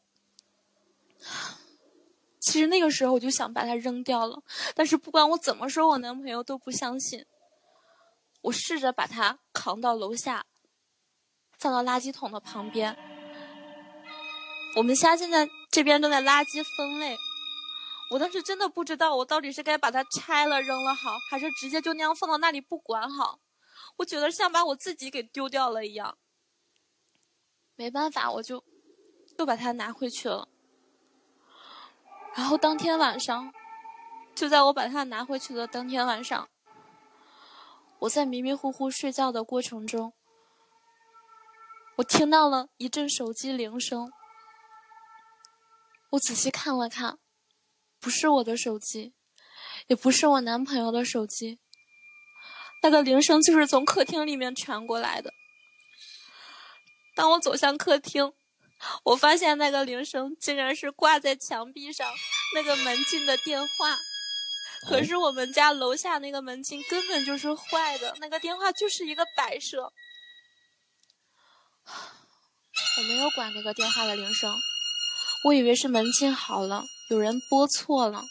[2.50, 4.42] 其实那个时候我就想把它扔掉了，
[4.74, 7.24] 但是不管我怎么说，我男朋友都不相信。
[8.42, 10.48] 我试着把它扛到楼下。
[11.60, 12.98] 放到垃圾桶的旁边。
[14.78, 17.16] 我们家现在这边正在垃圾分类，
[18.14, 23.40] 我当时真的不知道，我到底是该把它拆了扔了好，还是直接就那样放到那里不管好。
[23.98, 26.18] 我觉得像把我自己给丢掉了一样。
[27.76, 28.64] 没办法，我就
[29.38, 30.48] 又把它拿回去了。
[32.36, 33.54] 然后当天晚上，
[34.34, 36.50] 就在我把它拿回去的当天晚上，
[38.00, 40.14] 我在迷迷糊糊睡觉的过程中，
[41.98, 44.12] 我听到了一阵手机铃声。
[46.12, 47.20] 我仔细看了看。
[48.02, 49.14] 不是我的手机，
[49.88, 51.60] 也不是我男朋友的手机。
[52.82, 55.34] 那个铃声就是从客厅里面传过来的。
[57.14, 58.32] 当我走向客厅，
[59.04, 62.12] 我发现那个铃声竟然是挂在墙壁上
[62.56, 63.98] 那个门禁的电话。
[64.88, 69.92] 可是我们家楼下那个门禁根本就是坏的，那个电话就是一个摆设。
[72.98, 74.58] 我没有管那个电话的铃声，
[75.44, 76.86] 我以为是门禁好了。
[77.10, 78.24] 有人拨错了，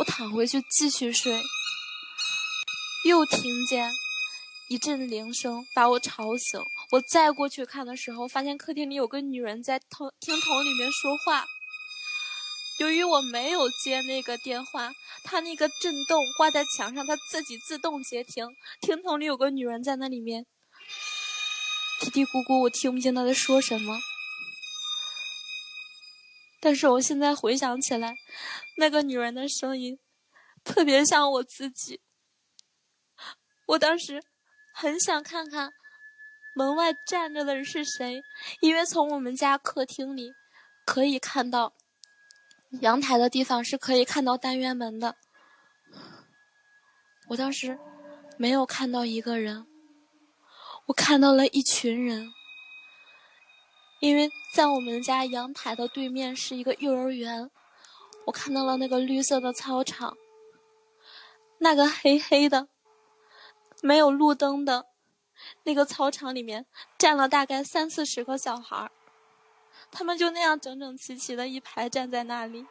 [0.00, 1.42] 我躺回去继续睡，
[3.06, 3.90] 又听见
[4.68, 6.60] 一阵铃声把我吵醒。
[6.90, 9.88] 我再过去看的时候，发现客厅里有个女人在听
[10.18, 11.46] 听筒里面说话。
[12.80, 14.90] 由于我没有接那个电话，
[15.22, 18.46] 它那个震动挂在墙上，它自己自动接听。
[18.80, 20.46] 听筒里有个女人在那里面
[22.00, 24.00] 嘀嘀咕咕，我听不见她在说什么。
[26.58, 28.16] 但是我现在回想起来，
[28.78, 29.98] 那个女人的声音
[30.64, 32.00] 特别像我自己。
[33.66, 34.22] 我当时
[34.74, 35.70] 很想看看
[36.54, 38.22] 门外站着的人是谁，
[38.60, 40.32] 因为从我们家客厅里
[40.84, 41.72] 可以看到
[42.80, 45.16] 阳台的地方是可以看到单元门的。
[47.28, 47.78] 我当时
[48.36, 49.66] 没有看到一个人，
[50.86, 52.32] 我看到了一群人。
[54.00, 57.50] 因为在我们家阳台的对面是一个幼儿园，
[58.24, 60.16] 我看到了那个绿色的操场，
[61.58, 62.68] 那个黑黑的、
[63.82, 64.89] 没有路灯的。
[65.64, 66.66] 那个操场里面
[66.98, 68.90] 站了大概三四十个小孩儿，
[69.90, 72.66] 他们就那样整整齐齐的一排站在那里，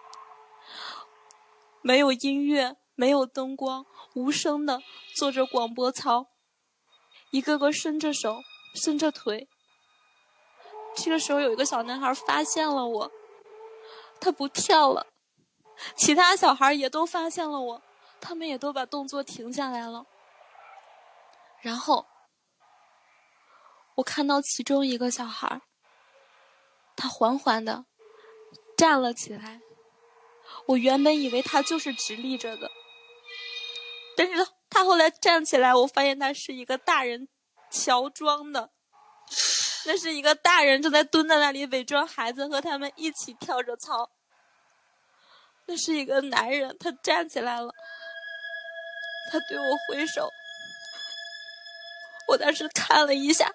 [1.82, 3.86] 没有音乐，没有灯光，
[4.16, 4.82] 无声的
[5.16, 6.28] 做着广播操，
[7.32, 8.41] 一个个伸着手，
[8.74, 9.48] 伸着腿。
[10.95, 13.11] 这个时候，有一个小男孩发现了我，
[14.20, 15.07] 他不跳了。
[15.95, 17.82] 其他小孩也都发现了我，
[18.20, 20.06] 他们也都把动作停下来了。
[21.61, 22.06] 然后，
[24.00, 25.62] 我看到其中一个小孩，
[26.96, 27.86] 他缓缓的
[28.78, 29.60] 站了起来。
[30.68, 32.72] 我原本以为他就是直立着的，
[34.16, 37.28] 但是他后来站起来，我发现他是一个大人
[37.70, 38.72] 乔装的。
[39.86, 44.10] 那是一个大人正在蹲在那里伪装孩子和他们一起跳着操。
[45.66, 47.74] 那是一个男人，他站起来了，
[49.32, 50.30] 他对我挥手。
[52.28, 53.52] 我当时看了一下，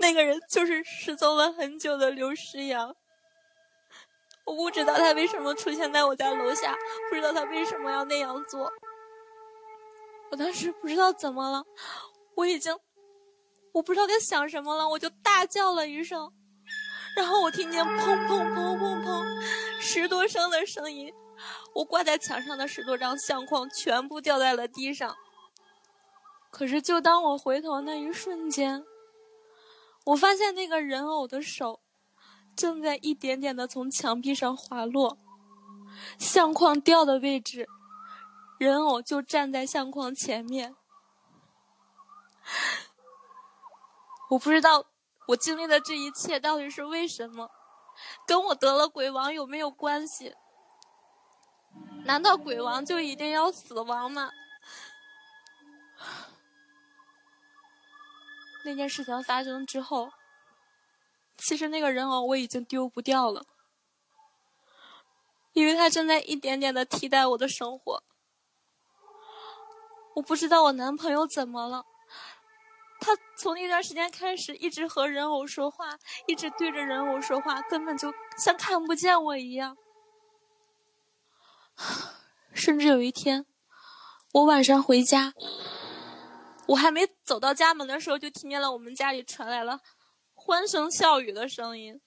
[0.00, 2.94] 那个人就是失踪了很久的刘诗阳。
[4.44, 6.76] 我不知道他为什么出现在我家楼下，
[7.08, 8.72] 不知道他为什么要那样做。
[10.30, 11.64] 我当时不知道怎么了，
[12.36, 12.76] 我已经。
[13.72, 16.32] 我不知道该想什么了，我就大叫了一声，
[17.14, 19.40] 然后我听见砰砰砰砰砰
[19.80, 21.14] 十多声的声音，
[21.72, 25.14] 我挂在墙上的十多张相框全部掉在了地上。
[26.50, 28.84] 可是就当我回头那一瞬间，
[30.06, 31.80] 我发现那个人偶的手
[32.56, 35.18] 正在一点点的从墙壁上滑落，
[36.18, 37.68] 相框掉的位置，
[38.58, 40.74] 人偶就站在相框前面。
[44.30, 44.86] 我不知道
[45.28, 47.50] 我经历的这一切到底是为什么，
[48.26, 50.34] 跟我得了鬼王有没有关系？
[52.04, 54.30] 难道鬼王就一定要死亡吗？
[58.70, 60.10] 那件事情发生之后，
[61.36, 63.44] 其实那个人偶我已经丢不掉了，
[65.52, 68.02] 因为他正在一点点的替代我的生活。
[70.16, 71.84] 我不知道我男朋友怎么了。
[73.00, 79.76] 他从那段时间开始，一直和人偶说话，一直对着人偶说话，根本就像看不见我一样。
[82.52, 83.46] 甚至有一天，
[84.32, 85.32] 我晚上回家，
[86.70, 89.80] 我还没走到家门的时候，就听见了我们家里传来了
[90.34, 92.00] 欢声笑语的声音。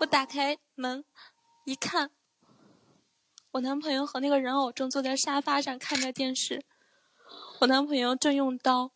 [0.00, 1.06] 我打开门，
[1.64, 2.10] 一看，
[3.52, 6.66] 我男朋友和那个人偶正坐在沙发上看着电视。
[7.60, 8.92] 我男朋友正用刀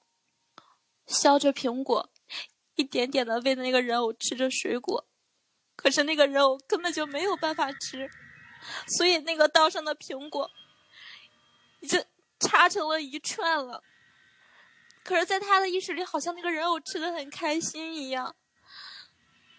[1.07, 2.11] 削着苹果，
[2.75, 5.07] 一点点的喂那个人偶吃着水果。
[5.75, 8.11] 可是那个人偶根本就没有办法吃，
[8.89, 10.51] 所以那个刀上的苹果
[11.81, 12.05] 已经
[12.41, 13.83] 插成了一串了。
[15.03, 18.37] 可是，在他的意识里，好像那个人偶吃的很开心一样。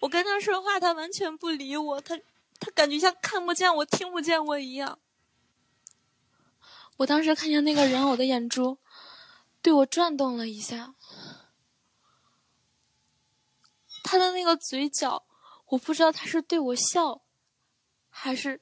[0.00, 2.18] 我跟他说话，他完全不理我，他
[2.58, 4.98] 他感觉像看不见我、听不见我一样。
[6.98, 8.78] 我当时看见那个人偶的眼珠
[9.62, 10.94] 对我转动了一下，
[14.02, 15.26] 他的那个嘴角。
[15.66, 17.22] 我不知道他是对我笑，
[18.08, 18.60] 还是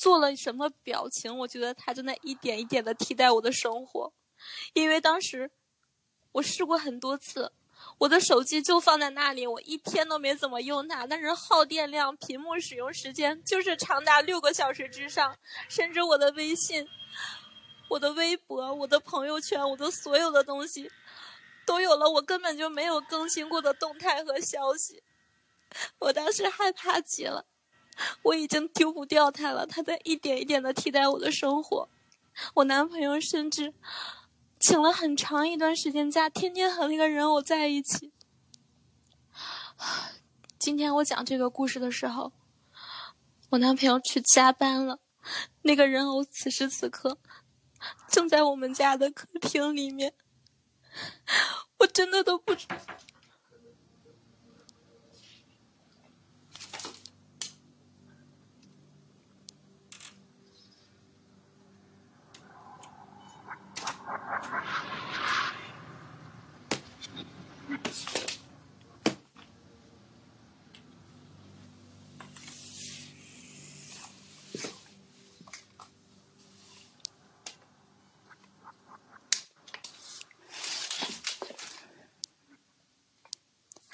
[0.00, 1.36] 做了什么表情。
[1.40, 4.10] 我觉得他正在一点一点的替代我的生活，
[4.72, 5.50] 因为当时
[6.32, 7.52] 我试过很多次，
[7.98, 15.36] 我的手机就放在那里，我一天都没怎么用它，但是耗电量、屏幕使用时间就是长达六个小时之上，
[15.68, 16.88] 甚至我的微信、
[17.90, 20.90] 我的微博、我的朋友圈、我的所有的东西，
[21.66, 25.02] 都有了我根本就没有更新过的动态和消息。
[25.98, 27.46] 我当时害怕极了，
[28.22, 31.88] 我已经丢不掉他了，他在一点一点的替代我的生活。
[32.54, 33.74] 我男朋友甚至
[34.58, 38.12] 请了很长一段时间假，天天和那个人偶在一起。
[40.58, 42.32] 今天我讲这个故事的时候，
[43.50, 45.00] 我男朋友去加班了，
[45.62, 47.18] 那个人偶此时此刻
[48.08, 50.14] 正在我们家的客厅里面，
[51.78, 52.54] 我真的都不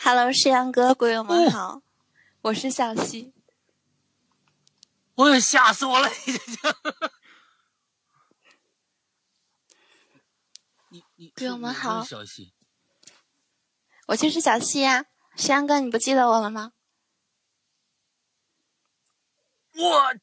[0.09, 1.83] Hello，世阳哥，鬼友们好，
[2.43, 3.35] 我是小溪。
[5.17, 6.09] 我也吓死我了！
[10.91, 12.55] 你你鬼友们好，小溪，
[14.07, 15.07] 我就是小溪呀。
[15.35, 16.73] 世阳哥，你不记得我了吗？
[19.73, 20.15] 我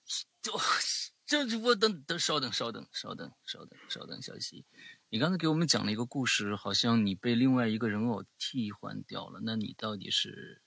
[1.28, 4.66] 这这我等等稍等稍等稍等稍等稍等，小溪。
[5.14, 9.42] 你刚才给我们讲了一个故事，好像你被另外一个人偶替换掉了。
[9.44, 10.64] 那你到底是？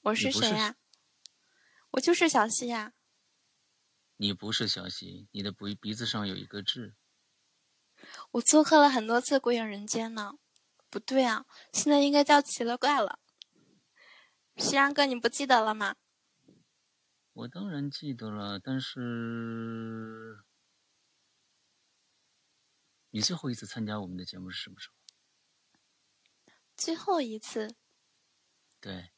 [0.00, 0.74] 我是谁呀？
[1.92, 2.94] 我就是小溪呀。
[4.16, 6.96] 你不是小溪，你的鼻鼻子上有一个痣。
[8.32, 10.32] 我做客了很多次《鬼影人间》呢。
[10.90, 13.20] 不对啊，现在应该叫奇了怪了。
[14.56, 15.94] 夕阳哥，你不记得了吗？
[17.34, 20.42] 我当然记得了，但是。
[23.16, 24.94] 你最后一次参加我们的节目是什么时候？
[26.76, 27.74] 最后一次。
[28.78, 29.10] 对。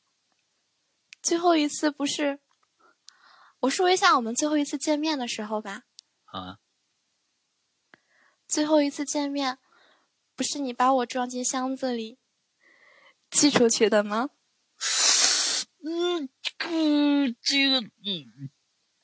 [1.20, 2.38] 最后一次不是？
[3.58, 5.82] 我说一下我们最后一次见面的时候吧。
[6.22, 6.60] 好啊。
[8.46, 9.58] 最后一次见面，
[10.36, 12.20] 不是你把我装进箱子里
[13.28, 14.30] 寄出去的吗？
[15.82, 18.48] 嗯嗯，这个嗯。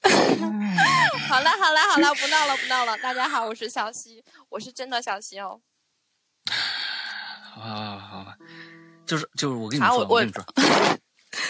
[1.29, 2.97] 好了好了好了，不闹了不闹了。
[2.99, 5.61] 大家好，我是小溪，我是真的小溪哦。
[7.43, 8.35] 好好好，
[9.07, 10.45] 就是就是我跟你说，我跟你说，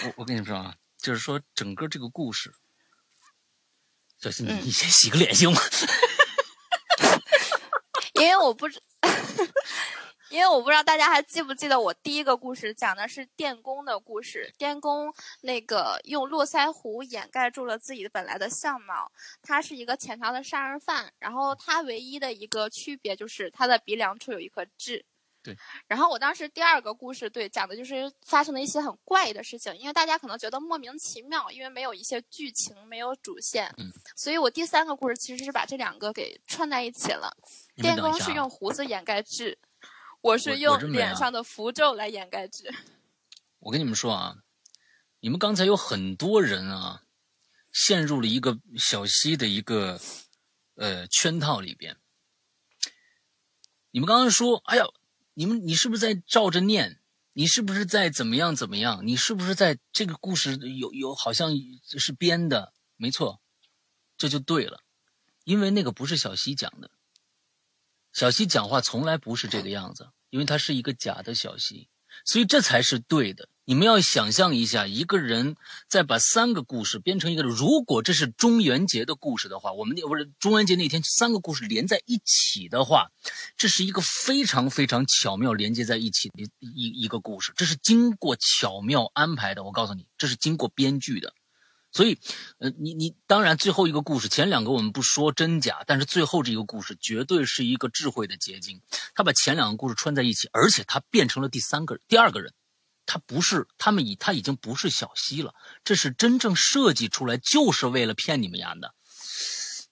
[0.03, 2.53] 我我跟你说啊，就是说整个这个故事，
[4.19, 5.59] 小溪，你你先洗个脸行吗？
[8.13, 8.81] 因为我不知。
[10.29, 14.51] 因为我不知道大家还记不记得我第一个故事讲的是电工的故事。
[14.57, 19.11] 电工那个用络腮胡掩盖住了自己本来的相貌，
[19.41, 21.11] 他是一个潜逃的杀人犯。
[21.19, 25.05] 然后他唯一的一个区别就是他的鼻梁处有一颗痣。
[25.43, 25.55] 对。
[25.87, 33.71] 然后我当时第二个故事对讲的就是发生了一些很怪异的事情，因为大家可能觉得莫名其妙，因为没有一些剧情，没有主线。
[33.77, 33.91] 嗯。
[34.15, 37.31] 所以我第三个故事其实是把这两个给串在一起了。
[37.75, 39.57] 电工是用胡子掩盖痣。
[40.25, 42.73] 我是用脸上的符咒来掩盖痣。
[43.59, 44.37] 我跟你们说啊，
[45.19, 47.03] 你们刚才有很多人啊，
[47.71, 50.01] 陷入了一个小溪的一个
[50.73, 51.97] 呃圈套里边。
[53.91, 54.85] 你们刚刚说，哎呀，
[55.35, 56.99] 你们你是不是在照着念？
[57.33, 59.05] 你是不是在怎么样怎么样？
[59.05, 61.51] 你是不是在这个故事有有好像
[61.99, 62.73] 是编的？
[62.95, 63.41] 没错，
[64.17, 64.81] 这就对了，
[65.43, 66.89] 因为那个不是小溪讲的。
[68.11, 71.87] 小溪讲话从来不是这个样子，因为它是一个假的小溪，
[72.25, 73.47] 所以这才是对的。
[73.63, 75.55] 你们要想象一下，一个人
[75.87, 83.11] 在把三个故事编成一个，如果这是中元节的故事的话，我们那不是中元节那天三个故事连在一起的话，
[83.55, 89.63] 这是一个非常非常巧妙连接在一起的一一个故事，这是经过巧妙安排的。
[89.63, 91.33] 我告诉你，这是经过编剧的。
[91.95, 92.19] 所以，
[92.57, 98.81] 呃，你你当然最后一个故事，前两个我们不说真假，但是最后这一个故事绝对是一个智慧的结晶。
[99.13, 102.53] 他把前两个故事串在一起，而且他变成了第三个第二个人。
[103.05, 105.53] 他不是，他们已他已经不是小西了，
[105.85, 108.93] 这是真正设计出来就是为了骗你们演的，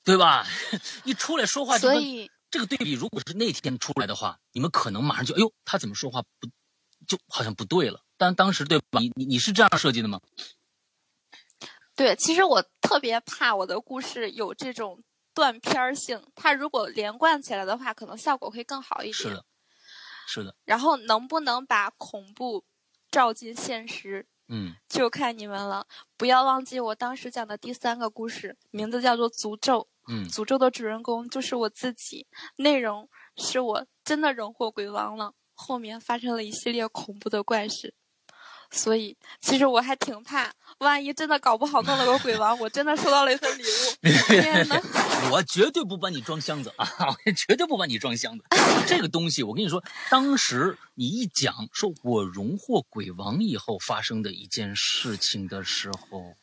[0.04, 0.46] 对吧？
[1.06, 6.50] 一出来说话，所以这个对比，如果是那天出来的话，你们可能马上就，哎呦，他怎么说话不，
[7.08, 8.02] 就好像不对了。
[8.18, 9.00] 但当时对吧？
[9.00, 10.20] 你你你是这样设计的吗？
[11.96, 15.04] 对，其实我特别怕我的故事有这种
[15.34, 19.14] 断片性，它如果连贯起来的话，可能效果会更好一点。
[19.14, 19.46] 是的，
[20.28, 20.56] 是的。
[20.66, 22.66] 然后能不能把恐怖？
[23.12, 25.86] 照进现实，嗯，就看你们了。
[26.18, 29.82] 不要忘记我当时讲的第三个故事，名字叫做《诅咒》。
[30.12, 32.26] 嗯，诅咒的主人公就是我自己，
[32.56, 33.08] 内容
[33.38, 35.36] 是我真的荣获鬼王了。
[35.54, 37.94] 后面发生了一系列恐怖的怪事。
[38.74, 44.10] 所以，其实我还挺怕，万一真的搞不好弄了个鬼王，我真的收到了一份礼物。
[44.28, 44.82] 天哪，
[45.32, 46.90] 我绝对不帮你装箱子啊！
[47.26, 48.44] 我绝对不帮你装箱子。
[48.88, 56.34] 这个东西，我跟你说，当时你一讲说我荣获鬼王以后发生的一件事情的时候。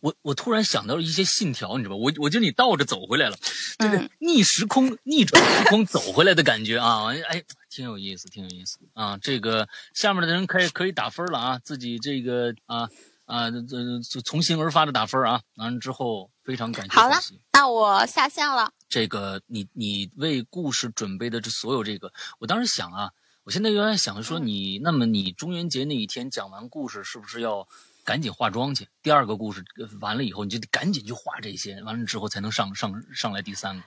[0.00, 1.96] 我我突然想到了一些信条，你知道吧？
[1.96, 3.36] 我我觉得你倒着走回来了，
[3.78, 7.06] 这个逆时空、逆转时空走回来的感觉啊！
[7.28, 9.18] 哎，挺有意思，挺有意思啊！
[9.18, 12.88] 这个下面的人可以可以打分了啊，自己这个啊
[13.26, 15.40] 啊这从心而发的打分啊！
[15.56, 16.94] 完了之后非常感谢。
[16.94, 17.16] 好了，
[17.52, 18.70] 那我下线了。
[18.88, 23.10] 这个你你为故事准备的这所有这个，我当时想啊，
[23.42, 27.66] 我现在原来想说你，那么你中元节那一天讲完故事，是不是要？
[28.04, 28.86] 赶紧化妆去。
[29.02, 29.64] 第二个故事
[30.00, 33.82] 完了以后，你就得赶紧去画这些，完了之后才能上上上来第三个。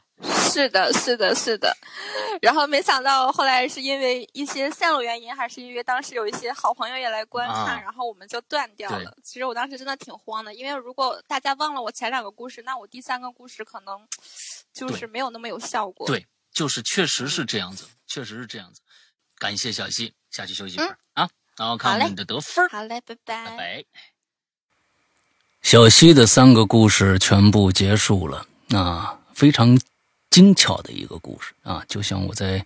[0.49, 1.75] 是的，是的，是的。
[2.41, 9.15] 然后没想到后来是因为一些线路原因，还是因为当时有一些好朋友也来观看，然后我们就断掉了。
[9.23, 14.07] 其实我当时真的挺慌的，因为如果大家忘了我前两个故事，那我第三个故事可能
[14.73, 16.07] 就是没有那么有效果。
[16.07, 18.81] 对，就是确实是这样子，确实是这样子。
[19.37, 21.29] 感谢小溪，下去休息一会儿啊。
[21.57, 22.69] 然后看看你的得分。
[22.69, 23.45] 好嘞，拜拜。
[23.45, 23.83] 拜拜。
[25.61, 29.77] 小西的三个故事全部结束了，啊，非常
[30.29, 32.63] 精巧的一个故事啊，就像我在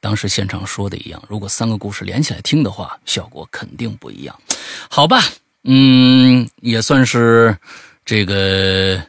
[0.00, 4.40] 当时现场说的一样，如果三个故事连起来听的话，效果肯定不一样。
[4.88, 5.20] 好吧，
[5.64, 7.58] 嗯，也算是
[8.04, 9.02] 这个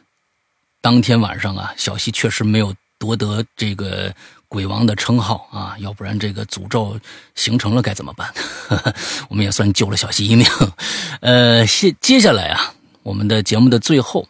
[0.80, 4.12] 当天晚上啊，小西确实没有夺得这个。
[4.50, 6.98] 鬼王的称号啊，要不然这个诅咒
[7.36, 8.34] 形成了该怎么办？
[9.30, 10.44] 我们也算救了小西一命。
[11.22, 12.74] 呃，接接下来啊，
[13.04, 14.28] 我们的节目的最后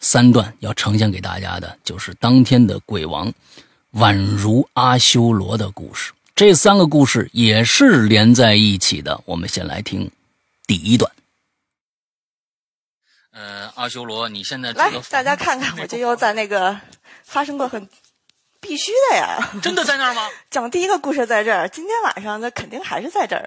[0.00, 3.32] 三段要呈现给大家的，就是当天的鬼王
[3.94, 6.12] 宛如阿修罗的故事。
[6.34, 9.18] 这三个故事也是连在一起的。
[9.24, 10.10] 我们先来听
[10.66, 11.10] 第一段。
[13.32, 16.78] 呃，阿修罗，你现在来，大家看看，我就又在那个
[17.24, 17.88] 发生过很。
[18.64, 19.50] 必须的呀！
[19.62, 20.26] 真的在那儿吗？
[20.50, 23.46] 讲第一个故事在这儿，今天晚上那肯定还是在这儿。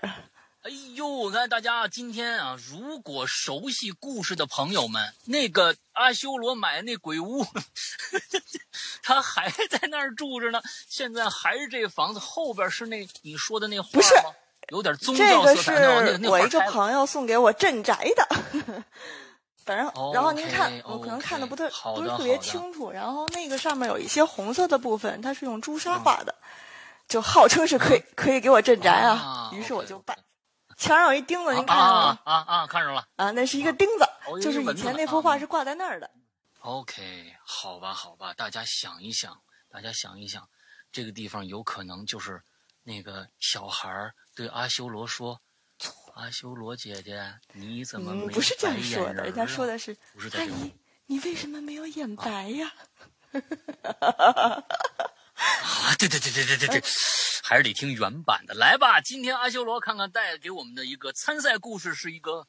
[0.62, 7.44] 哎呦，我看大家今天啊，如果熟悉故事的朋友们，那个阿修罗买那鬼屋，
[9.02, 10.62] 他还在那儿住着呢。
[10.88, 13.90] 现在还是这房子后边是那你说的那画
[14.24, 14.36] 吗？
[14.70, 15.76] 有点宗教色彩。
[15.76, 18.84] 这个是我一个朋友送给我镇宅的。
[19.68, 22.90] 反正，然后您看，我可能看的不特不是特别清楚。
[22.90, 26.34] 然后那个上面有一些红色的部分，它是用朱砂画的，
[27.08, 29.52] 就号称是可以可以给我镇宅啊。
[29.54, 30.18] 于是我就拜。
[30.78, 32.20] 墙上有一钉子，您看到了吗？
[32.24, 33.06] 啊啊，看着了。
[33.18, 36.10] 啊，那是一个钉子，就是以前那幅画是挂在那儿的。
[36.62, 39.36] OK，好吧，好吧，大家想一想，
[39.70, 40.48] 大家想一想，
[40.92, 42.42] 这个地方有可能就是
[42.84, 43.90] 那个小孩
[44.34, 45.42] 对阿修罗说。
[46.18, 47.24] 阿修罗姐姐，
[47.54, 49.24] 你怎么不是这样说的？
[49.24, 49.96] 人家说的是，
[50.34, 50.74] 阿姨，
[51.06, 52.74] 你为什么没有眼白呀？
[53.32, 54.64] 啊，
[56.00, 56.82] 对对对对对对对，
[57.44, 58.56] 还是得听原版的。
[58.56, 62.44] 来吧，今天阿修罗看看带给我们的一个参赛故事是一个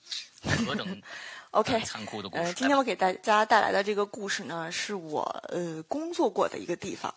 [0.65, 1.03] 何等
[1.53, 2.45] OK 残酷的故事。
[2.45, 7.15] 呃，今天我给大家带来的这个故事呢，是我呃工作过的一个地方。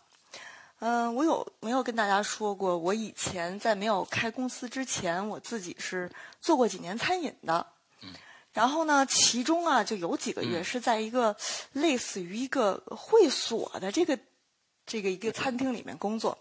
[0.84, 2.76] 嗯，我有没有跟大家说过？
[2.76, 7.64] 我以前在没有开公司之前，我自己是做过几年餐饮的。
[8.52, 11.36] 然后呢，其中啊，就有几个月是在一个
[11.74, 14.18] 类似于一个会所的这个
[14.88, 16.36] 这个一个餐厅里面工作。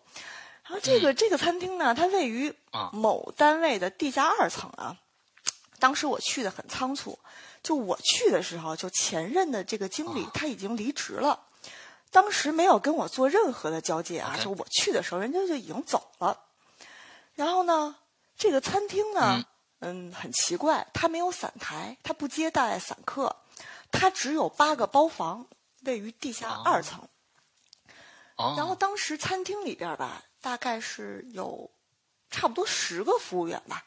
[0.65, 2.51] 然后这个这个餐厅呢，它位于
[2.93, 4.97] 某单位的地下二层啊。
[5.79, 7.19] 当时我去的很仓促，
[7.63, 11.39] 就我去的时候，就前任的这个经理他已经离职了，
[12.11, 16.39] 当时没有跟我做任何的交接啊，就我去的时候，人家就已经走了。
[17.35, 17.97] 然后呢，
[18.37, 19.45] 这个餐厅呢，
[19.79, 23.37] 嗯，很奇怪，它没有散台，它不接待散客，
[23.91, 25.47] 它只有八个包房，
[25.85, 27.09] 位于地下二层。
[28.57, 31.71] 然后当时餐厅里边吧，大概是有
[32.31, 33.85] 差不多十个服务员吧，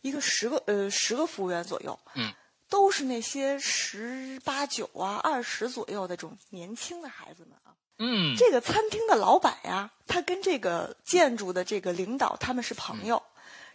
[0.00, 2.34] 一个十个呃十个服务员左右，嗯，
[2.74, 13.22] 都是那些十八九啊二十左右的这种年轻的孩子们啊，嗯，这个餐厅的老板呀，他跟这个建筑的这个领导他们是朋友，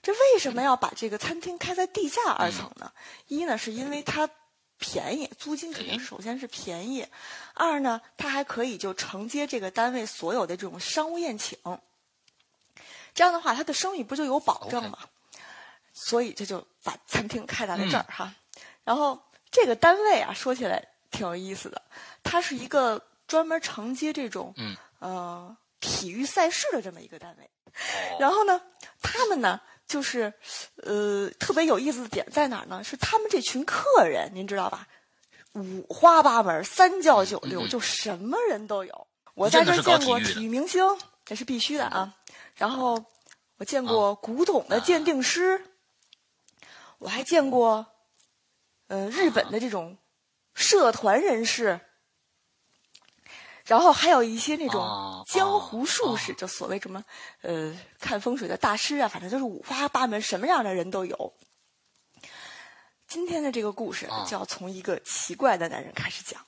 [0.04, 2.92] 这为什么要把这个餐厅开在地下二层呢？
[3.28, 4.30] 一呢是因为它。
[4.82, 7.06] 便宜，租金肯定首先是便宜。
[7.54, 11.58] 二呢，它还可以就承接这个单位所有的这种商务宴请，
[13.14, 15.00] 这样的话，他的生意不就有保证吗？
[15.92, 18.34] 所以这就把餐厅开在了这儿哈。
[18.84, 19.20] 然后
[19.52, 21.82] 这个单位啊，说起来挺有意思的，
[22.24, 24.54] 它是一个专门承接这种
[25.00, 27.50] 呃体育赛事的这么一个单位。
[28.20, 28.62] 然后呢，
[29.02, 29.60] 他们呢。
[29.90, 30.32] 就是，
[30.84, 32.84] 呃，特别有意思的点在哪儿呢？
[32.84, 34.88] 是他们这群客人，您知道吧？
[35.54, 39.08] 五花八门，三教九流，就什么人都有。
[39.34, 40.86] 我在这见过体育明星，
[41.26, 42.14] 这是必须的啊。
[42.54, 43.04] 然后
[43.58, 45.60] 我见过古董的鉴定师，
[47.00, 47.84] 我还见过，
[48.90, 49.98] 呃，日本的这种
[50.54, 51.80] 社团人士。
[53.66, 57.04] 然后还有一些那种江湖术士，就所谓什么，
[57.42, 61.34] 呃，看风水的大师啊，反正就是五花八门，什么样的人都有。
[63.08, 66.44] 今天的这个故事就要从一个奇怪的男人开始讲。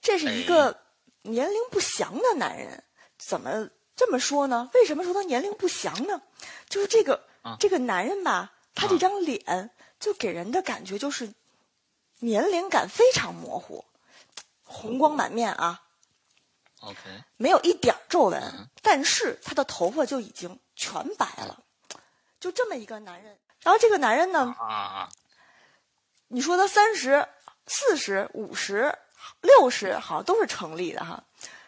[0.00, 0.80] 这是一个
[1.22, 2.84] 年龄不详的男人，
[3.18, 4.70] 怎么这么说呢？
[4.74, 6.22] 为什么说他年龄不详呢？
[6.68, 7.26] 就是这个
[7.58, 9.70] 这个男人吧，他这张脸
[10.00, 11.32] 就给人的感觉就是
[12.20, 13.84] 年龄感非常模糊。
[14.64, 15.82] 红光满面啊
[16.80, 16.98] ，OK，
[17.36, 21.62] 没有一点皱纹，但是他的头发就已经全白了，
[22.40, 23.38] 就这么一个男人。
[23.62, 25.10] 然后这个男人呢，啊，
[26.28, 27.28] 你说他三十
[27.66, 28.98] 四十五十
[29.42, 31.22] 六十，好像都是成立的哈。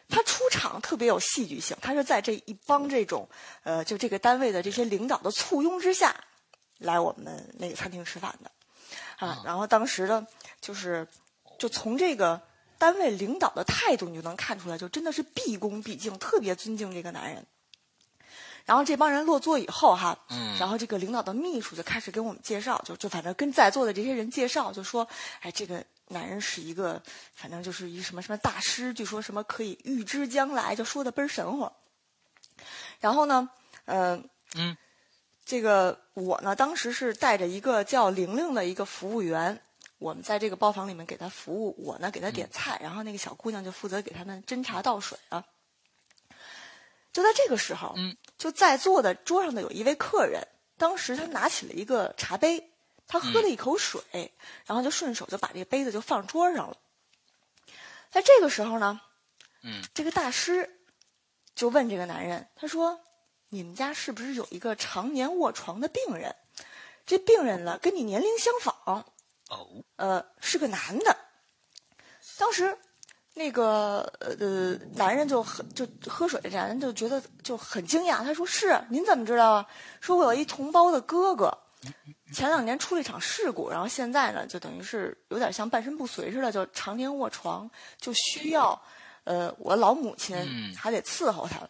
[0.08, 3.28] 他出场特别有戏剧性，他是在这一帮这种
[3.64, 6.24] 呃，就这个单位的这些领导的簇拥之下，
[6.78, 8.50] 来我们那个餐厅吃饭的
[9.18, 9.42] 啊。
[9.44, 10.26] 然后当时呢，
[10.60, 11.06] 就是
[11.58, 12.40] 就从这个。
[12.76, 17.46] 单位领导的态度，你就能看出来，就真的是毕恭毕敬，特别尊敬这个男人。
[18.66, 25.06] 然后这帮人落座以后，哈，嗯，然后这个领导的秘书就开始给我们介绍，就就反正跟在座的这些人介绍，就说，
[25.40, 27.00] 哎，这个男人是一个，
[27.32, 31.70] 反正就是一什么什么大师，据说什么可以预知将来，就说的倍儿神乎。
[32.98, 33.48] 然后呢，
[33.86, 34.76] 嗯嗯，
[35.44, 39.60] 这个我呢，当时是带着一个叫玲玲的一个服务员。
[39.98, 45.44] 我们在这个包房里面给她服务，我呢给她点菜，然后那个小姑娘就负责给他们斟茶倒水啊。
[47.12, 50.46] 就在这个时候，嗯，就在座的桌上的有一位客人，
[50.76, 52.70] 当时他拿起了一个茶杯，
[53.06, 54.02] 他喝了一口水，
[54.66, 56.76] 然后就顺手就把这个杯子就放桌上了。
[58.10, 59.00] 在这个时候呢，
[59.62, 60.80] 嗯，这个大师
[61.54, 63.00] 就问这个男人，他说
[63.48, 66.34] ：“你们家是不是有一个常年卧床的病人？
[67.06, 69.04] 这病人呢跟你年龄相仿。”
[69.50, 71.16] 哦，呃，是个男的。
[72.38, 72.76] 当时，
[73.34, 78.24] 那个呃，男人就很就喝水，这男人就觉得就很惊讶。
[78.24, 79.66] 他说：“是，您怎么知道啊？”
[80.00, 81.56] 说：“我有一同胞的哥哥，
[82.32, 88.80] 前两年出了一场事故，然后现在呢，就等于是有点像半身不遂似的，就常年卧床，就需要
[89.24, 90.34] 呃，我老母亲
[90.74, 91.60] 还得伺候他。”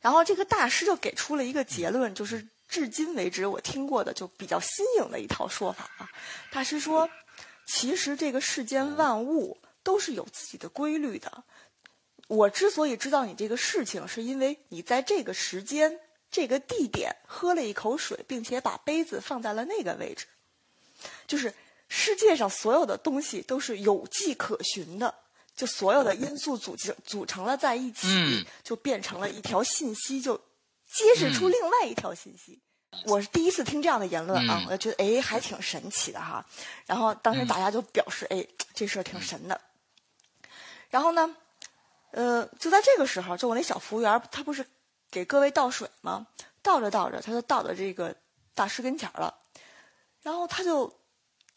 [0.00, 2.46] 然后这个大师就给出了一个结论，就是。
[2.70, 6.08] 至今为止，我听过的就比较新颖的一套说法啊。
[6.52, 7.10] 大师说，
[7.66, 11.42] 其实这个世间万物都是有自己的规律的。
[12.28, 15.98] 我之所以知道你这个事情，是因为你在这个时间、
[16.30, 20.26] 这个地点喝了一口水，并且把杯子放在了那个位置。
[21.26, 21.52] 就是
[21.88, 25.12] 世界上所有的东西都是有迹可循的，
[25.60, 30.40] 就所有的因素组织组成了在一起，就变成了一条信息，就。
[30.92, 32.60] 揭示出另外一条信息，
[33.06, 36.44] 我是第一次听这样的言论啊，我就觉得哎，还挺神奇的哈。
[36.84, 39.60] 然后当时大家就表示哎，这事儿挺神的。
[40.88, 41.36] 然后呢，
[42.10, 44.66] 呃，就在这个时候，就我那小服务员他不是
[45.12, 46.26] 给各位倒水吗？
[46.60, 48.12] 倒着倒着，他就倒到这个
[48.52, 49.32] 大师跟前了，
[50.22, 50.92] 然后他就。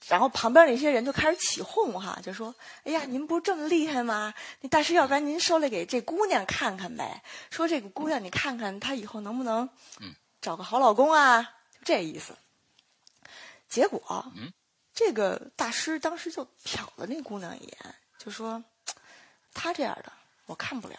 [0.07, 2.53] 然后旁边那些人就开始起哄哈，就说
[2.83, 4.33] ：“哎呀，您不是这么厉害吗？
[4.61, 7.23] 那大师，要不然您收来给这姑娘看看呗？
[7.49, 9.69] 说这个姑娘，你看看她以后能不能，
[10.41, 11.41] 找个好老公啊？
[11.71, 12.35] 就这意思。
[13.69, 14.31] 结果，
[14.93, 18.63] 这个大师当时就瞟了那姑娘一眼，就说
[19.53, 20.11] ：“她这样的
[20.45, 20.95] 我看不了。”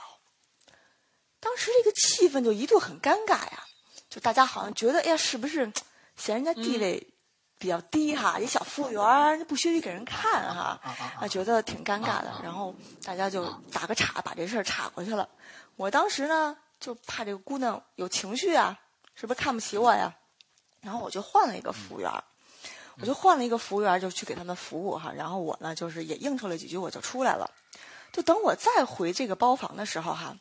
[1.40, 3.64] 当时这个气氛就一度很尴尬呀，
[4.08, 5.70] 就大家好像觉得，哎呀，是不是
[6.16, 7.06] 嫌人家地位
[7.64, 8.38] 比较低哈？
[8.38, 10.78] 一小服务员不屑于给人看哈，
[11.18, 12.30] 啊，觉得挺尴尬的。
[12.42, 15.26] 然后大家就打个岔，把这事儿岔过去了。
[15.76, 18.78] 我当时呢，就怕这个姑娘有情绪啊，
[19.14, 20.14] 是不是看不起我呀？
[20.82, 22.10] 然后我就换了一个服务员。
[23.00, 25.10] 我就换了一个服务员，就去给他们服务哈。
[25.16, 27.50] 然后我呢，就是也应酬了几句，我就出来了。
[28.12, 30.36] 就等我再回这个包房的时候哈，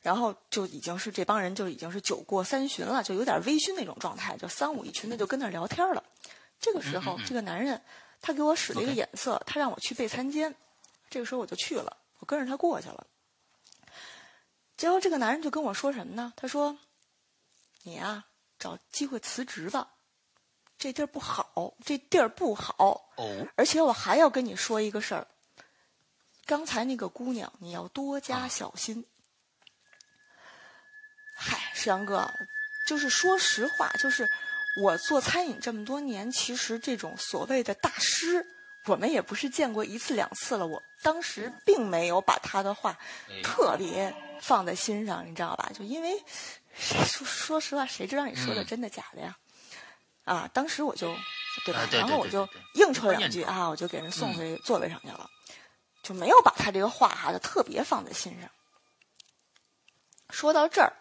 [0.00, 6.04] 然后就已经是这帮人就已经是酒过三巡了，就有点微醺那种状态，就三五一群的就跟那聊天了。
[6.60, 7.80] 这个时候，这个男人
[8.20, 10.54] 他给我使了一个眼色，他让我去备餐间。
[11.10, 13.06] 这个时候我就去了，我跟着他过去了。
[14.76, 16.32] 结果这个男人就跟我说什么呢？
[16.36, 16.78] 他说
[17.82, 18.24] ：“你呀，
[18.58, 19.94] 找机会辞职吧。”
[20.78, 23.10] 这地儿不好，这地儿不好。
[23.16, 25.26] 哦，而且我还要跟你说一个事儿。
[26.46, 29.04] 刚才那个姑娘，你要多加小心。
[31.34, 32.30] 嗨，石阳哥，
[32.86, 34.28] 就是说实话，就是
[34.80, 38.46] 我做餐饮这么多年，其实这种所谓的大师，
[38.86, 40.66] 我们也不是见过一次两次了。
[40.66, 42.96] 我当时并没有把他的话
[43.42, 45.70] 特别放在心上，你知道吧？
[45.76, 46.22] 就因为
[46.76, 49.36] 说说实话，谁知道你说的真的假的呀？
[50.24, 51.12] 啊，当时我就，
[51.64, 51.88] 对吧？
[51.90, 55.28] 然后我就应酬两句啊，我就给人送回座位上去了，
[56.02, 58.48] 就没有把他这个话哈就特别放在心上。
[60.30, 60.92] 说到这儿，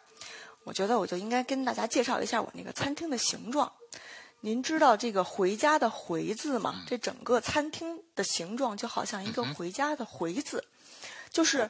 [0.67, 3.71] 我觉得我就应该跟大家介绍一下我那个餐厅的形状。
[4.41, 6.83] 您知道这个“回家”的“回”字吗？
[6.85, 10.61] 这整个餐厅的形状就好像一个“回家”的“回”字，
[11.31, 11.69] 就是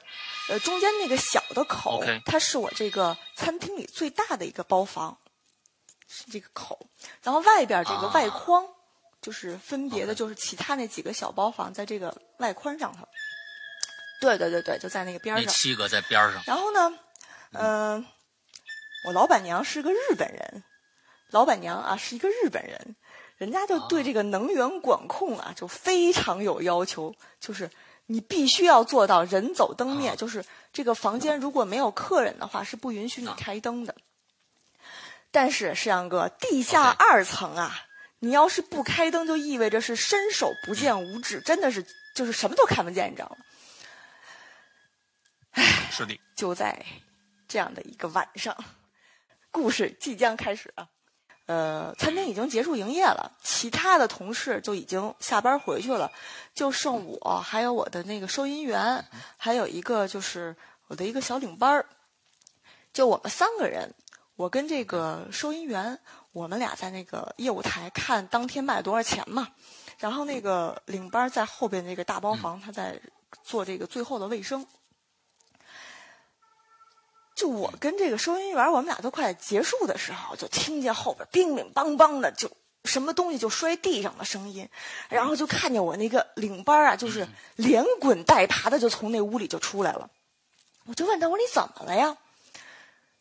[0.50, 5.16] 呃中间那个小的口，它是我这个餐厅里最大的一个包房。
[6.10, 6.80] 是这个口，
[7.22, 8.66] 然后外边这个外框，
[9.22, 13.06] 就是分别的，就是其他那几个小包房在这个外框上头。
[14.22, 15.46] 对对对对，就在那个边上。
[15.46, 16.42] 那七个在边上。
[16.48, 16.98] 然后呢，
[17.52, 18.06] 嗯，
[19.08, 20.64] 我老板娘是个日本人，
[21.30, 22.96] 老板娘啊是一个日本人，
[23.38, 27.72] 人家就对这个能源管控啊就非常有要求，就是
[28.08, 30.44] 你必须要做到人走灯灭，就是
[30.74, 33.96] 这个房间如果没有客人的话是不允许你开灯的。
[35.32, 37.74] 但是，石阳哥，地下二层啊，
[38.20, 43.38] 你要是不开灯，就意味着是伸手不见五指，真的是就是什么都看不见，你知道吗？
[45.52, 46.20] 唉，是的。
[46.36, 46.86] 就在
[47.48, 48.56] 这样的一个晚上，
[49.58, 50.88] 故事即将开始啊。
[51.48, 56.12] 呃，餐厅已经结束营业了，其他的同事就已经下班回去了，
[56.54, 59.04] 就剩我还有我的那个收银员，
[59.38, 60.56] 还有一个就是
[60.88, 61.86] 我的一个小领班儿，
[62.94, 63.92] 就我们三个人。
[64.36, 66.00] 我跟这个收银员，
[66.32, 69.48] 我们俩在那个业务台看当天卖多少钱嘛。
[69.98, 73.00] 然后那个领班在后边那个大包房，他在
[73.42, 74.64] 做这个最后的卫生。
[77.38, 82.52] 就我跟这个收银员，我们俩都快结束的时候，就听见后边乒乒乓乓的，就
[82.84, 84.68] 什么东西就摔地上的声音。
[85.08, 90.10] 然后就看见我那个领班啊，就是连滚带爬的就从那屋里就出来了。
[90.86, 92.18] 我就问他，我说你怎么了呀？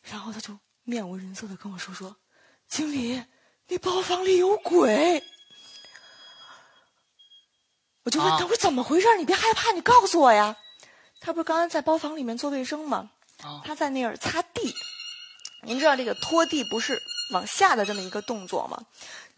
[0.02, 0.59] 然后他就。
[0.88, 2.14] 面无人色的跟我说说，
[2.68, 3.20] 经理，
[3.66, 5.20] 那包房里有鬼。
[8.05, 9.09] 我就问他，我说怎么回事？
[9.18, 10.56] 你别害怕，你告诉我呀。
[11.18, 13.10] 他不是刚刚在包房里面做卫生吗？
[13.65, 14.75] 他在那儿擦地。
[15.63, 17.01] 您知道这个拖地不是
[17.33, 18.85] 往下的这么一个动作吗？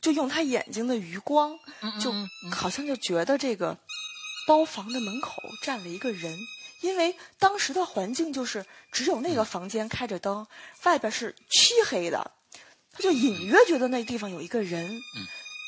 [0.01, 1.59] 就用他眼睛的余光，
[2.01, 2.13] 就
[2.51, 3.77] 好像就觉得这个
[4.47, 6.39] 包房的门口站了一个人。
[6.81, 10.47] 因为当时的环境就是只有那个房间开着灯，
[10.85, 12.31] 外边是漆黑的，
[12.93, 15.01] 他就隐约觉得那地方有一个人，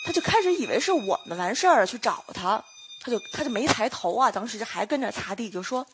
[0.05, 2.65] 他就开始以为是我们完事儿了去找他，
[3.01, 5.85] 他就他就没抬头啊，当时就还跟着擦地，就说：“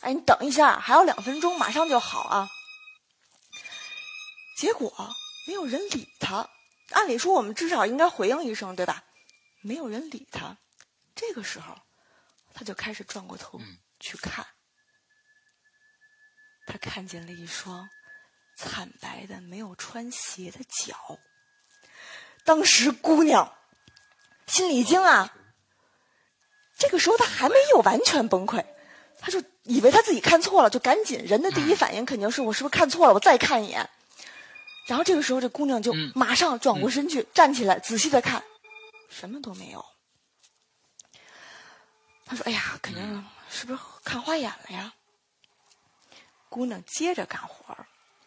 [0.00, 2.48] 哎，你等一下，还有两分钟，马上就好啊。”
[4.56, 5.14] 结果
[5.46, 6.48] 没有人理他，
[6.90, 9.04] 按理说我们至少应该回应一声，对吧？
[9.62, 10.56] 没有人理他，
[11.14, 11.76] 这个时候
[12.54, 13.60] 他就开始转过头。
[13.98, 14.46] 去看，
[16.66, 17.88] 他看见了一双
[18.58, 21.18] 惨白的、没有穿鞋的脚。
[22.44, 23.56] 当时姑娘
[24.46, 25.34] 心里一惊啊，
[26.76, 28.66] 这个时候她还没有完全崩溃，
[29.18, 33.14] 她就以为他自己看错了，就赶紧人的第一反应肯定是我是不是看错了？
[33.14, 33.88] 我再看一眼。
[34.86, 38.42] 然后这个时候，这姑娘就马上转过身去，站起来仔细的看，
[39.08, 39.84] 什么都没有。
[42.24, 44.92] 他说：“哎呀，肯定。”是不是看花眼了呀？
[46.48, 47.86] 姑娘接着干活儿，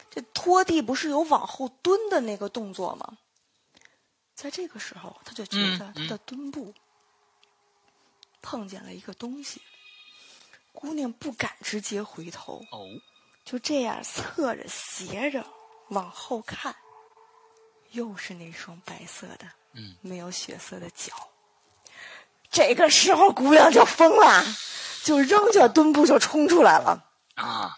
[0.09, 3.17] 这拖地不是有往后蹲的那个动作吗？
[4.33, 6.73] 在这个时候，他就觉得他的墩部
[8.41, 9.61] 碰见了一个东西。
[10.73, 12.87] 姑娘不敢直接回头，哦，
[13.43, 15.43] 就这样侧着斜着
[15.89, 16.75] 往后看，
[17.91, 21.13] 又是那双白色的，嗯，没有血色的脚。
[22.51, 24.43] 这个时候，姑娘就疯了，
[25.03, 27.03] 就扔下墩布就冲出来了
[27.35, 27.75] 啊。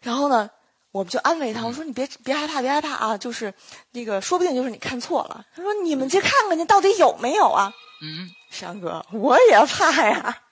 [0.00, 0.48] 然后呢，
[0.92, 3.52] 我们就安慰她，我说：“你别别害怕，别害怕啊，就是
[3.90, 10.42] 那个，说不定就是你看错了。”她说：“你们去看看去，到底有没有啊？”嗯，山哥，我也怕呀。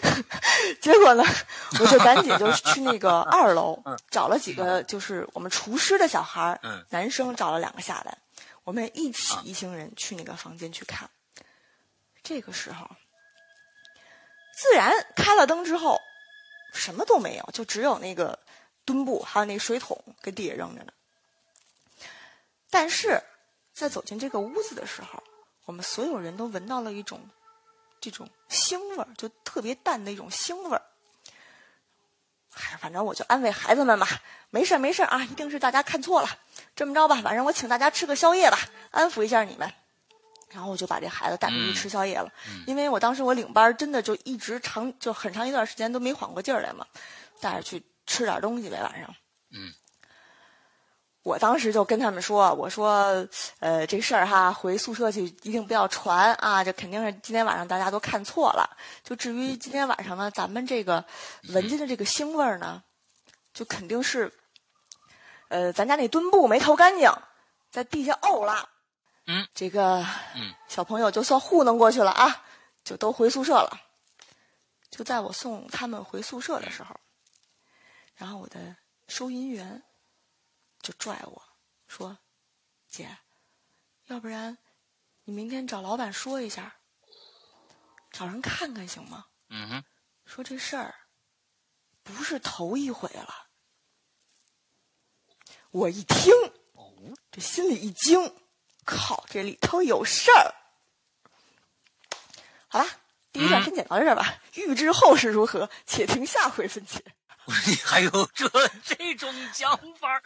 [0.80, 1.24] 结果呢，
[1.78, 3.78] 我就赶紧就去那个 二楼，
[4.10, 8.16] 找了几个就是我们厨师的小孩儿，男生找了两个下来，
[8.64, 11.10] 我们一起一行人去那个房间去看。
[12.22, 12.88] 这个时候，
[14.54, 16.00] 自然开了灯之后，
[16.72, 18.38] 什么都没有，就只有那个
[18.86, 20.92] 墩布还有那水桶跟地下扔着呢。
[22.70, 23.22] 但是
[23.74, 25.22] 在走进这个屋子的时候，
[25.66, 27.20] 我们所有人都闻到了一种。
[28.00, 30.82] 这种腥味儿就特别淡的一种腥味儿，
[32.50, 34.08] 嗨，反正我就安慰孩子们吧，
[34.50, 36.28] 没事儿没事儿啊，一定是大家看错了。
[36.74, 38.58] 这么着吧，晚上我请大家吃个宵夜吧，
[38.90, 39.72] 安抚一下你们。
[40.50, 42.32] 然后我就把这孩子带出去吃宵夜了，
[42.66, 46.84] 因为我当时我领班真的就一直长就很长一段时间都没缓过劲儿来嘛，
[47.40, 49.14] 带着去吃点东西呗，晚上。
[49.52, 49.72] 嗯。
[51.22, 53.26] 我当时就跟他们说：“我说，
[53.58, 56.64] 呃，这事儿哈，回宿舍去一定不要传啊！
[56.64, 58.78] 这肯定是今天晚上大家都看错了。
[59.04, 61.04] 就至于今天晚上呢，咱们这个
[61.50, 62.82] 闻见的这个腥味儿呢，
[63.52, 64.32] 就肯定是，
[65.48, 67.12] 呃，咱家那墩布没掏干净，
[67.70, 68.66] 在地下呕了。
[69.26, 69.98] 嗯，这个，
[70.34, 72.44] 嗯，小朋友就算糊弄过去了啊，
[72.82, 73.78] 就都回宿舍了。
[74.90, 76.96] 就在我送他们回宿舍的时候，
[78.16, 78.74] 然后我的
[79.06, 79.82] 收银员。”
[80.82, 81.42] 就拽我
[81.86, 82.18] 说
[82.88, 83.18] ：“姐，
[84.06, 84.58] 要不然
[85.24, 86.76] 你明天找老板说一下，
[88.10, 89.84] 找人看看行吗？”嗯哼，
[90.24, 90.94] 说这事儿
[92.02, 93.48] 不是头一回了。
[95.70, 96.32] 我一听，
[97.30, 98.34] 这心里一惊，
[98.84, 100.54] 靠，这里头有事儿。
[102.68, 103.00] 好吧，
[103.32, 104.40] 第一段先讲到这儿吧。
[104.54, 107.04] 欲知后事如何，且听下回分解。
[107.66, 108.48] 你还有这
[108.84, 110.22] 这种讲法？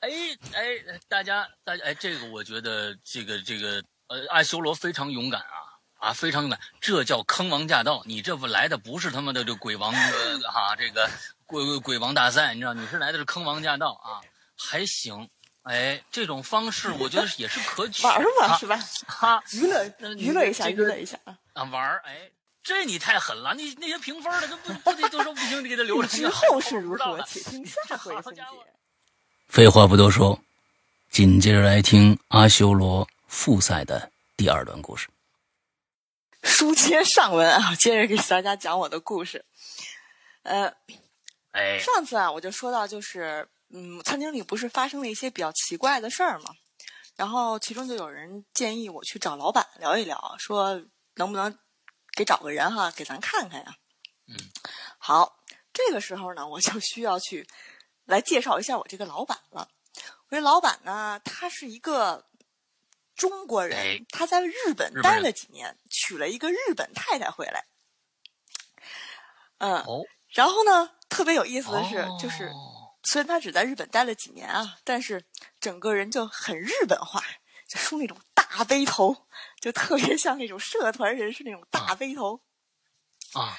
[0.00, 0.08] 哎
[0.54, 5.56] 哎，大家大家哎，这个我觉得这个这个呃，阿修罗非常勇敢啊
[5.98, 8.02] 啊，非常勇敢，这叫坑王驾到。
[8.06, 11.10] 你这不来的不是他妈的这鬼王哈，这个
[11.46, 14.20] 鬼鬼王大赛，你知道，你是来的是坑王驾到啊，
[14.56, 15.28] 还行。
[15.62, 18.78] 哎，这种方式我觉得也是可取，玩嘛是吧？
[19.06, 19.84] 哈，娱乐
[20.16, 21.36] 娱乐一下，娱乐一下啊！
[21.54, 22.30] 啊，玩儿哎。
[22.60, 23.54] 这你太狠了！
[23.54, 26.08] 你那些评分的都不不得都说不行，你给他留着。
[26.08, 28.42] 之后事如何，且听 下回分解。
[29.48, 30.38] 废话不多说，
[31.10, 35.08] 紧接着来听阿修罗复赛的第二段故事。
[36.42, 39.44] 书接上文啊，接着给大家讲我的故事。
[40.42, 40.72] 呃，
[41.52, 46.50] 哎，上次啊，我就说到，就是嗯，餐厅里不是发生了一些比较奇怪的事儿嘛，
[47.16, 50.80] 然后其中就有人建议我去找老板聊一聊，说
[51.14, 51.58] 能不能。
[52.14, 53.76] 给找个人哈，给咱看看呀。
[54.26, 54.34] 嗯，
[54.98, 55.38] 好，
[55.72, 57.46] 这个时候呢，我就需要去
[58.08, 59.68] 来介绍一下我这个老板了。
[60.28, 62.26] 我这老板呢，他是一个
[63.14, 67.64] 中国人，他在日本待了几年，娶了一个日本太太回来。
[69.58, 69.84] 嗯，
[70.28, 72.50] 然后呢，特别有意思的是，就是
[73.04, 75.24] 虽然他只在日本待了几年啊，但是
[75.60, 77.22] 整个人就很日本化。
[77.68, 79.14] 就梳那种大背头，
[79.60, 82.40] 就特别像那种社团人士那种大背头。
[83.34, 83.58] 啊，他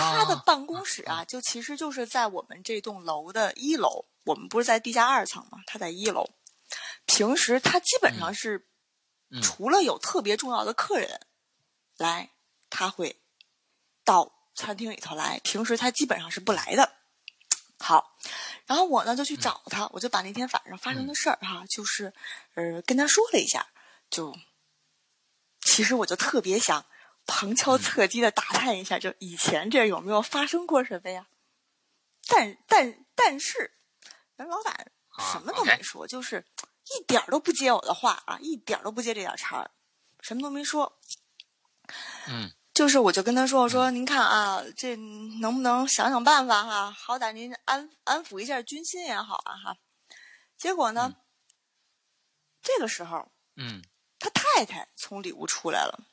[0.00, 4.04] 他的办公室啊，就其实就是在我们这栋楼的一楼。
[4.24, 5.58] 我们不是在地下二层吗？
[5.66, 6.28] 他在一楼。
[7.06, 8.66] 平时他基本上是，
[9.42, 11.20] 除了有特别重要的客人
[11.96, 12.30] 来，
[12.68, 13.20] 他会
[14.04, 15.40] 到餐厅里头来。
[15.42, 16.92] 平时他基本上是不来的。
[17.78, 18.16] 好。
[18.66, 22.12] 然后我呢就去找他，我就把那天晚上发生的事儿哈，就是
[22.54, 23.66] 呃跟他说了一下，
[24.10, 24.36] 就
[25.62, 26.84] 其实我就特别想
[27.26, 31.26] 旁敲侧击的打探一下，就以前这有没有发生过什么呀？
[32.28, 33.72] 但但但是
[34.36, 34.92] 人老板
[35.32, 36.46] 什么都没说，就是
[36.94, 39.70] 一点都不接我的话啊，一点都不接这点茬儿，
[40.20, 40.98] 什么都没说。
[42.28, 42.52] 嗯。
[42.72, 46.90] 就是，我就跟他说：“我说您看啊，这能不能想想办法哈？
[46.90, 49.76] 好歹您安安抚一下军心也好啊哈。”
[50.56, 51.16] 结果呢，
[52.62, 53.82] 这个时候，嗯，
[54.18, 56.06] 他太太从里屋出来了，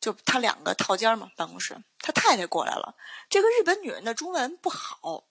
[0.00, 2.96] 就他两个套间嘛，办公室，他太太过来了。
[3.28, 5.24] 这个日本女人的中文不好，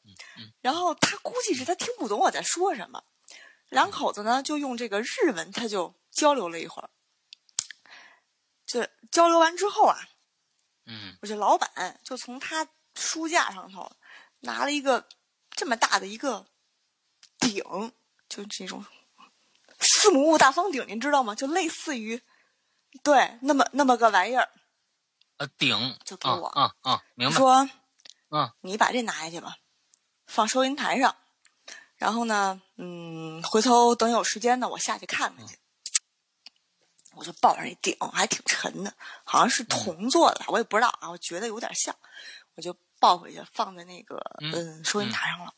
[0.62, 3.04] 然后他估计是他听不懂我在说什么，
[3.70, 6.90] 两口子呢就用这个日文，他就交流了一会儿。
[8.68, 9.98] 这交流完之后啊，
[10.86, 13.92] 嗯，我这老板就从他书架上头
[14.42, 15.08] 拿了一个
[15.50, 16.46] 这么大的一个
[17.40, 17.64] 鼎，
[18.30, 18.86] 就这种
[19.80, 21.34] 四母物大方鼎，您知道吗？
[21.34, 22.22] 就类似于
[23.02, 24.48] 对那么那么个玩意儿。
[25.40, 27.36] 呃，顶就给我啊啊，明白。
[27.36, 27.70] 说，
[28.30, 29.58] 嗯，你把这拿下去吧，
[30.28, 31.16] 放收银台上。
[31.96, 35.58] 然后呢，嗯，回头等有时间呢，我下去看看去。
[37.16, 38.94] 我就抱着那顶，还挺沉的，
[39.24, 41.96] 好像是铜做的，我也不知道啊，我觉得有点像，
[42.56, 45.54] 我就抱回去放在那个嗯收银台上了。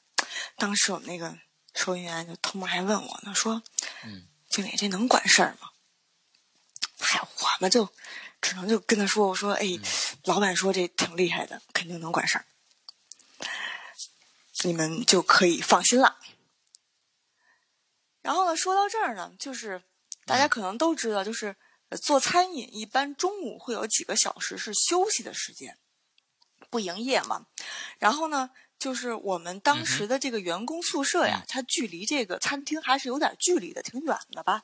[0.57, 1.35] 当时我们那个
[1.73, 3.61] 收银员就偷摸还问我呢，说
[4.05, 5.69] ：“嗯，经理，这能管事儿吗？”
[7.01, 7.89] 嗨，我们就
[8.39, 9.65] 只能就跟他说：“我说，哎，
[10.23, 12.45] 老板说这挺厉害的，肯定能管事儿，
[14.61, 16.19] 你们就可以放心了。”
[18.21, 19.81] 然后呢，说到这儿呢，就是
[20.25, 21.55] 大家可能都知道，就是
[21.99, 25.77] 做餐饮一般中午会有几个小时是休息的时间，
[26.69, 27.47] 不营业嘛。
[27.97, 34.63] 然后呢，就是我们当时的这个员工宿舍呀，它距离这个餐厅还是有点距离的，挺远的吧。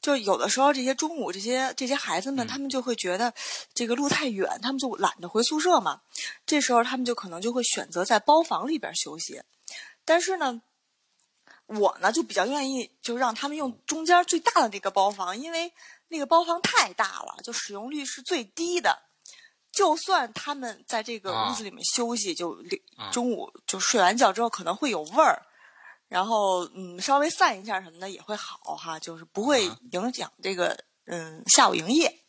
[0.00, 3.32] 就有的时候，这些中午这些这些孩子们，他们就会觉得
[3.74, 6.00] 这个路太远，他们就懒得回宿舍嘛。
[6.46, 9.42] 这时候他们就可能就会选择在包房里边休息。
[10.04, 10.62] 但是呢，
[11.66, 15.72] 我呢就比较愿意就让他们用中间最大的那个包房，因为
[16.08, 19.02] 那个包房太大了，就使用率是最低的。
[19.70, 22.56] 就算他们在这个屋子里面休息，就
[23.12, 25.40] 中午就睡完觉之后可能会有味儿。
[26.10, 32.24] 然后，嗯，稍微散一下什么的也会好哈，就是不会影响这个，嗯，下午营业。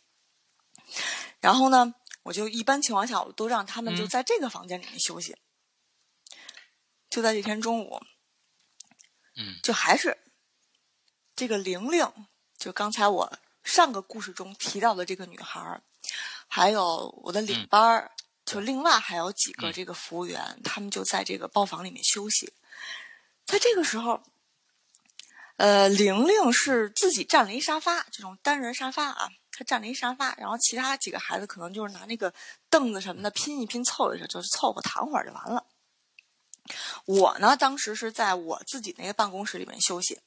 [1.39, 1.91] 然后呢，
[2.21, 5.35] 我就一般情况下，我都让他们就在这个房间里面休息。
[7.09, 7.99] 就在这天中午，
[9.35, 10.15] 嗯，就还是
[11.35, 12.07] 这个玲玲，
[12.59, 15.81] 就刚才我上个故事中提到的这个女孩，
[16.47, 18.11] 还有我的领班儿，
[18.45, 22.53] 就另外还有几个这个服务员，他们就在这个包房里面休息。
[23.51, 24.23] 在这个时候，
[25.57, 32.33] 呃，玲玲是自己占了一沙发，这种单人沙发啊，她占了一沙发，然后其他几个孩子可能就是拿那个
[32.69, 35.65] 凳子什么的拼一拼，凑一下，就是凑合躺会儿就完了。
[37.05, 40.21] 我呢，当时是在我自己那个办公室里面休息，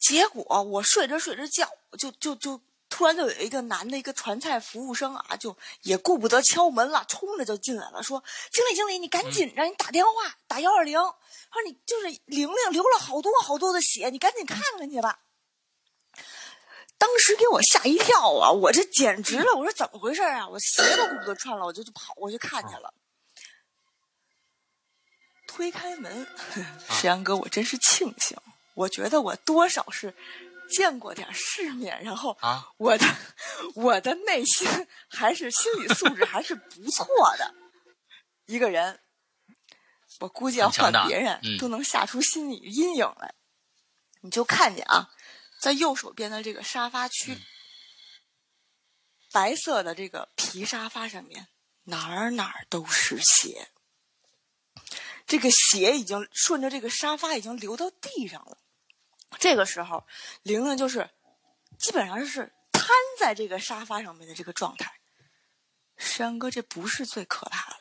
[0.00, 2.60] 结果我睡着睡着觉，就就就
[2.92, 10.12] 突然就有一个男的一个传菜服务生啊，就也顾不得敲门了，冲着就进来了，说：“经理，经理，你赶紧让，你打电话
[10.46, 15.20] 打幺二零。”说你就是玲玲流了好多好多的血，你赶紧看看去吧。
[16.98, 18.50] 当时给我吓一跳啊！
[18.50, 19.54] 我这简直了！
[19.54, 20.46] 我说怎么回事啊？
[20.48, 22.92] 我鞋都顾不得穿了，我就就跑过去看去了。
[25.46, 26.26] 推开门，
[26.90, 28.38] 石阳哥，我真是庆幸，
[28.74, 30.14] 我觉得我多少是
[30.72, 33.06] 见过点世面，然后啊我的
[33.76, 34.66] 我的内心
[35.08, 37.06] 还是心理素质还是不错
[37.38, 37.54] 的
[38.46, 38.98] 一个人。
[40.20, 43.34] 我估计要换别人都能吓出心理阴影来。
[44.20, 45.10] 你就看见啊，
[45.60, 47.36] 在右手边的这个沙发区，
[49.32, 51.48] 白色的这个皮沙发上面，
[51.84, 53.70] 哪儿哪儿都是血。
[55.26, 58.58] 这个血已经顺着这个沙发已经流到地上了。
[59.38, 60.06] 这个时候，
[60.42, 61.08] 玲玲就是
[61.78, 62.86] 基本上是瘫
[63.18, 64.92] 在这个沙发上面的这个状态。
[65.96, 67.76] 山哥，这不是最可怕的。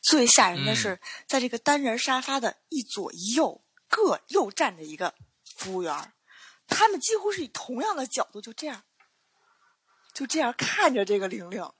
[0.00, 5.14] 最吓人的是，在这个单人沙发的一左一右各又站着一个
[5.56, 6.12] 服务员，
[6.66, 8.84] 他们几乎是以同样的角度，就这样，
[10.14, 11.70] 就这样看着这个玲玲。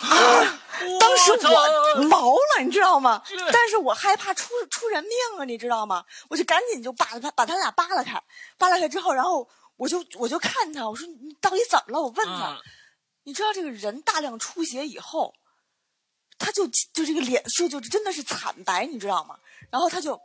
[0.00, 0.60] 啊！
[1.00, 3.22] 当时我毛了，你知道吗？
[3.52, 6.04] 但是我害怕出出人命啊，你知道吗？
[6.30, 8.22] 我就赶紧就把他把他俩扒拉开，
[8.56, 12.00] 扒拉开之后，然后我就我就看他，我说你到底怎么了？
[12.00, 12.58] 我问他。
[13.24, 15.34] 你知道这个人大量出血以后，
[16.38, 19.36] 他就就这个脸色就真的是惨白，你知道吗？
[19.70, 20.18] 然后他就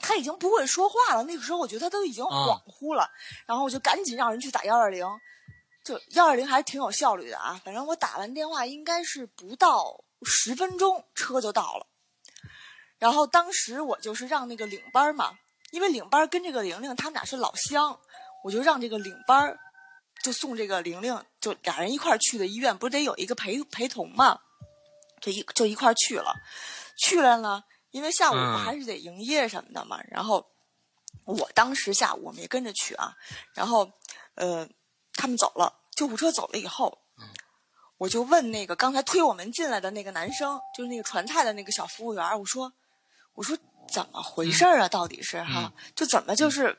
[0.00, 1.22] 他已经不会说话了。
[1.24, 3.08] 那个时候我觉得他都已经恍惚了，
[3.46, 5.06] 然后我就赶紧让人去打幺二零，
[5.84, 7.60] 就幺二零还是挺有效率的啊。
[7.64, 11.86] 反正我打完电话应该是不到十分钟车就到了。
[12.98, 15.38] 然后当时我就是让那个领班嘛，
[15.70, 18.00] 因为领班跟这个玲玲他们俩是老乡，
[18.42, 19.56] 我就让这个领班。
[20.22, 24.38] 就送这个玲玲，就俩人一块儿去的医院，不是得有一个陪陪同嘛？
[25.20, 26.34] 就一就一块儿去了，
[26.96, 30.00] 去了呢，因为下午还是得营业什么的嘛。
[30.08, 30.46] 然后
[31.26, 33.12] 我当时下午我们也跟着去啊。
[33.52, 33.90] 然后
[34.36, 34.66] 呃，
[35.24, 36.98] 他们走了，救护车走了以后，
[37.96, 42.70] 我就问那个刚才推我们进来的那个男生，就是那个传菜的那个小服务员，我说
[43.32, 43.56] 我说
[43.90, 44.88] 怎么回事儿啊？
[44.88, 46.78] 到底是哈，就怎么就是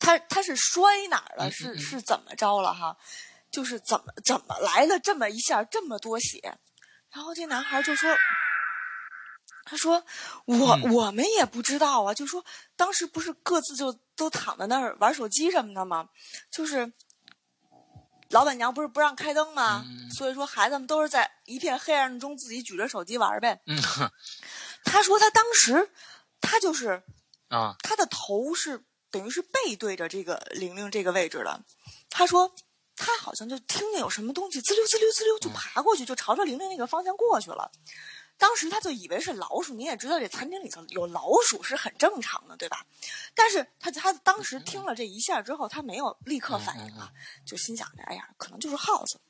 [0.00, 1.48] 他他是摔哪儿了？
[1.52, 2.96] 是是怎么着了哈？
[3.48, 6.58] 就是怎么怎么来了这么一下这么多血？
[7.12, 8.12] 然后这男孩就说
[9.64, 10.04] ：“他说
[10.46, 12.44] 我我们也不知道啊，就说
[12.74, 16.08] 当时不是各自就都躺在那儿玩手机什么的吗？
[16.50, 16.92] 就是
[18.30, 19.84] 老板娘不是不让开灯吗？
[20.10, 23.60] 所以说孩子们都是在一片黑暗中自己举着手机玩呗。
[23.66, 23.78] 嗯
[24.84, 25.90] 他说他当时
[26.40, 27.02] 他就是
[27.48, 31.60] 啊，他的头是等于是背对着这个玲玲这个位置的。
[32.08, 32.52] 他说。”
[33.02, 37.70] 他好像就听见有什么东西滋溜滋溜滋溜就爬过去，就朝着玲玲那个方向过去了。
[38.40, 42.86] 当时他就以为是老鼠，你也知道这餐厅里头有老鼠是很正常的，对吧？
[43.34, 47.12] 但是他他当时听了这一下之后，他没有立刻反应啊，
[47.46, 49.20] 就心想着，哎呀，可能就是耗子。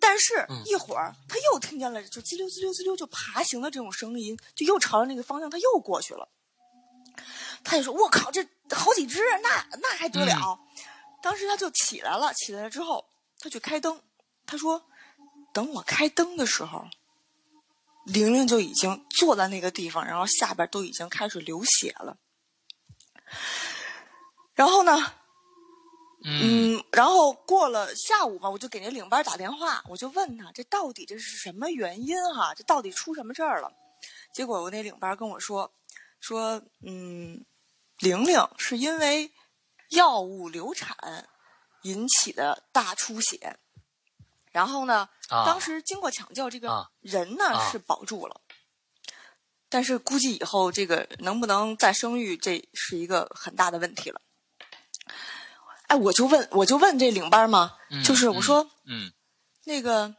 [0.00, 6.28] 但是一会儿他又听见了就滋溜滋溜滋溜就爬行的这种声音，就又朝着那个方向他又过去了。
[7.62, 10.58] 他就说：“我靠，这好几只，那那还得了？”
[11.22, 13.06] 当时他就起来了，起来了之后，
[13.38, 14.02] 他去开灯。
[14.46, 14.84] 他说
[15.54, 16.86] ：“等我开灯的时候，
[18.06, 22.16] 玲玲就已经坐在那个地方，然后下边都已经开始流血了。
[24.54, 25.12] 然后呢，
[26.24, 32.54] 嗯，然后过了下午吧，我就给那领班打电话，我就问他这到底这是什么原因哈？
[32.54, 33.72] 这到底出什么事儿了？
[34.32, 35.72] 结果我那领班跟我说，
[36.20, 37.44] 说嗯，
[37.98, 39.32] 玲玲是因为。”
[39.90, 41.28] 药物流产
[41.82, 43.58] 引起的大出血，
[44.54, 48.40] 然后呢，当时经过抢救，这个人呢是保住了，
[49.68, 54.20] 但是估计以后这个能不能再生育，这是一个很大的问题了。
[55.88, 59.12] 哎，我就问，我就问这领班嘛，就是我说，嗯，
[59.64, 60.14] 那个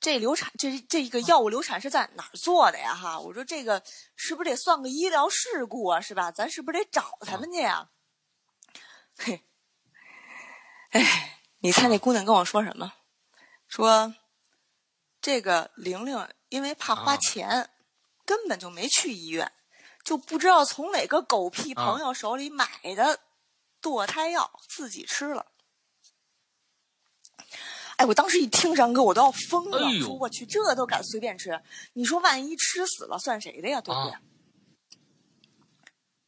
[0.00, 2.92] 这流产，这这个药物流产是在哪儿做的呀？
[2.92, 3.80] 哈，我说这个
[4.16, 6.00] 是不是得算个医疗事故啊？
[6.00, 6.32] 是吧？
[6.32, 7.90] 咱是不是得找他们去呀？
[9.16, 9.44] 嘿，
[10.90, 12.92] 哎，你猜那姑娘跟我说什么？
[13.72, 14.14] 说
[15.22, 17.70] 这个玲玲因为怕花钱，
[18.26, 19.50] 根本就没去医院，
[20.04, 23.18] 就不知道从哪个狗屁朋友手里买的
[23.80, 25.46] 堕胎药，自己吃了。
[27.96, 31.58] 哎，我当时一听张哥，我都要疯了，说我去，这都敢随便吃？
[31.94, 33.80] 你说万一吃死了，算谁的呀？
[33.80, 34.18] 对不对？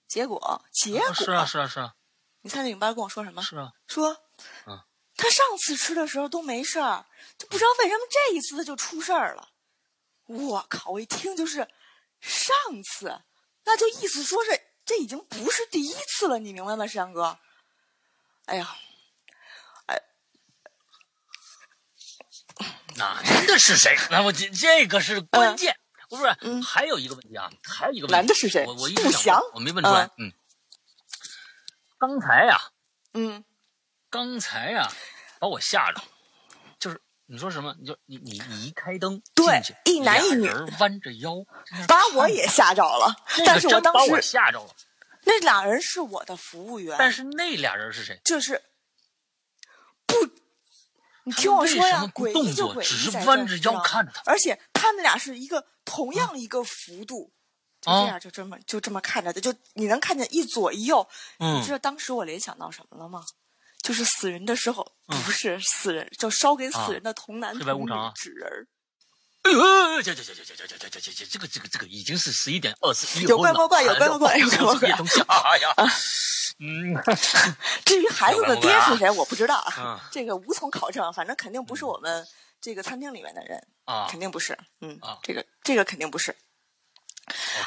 [0.08, 1.94] 结果，结果是啊，是啊，是啊。
[2.40, 3.42] 你猜那领班跟我说什么？
[3.42, 4.16] 是啊，说，
[4.64, 4.80] 嗯，
[5.16, 7.06] 他上次吃的时候都没事儿，
[7.38, 9.50] 就不知道为什么这一次他就出事儿了。
[10.26, 10.90] 我靠！
[10.90, 11.68] 我一听就是
[12.20, 13.20] 上次，
[13.64, 17.38] 那就意思说是这已经不是第一次了，你明白吗，石阳哥？
[18.46, 18.76] 哎呀，
[19.86, 20.02] 哎，
[22.96, 23.96] 男的是谁？
[24.10, 25.78] 那我这这个是关键，
[26.08, 26.24] 不是？
[26.62, 28.64] 还有一个问题啊，还有一个问题，男的是谁？
[28.66, 30.32] 我我不想，我没问出来，嗯。
[31.96, 32.58] 刚才呀，
[33.14, 33.44] 嗯，
[34.14, 34.88] 刚才呀，
[35.40, 36.00] 把我吓着，
[36.78, 37.74] 就是你说什么？
[37.80, 41.44] 你就你你你一开灯，对，一男一女弯着腰，
[41.88, 43.12] 把我也吓着了。
[43.44, 44.72] 但是我当时把我吓着了。
[45.24, 48.20] 那俩人是我的服务员，但是那俩人是谁？
[48.24, 48.62] 就是
[50.06, 50.14] 不，
[51.24, 57.32] 你听我说呀，诡异就诡异在弯着腰看着他，而且他们俩是一个同样一个幅度。
[57.80, 61.08] 就这样，就这么就这么看着的，就你能看见一左一右。
[61.38, 63.24] 你知道当时我联想到什么了吗？
[63.84, 68.66] 就是死人的时候，不是死人，就烧给死人的童男童女纸人。
[69.42, 74.96] 哎呦，这这这这这这这这这这这个这个这个已经是十一点二十一有怪怪怪，有怪怪怪，有怪怪怪。
[76.60, 76.96] 嗯。
[77.84, 81.12] 至于孩子的爹是谁，我不知道啊，这个无从考证。
[81.12, 82.26] 反正肯定不是我们
[82.62, 84.58] 这个餐厅里面的人啊，肯定不是。
[84.80, 86.34] 嗯，这个这个肯定不是。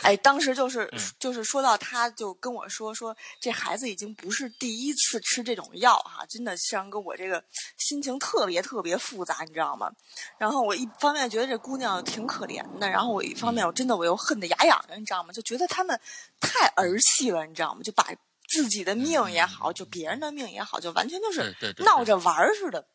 [0.04, 7.44] 哎，当时就是就是说到，他就跟我说说，这孩子已经不是第一次吃这种药哈，真的，像跟我这个
[7.78, 9.92] 心情特别特别复杂，你知道吗？
[10.38, 15.34] 然后我一方面觉得这姑娘挺可怜的，然后我一方面我真的我又恨得牙痒痒，你知道吗？
[15.34, 16.00] 就觉得他们
[16.40, 17.82] 太儿戏了，你知道吗？
[17.82, 18.08] 就把
[18.48, 22.88] 自己的命也好，就别人的命也好，就完全就是闹着玩似的。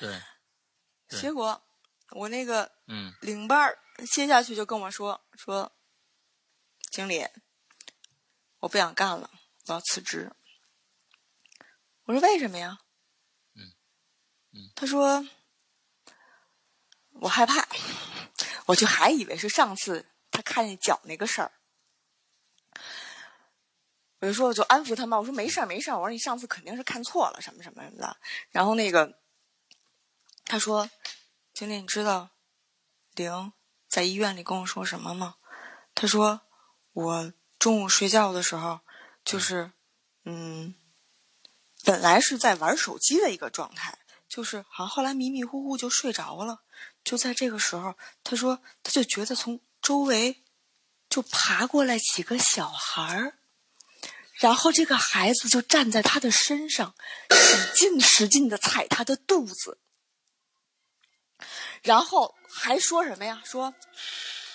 [0.00, 0.18] 对。
[1.20, 1.60] 结果
[2.12, 3.78] 我那个嗯领班儿。
[4.06, 5.72] 接下去就跟我说说，
[6.90, 7.26] 经理，
[8.60, 9.30] 我不想干了，
[9.66, 10.32] 我要辞职。
[12.04, 12.78] 我说为什么呀？
[13.54, 13.72] 嗯
[14.52, 15.26] 嗯，他说
[17.10, 17.68] 我害怕，
[18.66, 21.52] 我就还以为是上次他看见脚那个事儿。
[24.20, 28.16] 我就说我就安抚他嘛，我说没事儿没事儿，我说你上次肯定是看错了什么什么什么的。
[28.50, 29.20] 然后那个
[30.44, 30.88] 他说，
[31.52, 32.30] 经理你知道
[33.14, 33.52] 零。
[33.88, 35.36] 在医院里跟我说什么吗？
[35.94, 36.42] 他说
[36.92, 38.80] 我中午睡觉的时候，
[39.24, 39.72] 就是
[40.24, 40.74] 嗯，
[41.82, 43.98] 本来是在玩手机的一个状态，
[44.28, 46.60] 就是好像后来迷迷糊糊就睡着了。
[47.02, 50.44] 就在这个时候，他说他就觉得从周围
[51.08, 53.38] 就爬过来几个小孩儿，
[54.34, 56.94] 然后这个孩子就站在他的身上，
[57.30, 59.78] 使劲使劲的踩他的肚子，
[61.82, 63.42] 然后还说什么呀？
[63.44, 63.74] 说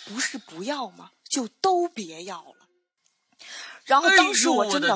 [0.05, 1.11] 不是不要吗？
[1.29, 2.67] 就都别要了。
[3.85, 4.89] 然后当时我真的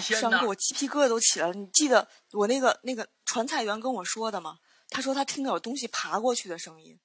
[0.46, 1.54] 我鸡皮疙瘩都起来了。
[1.54, 4.60] 你记得我那个那个传菜员跟我说的吗？
[4.90, 6.98] 他说他听到有东西爬过去的声音。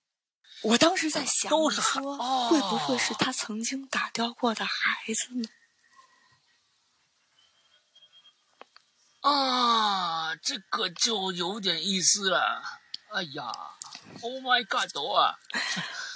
[0.62, 2.16] 我当时在想，说
[2.49, 5.49] 会不会是他曾经打掉过的孩子呢？
[9.23, 12.62] 啊，这个就有点意思了。
[13.11, 13.53] 哎呀
[14.20, 15.39] ，Oh my God，多啊！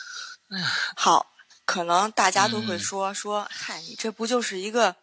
[0.96, 1.32] 好，
[1.64, 4.96] 可能大家都会说说，嗨，你这不就是一个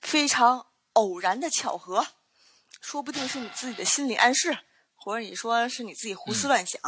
[0.00, 2.06] 非常偶然的巧合？
[2.80, 4.58] 说不定是你自己的心理暗示，
[4.94, 6.80] 或者你说是你自己胡思乱想。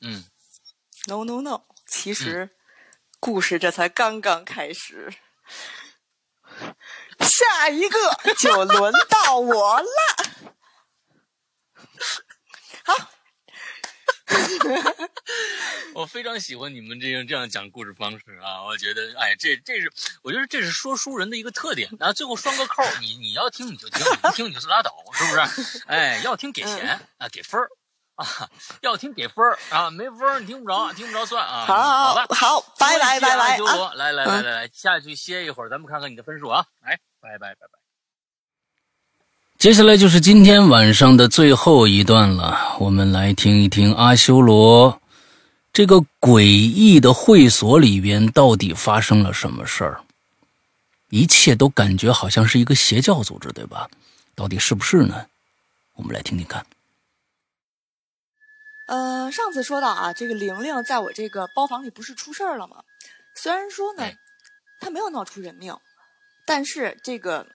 [0.00, 0.24] 嗯
[1.06, 2.56] ，no no no，其实
[3.18, 5.14] 故事这才刚刚开始，
[7.20, 7.98] 下一个
[8.36, 9.86] 就轮到我了。
[12.84, 13.10] 好，
[15.94, 18.62] 我非常喜欢你们这样这样讲故事方式啊！
[18.64, 21.88] 我觉得，哎，这这是我觉得这是说书人的一个特点。
[21.98, 25.82] 然后最后双个扣，你你要听你就听，不听你就拉倒，是不是？
[25.86, 27.68] 哎，要听给钱啊，给分儿。
[28.16, 28.50] 啊，
[28.82, 31.64] 要听给分儿啊，没分儿你听不着，听不着算啊。
[31.66, 33.92] 好，好好，拜拜拜拜啊！
[33.94, 36.66] 来来来来来，下去歇一会儿，咱们看看你的分数啊。
[36.82, 37.79] 来，拜拜拜拜。
[39.60, 45.02] 接下来就是今天晚上的最后一段了，我们来听一听阿修罗
[45.70, 50.02] 这个诡异的会所里边到底发生了什么事儿。
[51.10, 53.86] 一切都感觉好像是一个邪教组织，对吧？
[54.34, 55.26] 到底是不是呢？
[55.92, 56.64] 我们来听听看。
[58.86, 62.76] 呃，上次说到啊，这个玲玲在我这个包房里不是出事儿了吗？
[63.34, 64.10] 虽然说呢，
[64.80, 65.76] 她没有闹出人命，
[66.46, 67.46] 但是这个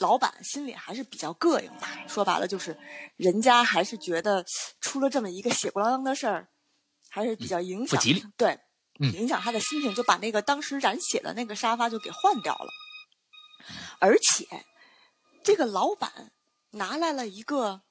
[0.00, 1.86] 老板心里还是比较膈应的。
[2.08, 2.76] 说白了就是，
[3.16, 4.44] 人家还是觉得
[4.80, 6.48] 出了这么一个血不拉当的事儿，
[7.08, 8.02] 还是比较影响，
[8.36, 8.58] 对，
[8.98, 12.68] 影响他的心情，就把那个当时染血的那个沙发就给换掉了。
[14.00, 14.46] 而且，
[15.44, 16.32] 这个老板
[16.70, 17.82] 拿来了一个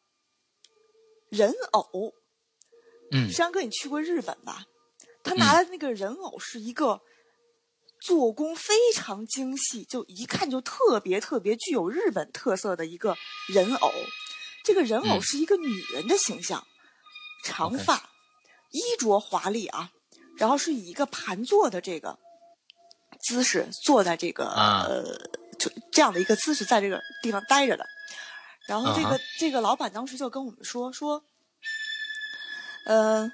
[1.30, 2.14] 人偶。
[3.12, 4.66] 嗯，山哥，你去过日本吧？
[5.24, 7.02] 他拿的那个人偶是一个
[8.00, 13.16] 做工非常精细，就一看就特别特别具有日本特色的一个
[13.48, 13.92] 人偶。
[14.64, 16.66] 这个人偶是一个女人的形象，
[17.44, 18.10] 长发，
[18.72, 19.92] 衣着华丽啊，
[20.38, 22.18] 然后是以一个盘坐的这个
[23.22, 25.18] 姿势坐在这个呃，
[25.58, 27.86] 就这样的一个姿势在这个地方待着的。
[28.68, 31.24] 然后这个这个老板当时就跟我们说说。
[32.86, 33.30] 呃，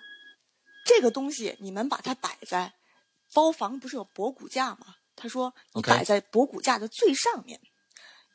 [0.85, 2.73] 这个东西你们把它摆在
[3.35, 4.95] 包房，不是有博古架吗？
[5.17, 7.59] 他说你摆在博古架的最上面，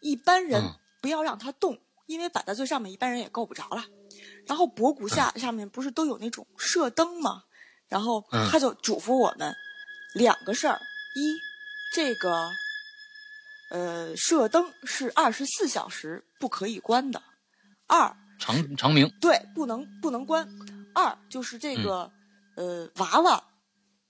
[0.01, 0.63] 一般人
[1.01, 3.85] 不要让它动，因为摆在最上面，一般人也够不着了。
[4.47, 7.45] 然后博古架上面不是都有那种射灯吗？
[7.89, 9.55] 然后他就嘱咐我们
[10.15, 10.79] 两个事儿：
[11.15, 11.35] 一，
[11.95, 12.51] 这个
[13.71, 17.21] 呃射灯是二十四小时不可以关的；
[17.87, 20.47] 二，长长明，对，不能不能关。
[20.95, 22.11] 二就是这个，
[22.57, 23.45] 呃，娃娃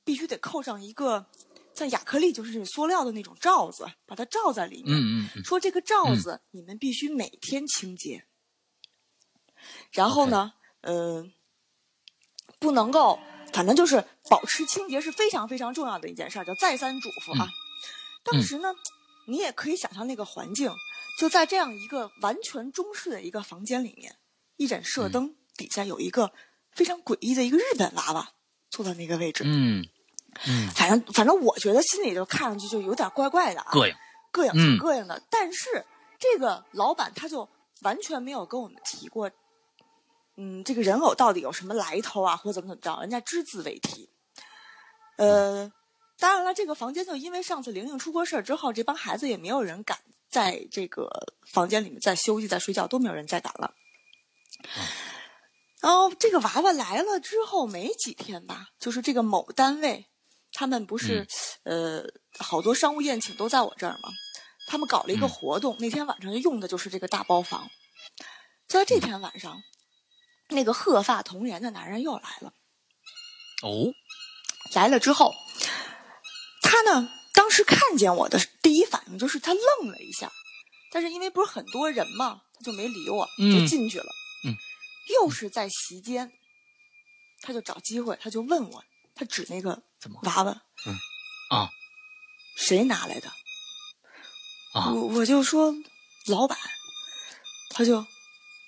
[0.04, 1.26] 必须得扣上一个
[1.74, 4.96] 像亚克力，就是塑料的那种罩子，把它罩在里面。
[4.96, 5.44] 嗯嗯。
[5.44, 8.26] 说这个罩子你们必须每天清洁。
[9.92, 11.24] 然后呢，呃，
[12.58, 13.18] 不能够，
[13.52, 17.48] 反正就是保持清洁是非常非常重要的一件事儿，就再三嘱咐啊。
[18.22, 18.74] 当时呢，
[19.26, 20.72] 你也可以想象那个环境，
[21.18, 24.16] 就在这样一个完全中式的一个房间里面，
[24.56, 26.32] 一盏射灯底下有一个。
[26.72, 28.32] 非常诡异的一个日本娃娃
[28.70, 29.84] 坐在那个位置，嗯
[30.46, 33.94] 嗯，反正反正我觉得心里就看上去就有点怪怪的啊，膈应，
[34.32, 35.20] 膈应，挺膈应的。
[35.28, 35.84] 但是
[36.18, 37.48] 这个老板他就
[37.82, 39.30] 完全没有跟我们提过，
[40.36, 44.08] 嗯，这个人偶到底有什么来头啊，或者怎么怎么着，人家只字未提。
[45.16, 45.70] 呃，
[46.18, 49.98] 当然了，这个房间就因为上次玲玲出过事儿之后，这帮孩子也没有人敢
[50.30, 51.10] 在这个
[51.46, 53.74] 房间里面再休息、再睡觉，都没有人再敢了。
[54.62, 54.84] 然
[55.82, 60.06] 后这个娃娃来了之后没几天吧，就是这个某单位，
[60.52, 61.26] 他们不是
[61.62, 62.02] 呃
[62.38, 64.10] 好多商务宴请都在我这儿吗？
[64.66, 67.68] 他们搞了一个活动，那天晚上用的就是这个大包房。
[68.68, 69.62] 就在这天晚上，
[70.48, 72.52] 那个鹤发童颜的男人又来了。
[73.62, 73.92] 哦，
[74.74, 75.34] 来了之后，
[76.62, 77.10] 他呢？
[77.32, 80.30] 当时看见我的第一反应就是他愣了一下，
[80.92, 84.04] 但是因为不是很多人嘛，他就没理我，就进去了。
[84.04, 84.19] 嗯，
[85.14, 86.32] 又是在席间，
[87.40, 88.84] 他就找机会，他就问我，
[89.14, 89.82] 他指那个
[90.22, 90.98] 娃娃，嗯，
[91.50, 91.70] 啊，
[92.56, 93.28] 谁拿来的？
[94.72, 95.74] 啊，我我就说
[96.26, 96.58] 老板，
[97.70, 98.06] 他就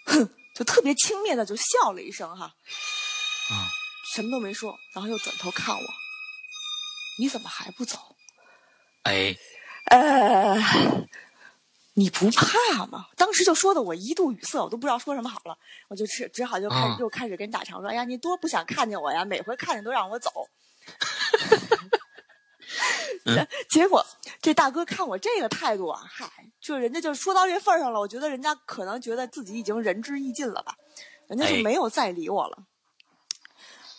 [0.05, 2.55] 哼，就特别轻蔑的就笑了一声哈，
[3.51, 3.71] 啊，
[4.15, 5.85] 什么都没说，然后又转头看我，
[7.19, 8.17] 你怎么还不走？
[9.05, 9.37] 哎，
[9.91, 10.57] 呃，
[11.95, 13.09] 你不怕吗？
[13.17, 15.57] 当时就说的我一度语塞，我都不知道说什么好了，
[15.89, 20.31] 我就只只好就开始又开始跟大强说：“哎呀，你多不想看见我呀，每回看见都让我走。”
[23.69, 24.05] 结果
[24.41, 30.75] 这大哥看我这个态度啊，嗨，就人家就说到这份上了，我觉得人家可能觉得自己已经仁至义尽了吧，
[31.29, 32.65] 人家就没有再理我了。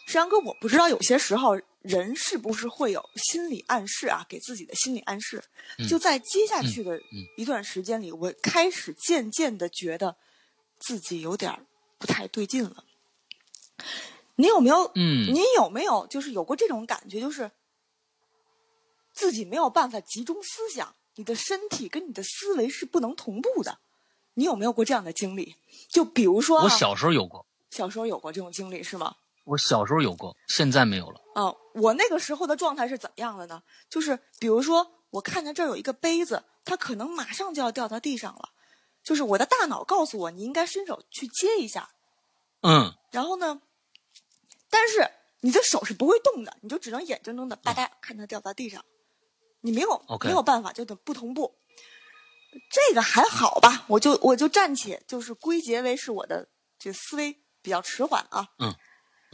[0.07, 5.43] 石阳哥，我不知道有些时候人是不是会有心理暗示啊，给自己的心理暗示。
[5.87, 6.99] 就在接下去的
[7.37, 10.15] 一段时间里，我开始渐渐的觉得
[10.79, 12.85] 自己有点不太对劲了。
[14.35, 14.91] 你有没有？
[14.95, 17.51] 嗯，你有没有就是有过这种感觉，就是
[19.11, 23.79] 自己没有办法集中思想，你的身体跟你的思维是不能同步的？
[24.35, 25.55] 你有没有过这样的经历？
[25.89, 29.17] 就比如说，我小时候有过，小时候有过这种经历是吗？
[29.45, 31.19] 我小时候有过，现在没有了。
[31.35, 33.61] 哦，我那个时候的状态是怎么样的呢？
[33.89, 38.49] 就是比如说，我看见这儿有一个杯子，它可能马上就要掉到地上了，
[39.03, 41.89] 就是我的大脑告诉我，你应该伸手去接一下。
[42.61, 42.93] 嗯。
[43.11, 43.61] 然后呢，
[44.69, 45.09] 但是
[45.41, 48.85] 你的手是不会动的，你就只能眼睁睁的吧嗒看它掉到地上，
[49.61, 51.55] 你没有没有办法，就得不同步。
[52.69, 53.83] 这个还好吧？
[53.87, 56.47] 我就我就暂且就是归结为是我的
[56.77, 58.47] 这思维比较迟缓啊。
[58.59, 58.73] 嗯。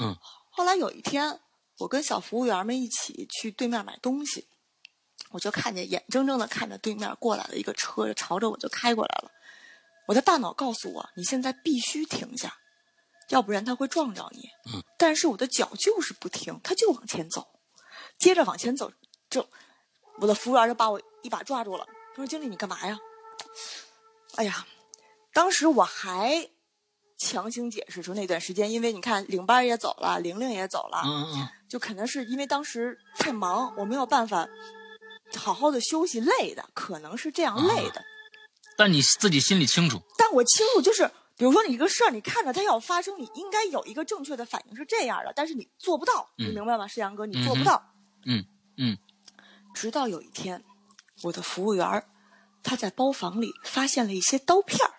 [0.01, 0.17] 嗯，
[0.49, 1.41] 后来有一天，
[1.79, 4.47] 我跟小服务员们一起去对面买东西，
[5.31, 9.29] 我就看见眼睁睁的看着对面过来了一个车，朝着我就开过来了。
[10.07, 12.57] 我的大脑告诉我，你现在必须停下，
[13.27, 14.49] 要不然他会撞着你。
[14.73, 17.59] 嗯，但是我的脚就是不停，他就往前走，
[18.17, 18.91] 接着往前走，
[19.29, 19.47] 就
[20.19, 21.85] 我的服务员就把我一把抓住了，
[22.15, 22.97] 他说：“经理，你干嘛呀？”
[24.35, 24.65] 哎呀，
[25.33, 26.49] 当时我还。
[27.19, 34.47] 强行解释说那段时间，因为你看领班也走了，玲玲也走了，嗯嗯，就可能是因为当时太忙，我没有办法
[35.35, 38.01] 好好的休息，累的，可能是这样累的。
[38.77, 40.01] 但你自己心里清楚。
[40.17, 46.87] 但我清楚，就是比如说你一个事儿，你看着它要发生，你应该有一个正确的反应是这样的，但是你做不到，你明白吗？
[46.87, 47.83] 世阳哥，你做不到。
[48.25, 48.45] 嗯
[48.77, 48.97] 嗯。
[49.73, 50.63] 直到有一天，
[51.23, 52.05] 我的服务员
[52.63, 54.93] 他在包房里发现了一些刀片儿。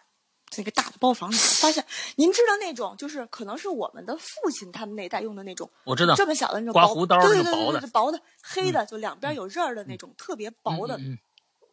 [0.57, 1.85] 那个大的包房里，发现
[2.17, 10.99] 您知道那种，就是可能是我们的父亲他们那代用的那种，我知道这么小的那种刮胡刀，对对对薄的，薄的黑的，就两边有刃儿的那种，特别薄的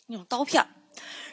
[0.06, 0.66] 那种刀片。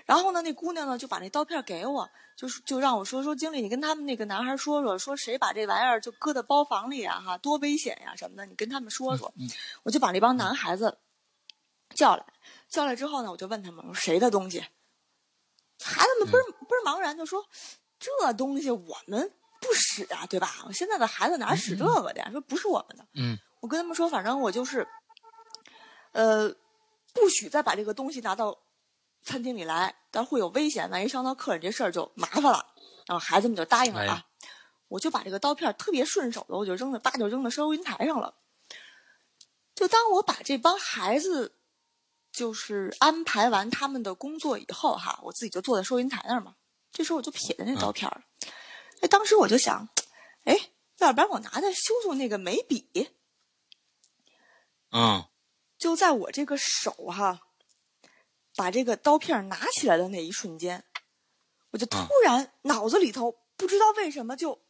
[0.05, 2.07] 然后呢，那姑娘呢就把那刀片给我，
[2.37, 7.19] 就是就让我说说经理，你跟他们那个男孩说说，说谁把这玩意儿就搁在包房里啊？
[7.19, 9.33] 哈，多危险呀什么的，你跟他们说说。
[9.83, 10.99] 我就把那帮男孩子
[11.95, 12.25] 叫来，
[12.69, 14.63] 叫来之后呢，我就问他们，我说谁的东西？
[15.83, 17.45] 孩子们不是不是茫然，就说
[17.99, 20.67] 这东西我们不使啊，对吧？
[20.73, 22.31] 现在的孩子哪使这个的呀？
[22.31, 23.07] 说不是我们的。
[23.15, 24.87] 嗯，我跟他们说，反正我就是，
[26.13, 26.49] 呃，
[27.13, 28.57] 不许再把这个东西拿到
[29.23, 32.67] 餐厅里来，但会有危险，万一伤到客人，这事儿就麻烦了。
[33.07, 34.25] 然后孩子们就答应了啊。
[34.89, 38.35] 我就把这个刀片特别顺手的，我就扔在叭就扔在收银台上了。
[39.75, 41.57] 就当我把这帮孩子。
[42.35, 46.57] 就是安排完他们的工作以后，哈，我自己就坐在收银台那儿嘛。
[46.91, 48.25] 这时候我就瞥着那刀片儿，
[49.01, 49.89] 哎，当时我就想，
[50.43, 53.09] 哎，要不然我拿它修修那个眉笔。
[54.91, 55.25] 嗯，
[55.79, 57.41] 就在我这个手哈，
[58.57, 60.85] 把这个刀片拿起来的那一瞬间，
[61.71, 64.61] 我就突然脑子里头不知道为什么就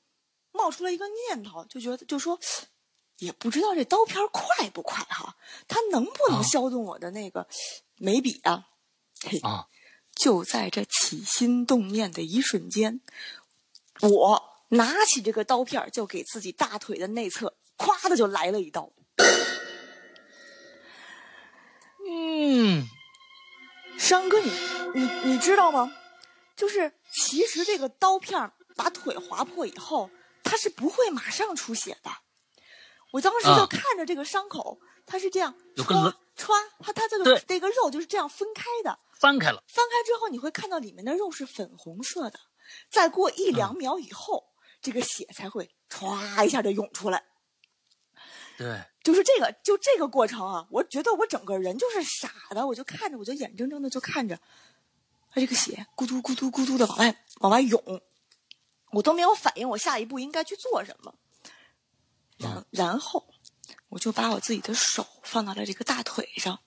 [0.53, 2.39] 冒出了一个念头，就觉得就说。
[3.19, 5.37] 也不知道这刀片快不快哈，
[5.69, 7.47] 它能不能削动我的那个
[7.97, 8.69] 眉笔啊？
[9.23, 9.41] 嘿，
[10.15, 13.01] 就在这起心动念的一瞬间，
[14.01, 18.91] 我拿起这个刀片，就给自己大腿的内侧咵的就来了一刀。
[22.07, 22.87] 嗯，
[23.99, 24.51] 商哥，你
[24.95, 25.93] 你你知道吗？
[26.57, 30.11] 就是其实这个刀片把腿划破以后，
[30.43, 32.11] 它是不会马上出血的。
[33.15, 42.41] 我当时就看着这个伤口，它是这样，歘歘，它它这个那个肉就是这样分开的，翻开了，翻开之后你会看到里面的肉是粉红色的，
[42.91, 44.47] 再过一两秒以后，
[44.83, 47.23] 这个血才会歘一下就涌出来。
[48.59, 54.37] 对，就是这个，就这个过程啊，我觉得我整个人就是傻的，我就看着，我就眼睁睁的就看着，
[55.31, 57.81] 他这个血咕嘟咕嘟咕嘟的往外往外涌，
[58.91, 61.15] 我都没有反应，我下一步应该去做什么。
[62.37, 63.33] 然然后，
[63.89, 66.61] 我就把我自己的手放到了这个大腿上。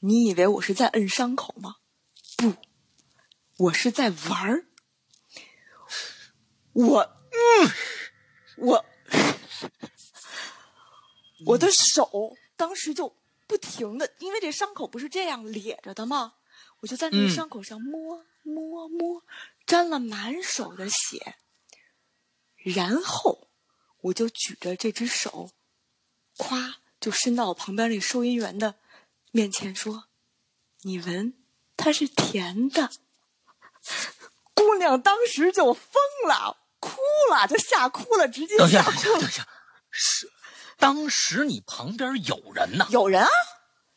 [0.00, 1.76] 你以为我是在摁伤口吗？
[2.36, 2.54] 不，
[3.56, 4.66] 我是在玩儿。
[6.72, 7.70] 我，嗯，
[8.58, 8.84] 我，
[11.46, 13.16] 我的手当时就
[13.46, 16.34] 不停的，因为这伤口不是这样咧着的吗？
[16.80, 19.24] 我就在那个伤口上摸摸摸，
[19.66, 21.34] 沾了满手的血。
[22.54, 23.47] 然后
[24.08, 25.50] 我就举着这只手，
[26.36, 28.74] 咵就伸到我旁边那收银员的
[29.32, 30.04] 面前说
[30.82, 31.34] ：“你闻，
[31.76, 32.90] 它是甜的。”
[34.54, 36.58] 姑娘当时就疯了。
[36.80, 36.96] 哭
[37.32, 39.18] 了，就吓哭了，直接吓哭了。
[39.18, 39.48] 等一下，
[39.90, 40.30] 是
[40.76, 42.86] 当时你旁边有人呢？
[42.90, 43.28] 有人啊，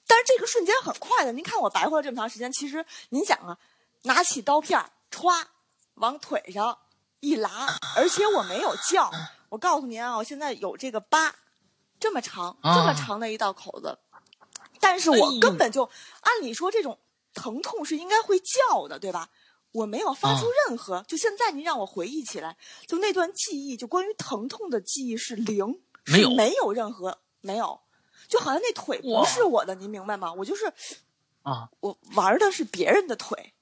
[0.07, 1.31] 但是这个瞬间很快的。
[1.31, 3.59] 您看我白活了这么长时间，其实您想啊，
[4.01, 5.45] 拿起刀片，歘，
[5.93, 6.79] 往腿上
[7.19, 9.11] 一拉，而且我没有叫。
[9.52, 11.36] 我告诉您啊，我现在有这个疤，
[11.99, 13.99] 这么长，这么长的一道口子，
[14.80, 15.84] 但是我根本就
[16.22, 16.98] 按理说这种
[17.34, 19.30] 疼痛是应该会叫的，对吧？
[19.73, 22.57] 我没有发出任何，就现在您让我回忆起来，
[22.88, 27.82] 就那段记忆，就关于疼痛的记忆是零，没有，没有任何，没有，
[28.30, 30.32] 就好像那腿不是我的，您明白吗？
[30.32, 30.73] 我就是，
[31.44, 33.53] 啊，我玩的是别人的腿，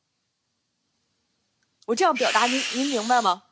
[1.88, 3.45] 我这样表达，您您明白吗？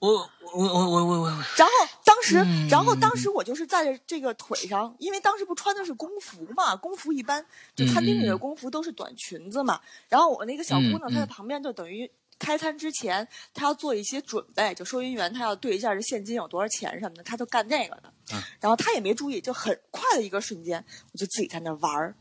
[0.00, 1.72] 我我我我我我，然后
[2.04, 2.36] 当时，
[2.70, 7.44] 然后当时我就是在这个腿上，因为当时不穿的是工服嘛，工服一般
[7.74, 9.80] 就餐厅里的工服都是短裙子嘛。
[10.08, 12.08] 然后我那个小姑娘她在旁边，就等于
[12.38, 18.12] 开餐之前，她要做一些准备，就收银员她要对一下这现金有多少钱什么的，她就干那个的。
[18.60, 22.14] 然后她也没注意，就很快的一个瞬间，我就自己在那玩儿，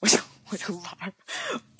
[0.00, 0.18] 我就
[0.48, 1.12] 我就玩儿，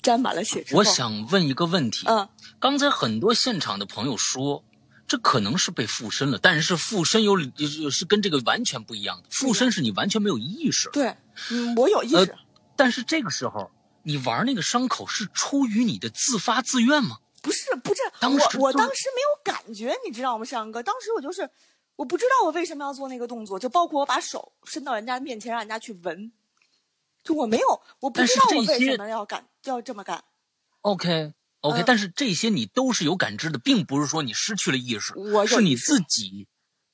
[0.03, 0.79] 沾满了血之后。
[0.79, 2.29] 我想问一个问题，嗯，
[2.59, 4.63] 刚才很多现场的朋友说。
[5.07, 7.37] 这可能是被附身了，但是附身有
[7.89, 9.29] 是跟这个完全不一样的。
[9.31, 10.89] 附身是你完全没有意识。
[10.91, 11.15] 对，
[11.49, 12.35] 嗯，我有意识。
[12.75, 13.71] 但是这个时候，
[14.03, 17.19] 你玩那个伤口是出于你的自发自愿吗？
[17.41, 18.01] 不是，不是。
[18.19, 20.83] 当时我当时没有感觉，你知道吗，尚哥？
[20.83, 21.49] 当时我就是，
[21.95, 26.31] 我不知道我为什么要做那个动作，就包括我把手伸到人家面前让人家去闻，
[27.23, 30.21] 就我没有，我不知道我为什么要干要这么干。
[30.81, 31.33] OK。
[31.69, 35.13] OK，但是这些你都是有感知的，并不是说你失去了意识，
[35.47, 36.47] 是你自己，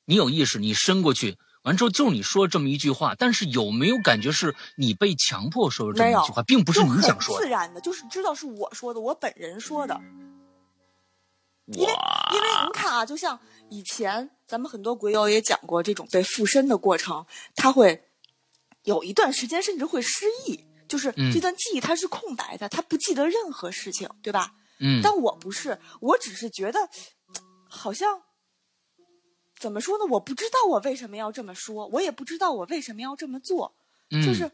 [0.05, 9.99] 你有意识，你伸过去，完之后就是你说这么一句话，但是有没有感觉是你被强迫说了这么一句话，并不是你想说的，自然的，就是知道是我说的，我本人说的，
[11.67, 11.93] 因为
[12.33, 13.39] 因为您看啊，就像
[13.69, 17.25] 以前咱们很多鬼友也讲过这种被附身的过程，
[17.55, 18.03] 他会
[18.83, 20.65] 有一段时间甚至会失忆。
[20.85, 24.53] 就是这段记忆它是空白的，他不记得任何事情，对吧？
[24.79, 25.01] 嗯。
[25.03, 26.89] 但我不是，我只是觉得，
[27.69, 28.21] 好像
[29.59, 30.05] 怎么说呢？
[30.11, 33.75] 我不知道我为什么要这么说，我也不知道我为什么要这么做。
[34.11, 34.25] 嗯。
[34.25, 34.51] 就是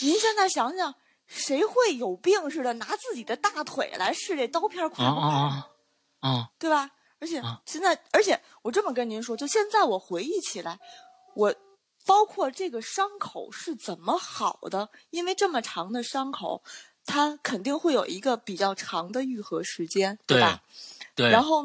[0.00, 0.94] 您现在想想，
[1.26, 5.28] 谁会有病似的拿自己的大腿来试这刀片快不快？
[5.28, 5.68] 啊
[6.20, 6.50] 啊！
[6.58, 6.90] 对吧？
[7.18, 10.78] 而且现在，而且我这么跟您说，就现在我回忆起来，
[11.34, 11.54] 我。
[12.04, 14.90] 包括这个伤口是怎么好的？
[15.10, 16.60] 因为这么长的伤口，
[17.04, 20.62] 它肯定会有一个比较长的愈合时间，对吧？
[21.14, 21.30] 对。
[21.30, 21.64] 然后，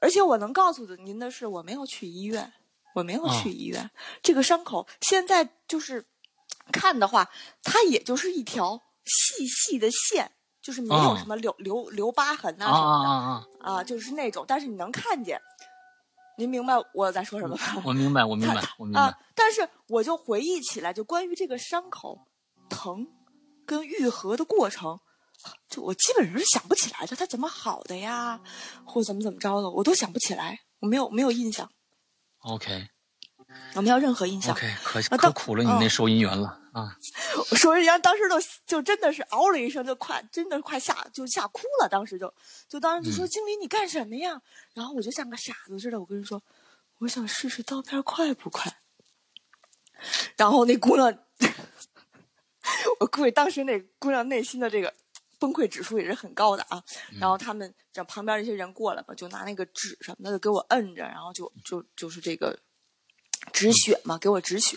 [0.00, 2.52] 而且我能告诉的您的是，我没有去医院，
[2.94, 3.90] 我没有去医院。
[4.22, 6.04] 这个伤口现在就是
[6.72, 7.30] 看的话，
[7.62, 10.32] 它也就是一条细细的线，
[10.62, 15.40] 就是没有什么留留留疤痕啊什么的啊啊，就是那种，但是你能看见。
[16.36, 17.80] 您明白我在说什么吧？
[17.84, 19.02] 我明白，我明白，我明白。
[19.02, 19.18] 啊！
[19.36, 22.18] 但是我就回忆起来，就关于这个伤口
[22.68, 23.06] 疼
[23.64, 25.00] 跟愈合的过程，
[25.68, 27.16] 就我基本上是想不起来的。
[27.16, 28.40] 它怎么好的呀，
[28.84, 31.70] 或怎么怎么着的，我都想不起来，我没有没有印象。
[32.40, 32.88] OK。
[33.76, 34.52] 我没有任何印象。
[34.52, 36.96] OK，可可苦了你那收银员了啊！
[37.54, 38.36] 收银员当时都
[38.66, 41.88] 就真的是嗷了一声，就快真的快吓就吓哭了。
[41.88, 42.34] 当时就
[42.68, 44.40] 就当时就说：“经理，你干什么呀？”
[44.74, 46.42] 然后我就像个傻子似的，我跟你说
[46.98, 48.80] ：“我想试试刀片快不快。”
[50.36, 51.16] 然后那姑娘，
[53.00, 54.92] 我估计当时那姑娘内心的这个
[55.38, 56.82] 崩溃指数也是很高的啊。
[57.20, 62.58] 然后他们让旁边这些人过来吧，就拿那个纸什么的给我摁着，然后就就就是这个。
[63.52, 64.74] 止血嘛，给我止血。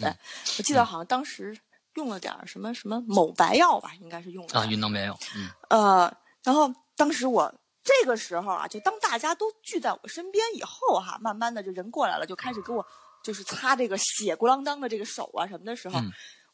[0.57, 1.57] 我记得好像当时
[1.93, 5.18] 用了点什么什么某白药吧，应该是用了啊，云南白药。
[5.38, 5.49] 嗯。
[5.69, 7.49] 呃，然后当时我
[7.81, 12.85] 这个时候啊，就当大家都聚在我身边以后哈，慢慢的就人过来了，就开始给我
[13.23, 16.01] 就是擦这个血咕啷当的这个手啊什么的时候，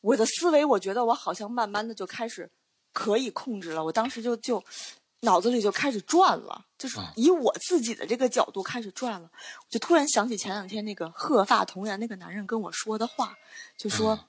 [0.03, 2.51] 我的思维我觉得我好像慢慢的就开始
[2.91, 3.83] 可以控制了。
[3.83, 4.61] 我当时就就
[5.21, 9.31] 脑子里就开始转了，就是以我自己的这个角度开始转了。
[9.31, 13.37] 我就突然想起前两天那个鹤发童颜那个男人跟我说的话，
[13.77, 14.27] 就说，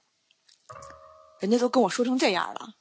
[1.41, 2.75] 人家都跟我说成这样了，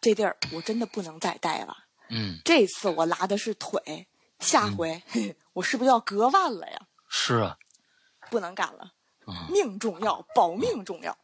[0.00, 1.76] 这地儿我真的不能再待了。
[2.08, 4.08] 嗯，这次我拉的是腿，
[4.40, 5.02] 下回
[5.52, 6.86] 我是不是要割腕了呀？
[7.10, 7.58] 是啊，
[8.30, 8.94] 不能干了，
[9.50, 11.14] 命重要，保命重要。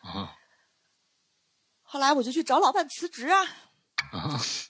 [0.00, 0.36] 啊，
[1.82, 3.46] 后来我就去找老板辞职啊，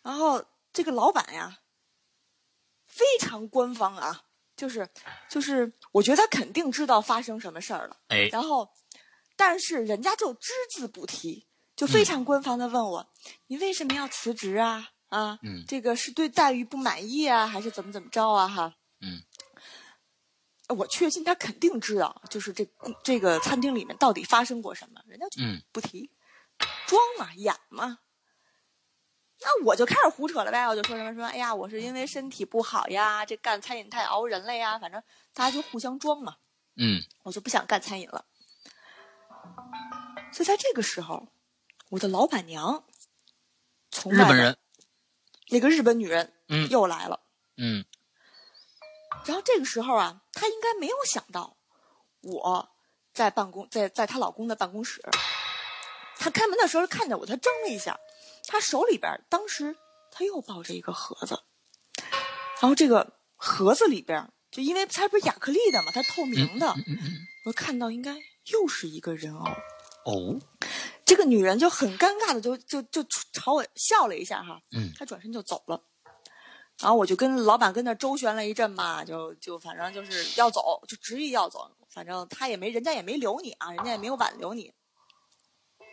[0.03, 1.59] 然后这个老板呀，
[2.87, 4.25] 非常官方啊，
[4.57, 4.89] 就是
[5.29, 7.97] 就是，我觉得他肯定知道发生什么事儿了。
[8.09, 8.69] 哎，然后，
[9.37, 13.13] 但是人家就只字不提，就非常官方的问我，
[13.47, 14.91] 你为什么要辞职啊？
[15.09, 18.47] 啊，嗯，这个是对待遇不满意啊，还是怎么怎么着啊？
[18.47, 19.23] 哈，嗯，
[20.73, 22.69] 我确信他肯定知道，就是这
[23.03, 25.43] 这个餐厅里面到底发生过什么，人家就
[25.73, 26.11] 不提，
[26.87, 27.99] 装嘛，演嘛。
[29.43, 35.03] 那我就开始胡扯了呗，我就说什么说，哎呀，我是因为身体不好呀，这干餐饮太熬人了呀，反正
[35.33, 36.37] 大家就互相装嘛。
[36.77, 38.27] 嗯，我就不想干餐饮了。
[40.33, 41.29] 就在这个时候，
[41.91, 42.85] 我的老板娘
[43.91, 44.57] 从日本人。
[45.53, 47.23] 那个日本女人，嗯，又来了，
[47.57, 47.85] 嗯，
[49.27, 51.57] 然后这个时候啊，她应该没有想到
[52.23, 52.71] 我
[53.13, 55.03] 在办公，在在她老公的办公室，
[56.17, 57.99] 她开门的时候看见我，她怔了一下，
[58.47, 59.77] 她手里边当时
[60.11, 61.39] 她又抱着一个盒子，
[62.61, 66.75] 然后这个盒子里边就因为它不是亚克力的嘛，它透明的，
[67.47, 68.17] 我看到应该
[68.53, 69.51] 又是一个人偶，
[70.05, 70.41] 哦。
[71.05, 73.03] 这个女人就很尴尬的就就就
[73.33, 75.83] 朝我笑了一下哈，嗯，她转身就走了，
[76.81, 84.73] 然后我就跟老板跟那周旋了一阵嘛，就就反正就是要走，就执意要走，反正他也没人家也没留你啊，人家也没有挽留你，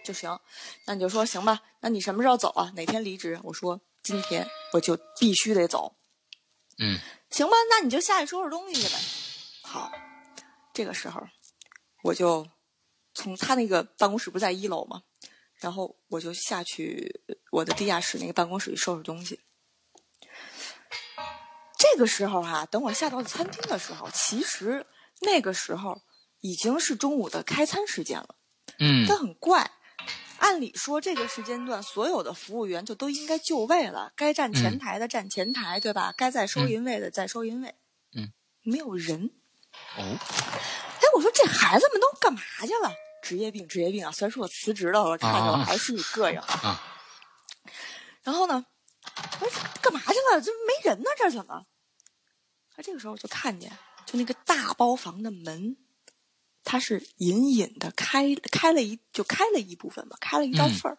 [0.04, 0.40] 就行，
[0.86, 2.72] 那你就说行吧，那你什么时候走啊？
[2.76, 3.40] 哪天离职？
[3.44, 5.98] 我说今天我就必须得走，
[6.80, 6.98] 嗯，
[7.30, 8.96] 行吧，那你就下去收拾东西去呗。
[9.64, 9.92] 好，
[10.74, 11.22] 这个时候
[12.04, 12.48] 我就
[13.14, 15.04] 从他那个办公室不在一楼吗？
[15.56, 19.42] 然后我就下去我的地下室那个办公室去收拾东西。
[21.78, 24.86] 这个时候哈，等我下到餐厅的时候，其实
[25.22, 26.02] 那个时候
[26.42, 28.36] 已经是中午的开餐时间了。
[28.80, 29.06] 嗯。
[29.08, 29.72] 但很怪，
[30.40, 36.14] 按理说这个时间段所有的服务员就都应该就位了，该站前台的站前台，对吧？
[36.18, 37.76] 该在收银位的在收银位。
[38.16, 38.32] 嗯。
[38.64, 39.32] 没有人。
[39.98, 40.02] 哦。
[40.02, 42.92] 哎，我说这孩子们都干嘛去了？
[43.24, 44.12] 职业病，职业病啊！
[44.12, 46.82] 虽然说我辞职了，我看着我还是你膈应啊。
[48.24, 48.66] 然后呢，
[49.40, 50.42] 我说干嘛去了？
[50.42, 51.66] 这没人呢，这怎么？
[52.76, 55.78] 他这个时候就看见，就那个大包房的门，
[56.64, 60.98] 它是隐隐的开开了一，就开了一部分吧，开了一道缝儿。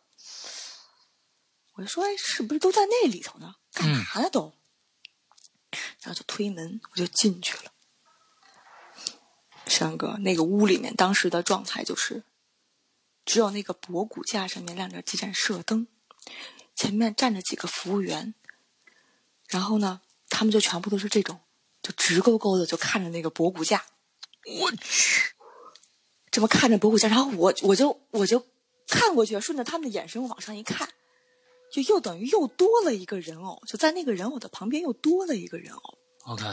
[1.74, 3.54] 我就说，哎，是不是都在那里头呢？
[3.72, 4.54] 干嘛呢都？
[6.00, 7.72] 然后就推门，我就进去了。
[9.66, 12.24] 山哥，那个屋里面当时的状态就是，
[13.24, 15.86] 只有那个博古架上面亮着几盏射灯，
[16.78, 18.34] 前面站着几个服务员，
[19.48, 21.40] 然后呢，他们就全部都是这种，
[21.82, 23.84] 就直勾勾的就看着那个博古架。
[24.60, 25.34] 我去，
[26.30, 28.46] 这么看着博古架，然后我我就我就
[28.86, 30.88] 看过去，顺着他们的眼神往上一看，
[31.72, 35.98] 就又等于又多了一个人偶，就在那个人偶的旁边又多了一个人偶。
[36.26, 36.44] OK，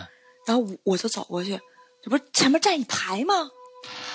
[0.48, 1.62] 然后我我就走过去。
[2.02, 3.52] 这不是前面站一排吗？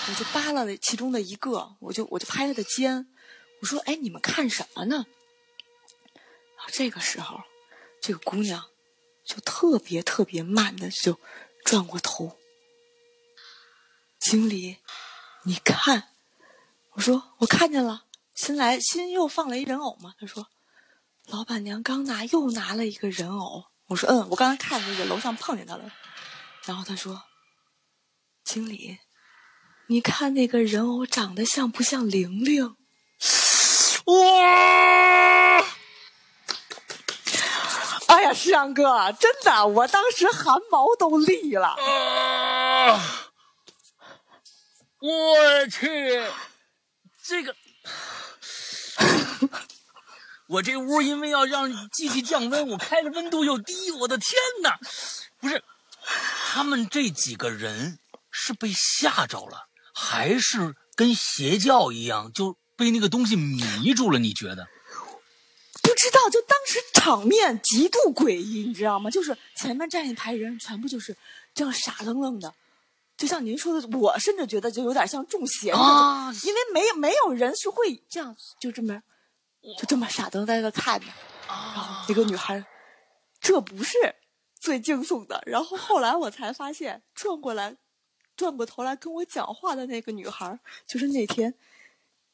[0.08, 3.06] 我就扒拉了其中的一个，我就我就拍他的肩，
[3.60, 5.06] 我说：“哎，你们看什么呢？”
[6.68, 7.40] 这个时候，
[8.00, 8.66] 这个姑娘
[9.24, 11.18] 就特别特别慢的就
[11.64, 12.38] 转过头。
[14.18, 14.78] 经理，
[15.44, 16.08] 你看，
[16.92, 20.14] 我说我看见了，新来新又放了一人偶吗？
[20.18, 20.48] 他说
[21.26, 25.90] ：“老板娘刚拿又拿了一个人偶。”我说：“嗯，我刚才看那个楼上碰见他了。”
[26.64, 27.22] 然后他说。
[28.42, 28.98] 经理，
[29.86, 32.76] 你看那个人偶长得像不像玲玲？
[34.06, 35.60] 哇！
[38.10, 41.76] 哎呀，石阳哥，真的，我当时汗毛都立了。
[44.98, 46.24] 我去，
[47.22, 47.54] 这个，
[50.48, 54.32] 我这屋因为要让机器降温，我开的温度又低，我的天
[54.62, 54.78] 哪！
[55.38, 55.62] 不是，
[56.52, 57.98] 他们这几个人。
[58.32, 64.20] 是被吓着了，还是跟邪教一样就被那个东西迷住了？
[64.20, 64.68] 你觉得？
[65.90, 69.10] 不知道，就当时场面极度诡异，你知道吗？
[69.10, 71.16] 就是前面站一排人，全部就是
[71.52, 72.54] 这样傻愣愣的，
[73.16, 79.02] 就像您说的，我甚至觉得就有点像中邪啊，因为没有没有人是会这样就这么
[79.78, 81.06] 就这么傻瞪瞪的看着，
[81.48, 82.64] 然后一个女孩，
[83.40, 84.14] 这不是
[84.60, 85.42] 最惊悚的。
[85.44, 87.76] 然后后来我才发现，转过来
[88.36, 91.52] 转过头来跟我讲话的那个女孩，就是那天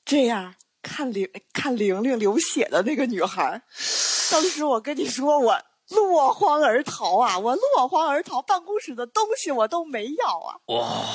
[0.05, 0.55] 这样
[0.87, 3.63] 看玲看玲玲流血的那个女孩。
[4.31, 5.63] 当时我跟你说我。
[5.91, 7.39] 落荒而逃啊！
[7.39, 10.59] 我落荒而逃，办公室的东西我都没要啊！
[10.67, 11.07] 哇，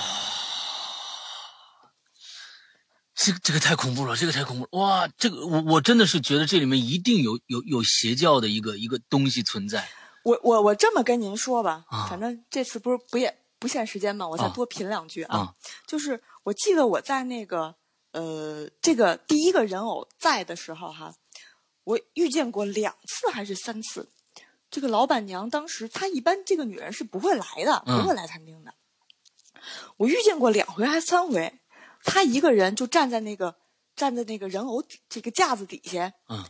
[3.13, 4.69] 这个这个太恐怖了，这个太恐怖了！
[4.79, 9.89] 哇，这个我我真的是觉得这里面一定有有有邪教的一个一个东西存在。
[10.23, 15.53] 我我我这么跟您说吧，反正这次不是不也不限时间嘛，我再多品两句啊。
[15.85, 17.75] 就是我记得我在那个
[18.11, 21.13] 呃这个第一个人偶在的时候哈，
[21.83, 24.09] 我遇见过两次还是三次。
[24.69, 28.73] 这个老板娘当时，她一般这个女人是不会来的，不会来餐厅的。
[29.97, 31.59] 我遇见过两回还是三回，
[32.03, 33.55] 她一个人就站在那个
[33.95, 36.45] 站在那个人偶这个架子底下，嗯，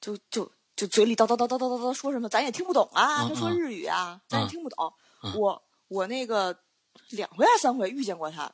[0.00, 3.28] 就就就嘴里叨叨叨叨叨叨叨说什么，咱也听不懂啊。
[3.28, 4.92] 她说日语啊，咱也听不懂。
[5.36, 6.58] 我我那个
[7.10, 8.50] 两回还是三回遇见过她，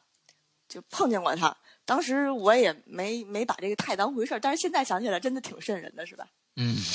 [0.68, 1.56] 就碰见过她。
[1.84, 6.26] 当时我也没没把这个太当回事儿，但是现在想起来真的挺瘆人的，是吧？
[6.56, 6.76] 嗯。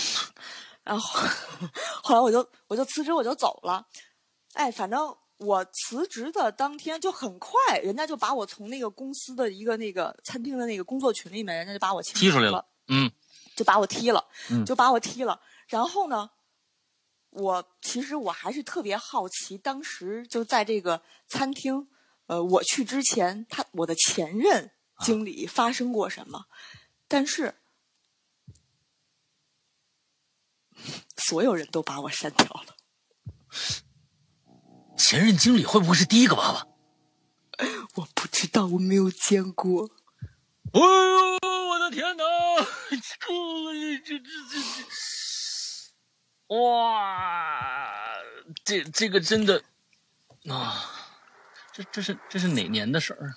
[0.81, 1.19] 然后，
[2.01, 3.85] 后来我就我就辞职我就走了，
[4.53, 13.11] 哎，反正我辞职的当天就很快，人家就把我从那个公司的一个那个餐厅的那个工作群里面，人家就把我踢出来了，嗯，
[13.55, 15.39] 就把我踢了，嗯，就把我踢了。
[15.67, 16.31] 然后呢，
[17.29, 21.87] 我其实我还是特别好奇，当时就在这个餐厅，
[22.25, 26.45] 呃，我去之前，他我的前任经理发生过什么，
[27.07, 27.55] 但是。
[31.17, 32.77] 所有人都把我删掉了。
[34.97, 36.67] 前任经理会不会是第一个娃娃？
[37.95, 39.91] 我不知道，我没有见过。
[40.71, 40.87] 哎呦，
[41.67, 42.23] 我的天哪！
[42.89, 42.97] 这，
[44.05, 44.23] 这这这
[46.47, 47.91] 这，哇，
[48.63, 49.61] 这这个真的
[50.49, 50.89] 啊，
[51.73, 53.35] 这这是这是哪年的事儿？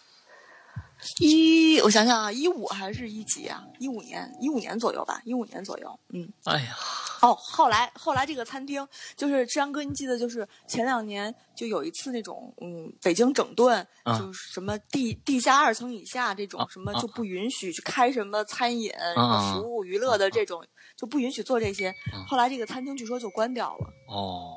[1.21, 3.65] 一，我想想啊，一五还是一几啊？
[3.79, 6.01] 一五年，一五年左右吧，一五年左右。
[6.11, 6.77] 嗯，哎呀，
[7.21, 13.87] 哦，后来后来这个餐厅就是志阳哥，你记得就是前两年就有一次那种嗯，北京整顿，
[14.19, 20.65] 就是什么地地下二层以下这种什么就不允许去开什么餐饮、什么服务娱乐的这种，
[20.97, 21.93] 就不允许做这些。
[22.29, 23.87] 后来这个餐厅据说就关掉了。
[24.09, 24.57] 哦，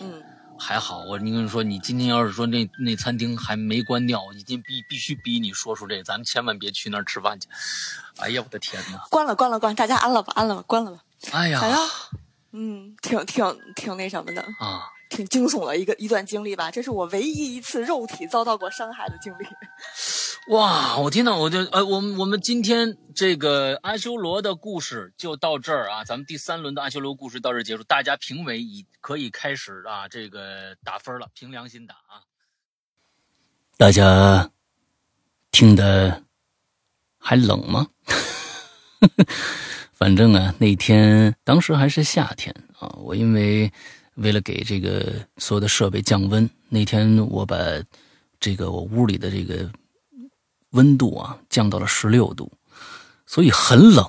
[0.00, 0.22] 嗯。
[0.58, 7.48] 还好，我你跟你说，你今天要是说那那餐厅还没关掉，我今天必必须逼你说出这个，咱们千万别去那儿吃饭去。
[8.18, 8.98] 哎呀，我的天哪！
[9.10, 10.98] 关了，关了，关，大家安了吧，安了吧，关了吧。
[11.32, 11.60] 哎呀，
[12.52, 14.90] 嗯，挺挺挺那什么的啊。
[15.08, 19.46] 挺惊悚的一个一段经历吧，这是我唯一一次肉体遭到过伤害的经历。
[20.48, 32.24] 哇，我听到我就呃，我们我们今天这个阿修罗的故事就到这儿啊，咱们第三轮的阿修罗故事到这儿结束，大家评委已可以开始啊，这个打分了，凭良心打啊。
[33.76, 34.50] 大家
[35.50, 36.22] 听的
[37.18, 37.88] 还冷吗？
[39.92, 43.70] 反正啊，那天当时还是夏天啊，我因为。
[44.18, 47.56] 为了给这个所有的设备降温，那天我把
[48.40, 49.70] 这个我屋里的这个
[50.70, 52.52] 温度啊降到了十六度，
[53.26, 54.08] 所以很冷。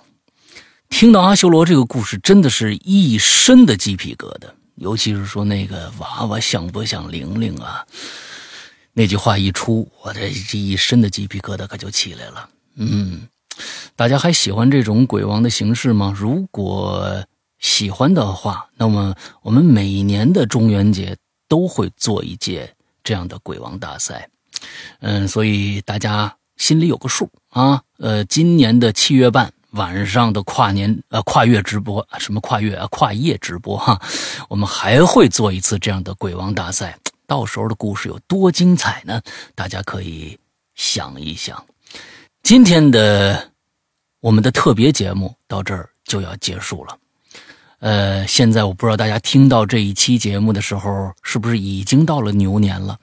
[0.89, 7.85] 听到阿修罗这个故事，真的是一身的鸡皮疙瘩，尤其是说那个娃娃像不像玲玲啊？
[8.93, 12.49] 那句话一出，我这这一身的鸡皮疙瘩可就起来了。
[12.75, 13.27] 嗯，
[13.95, 16.13] 大家还喜欢这种鬼王的形式吗？
[16.17, 17.23] 如果。
[17.61, 21.17] 喜欢的话，那么我们每年的中元节
[21.49, 22.73] 都会做一届
[23.03, 24.29] 这样的鬼王大赛，
[25.01, 27.81] 嗯，所以大家心里有个数啊。
[27.97, 33.99] 呃，今年的七月半晚上的跨年呃跨越直播，什么跨越啊跨夜直播哈，
[34.47, 39.19] 我们还会做一次这样的鬼王大赛，到时候的故事有多精彩呢？
[39.55, 40.38] 大家可以
[40.75, 41.65] 想一想。
[42.43, 43.51] 今天的
[44.21, 46.97] 我们的特别节目到这儿就要结束了。
[47.80, 52.98] 呃，现在我不知道大家听到这一期节目的时候，是不是已经到了牛年了，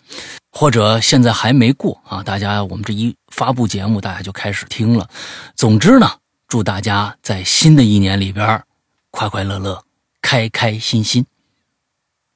[0.52, 2.22] 或者现在还没过啊？
[2.22, 5.08] 大家，我们这一发布节目，大家就开始听了。
[5.54, 6.10] 总之呢，
[6.46, 8.62] 祝大家在新的一年里边，
[9.10, 9.82] 快快乐乐，
[10.20, 11.24] 开开心心。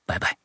[0.07, 0.40] 拜拜。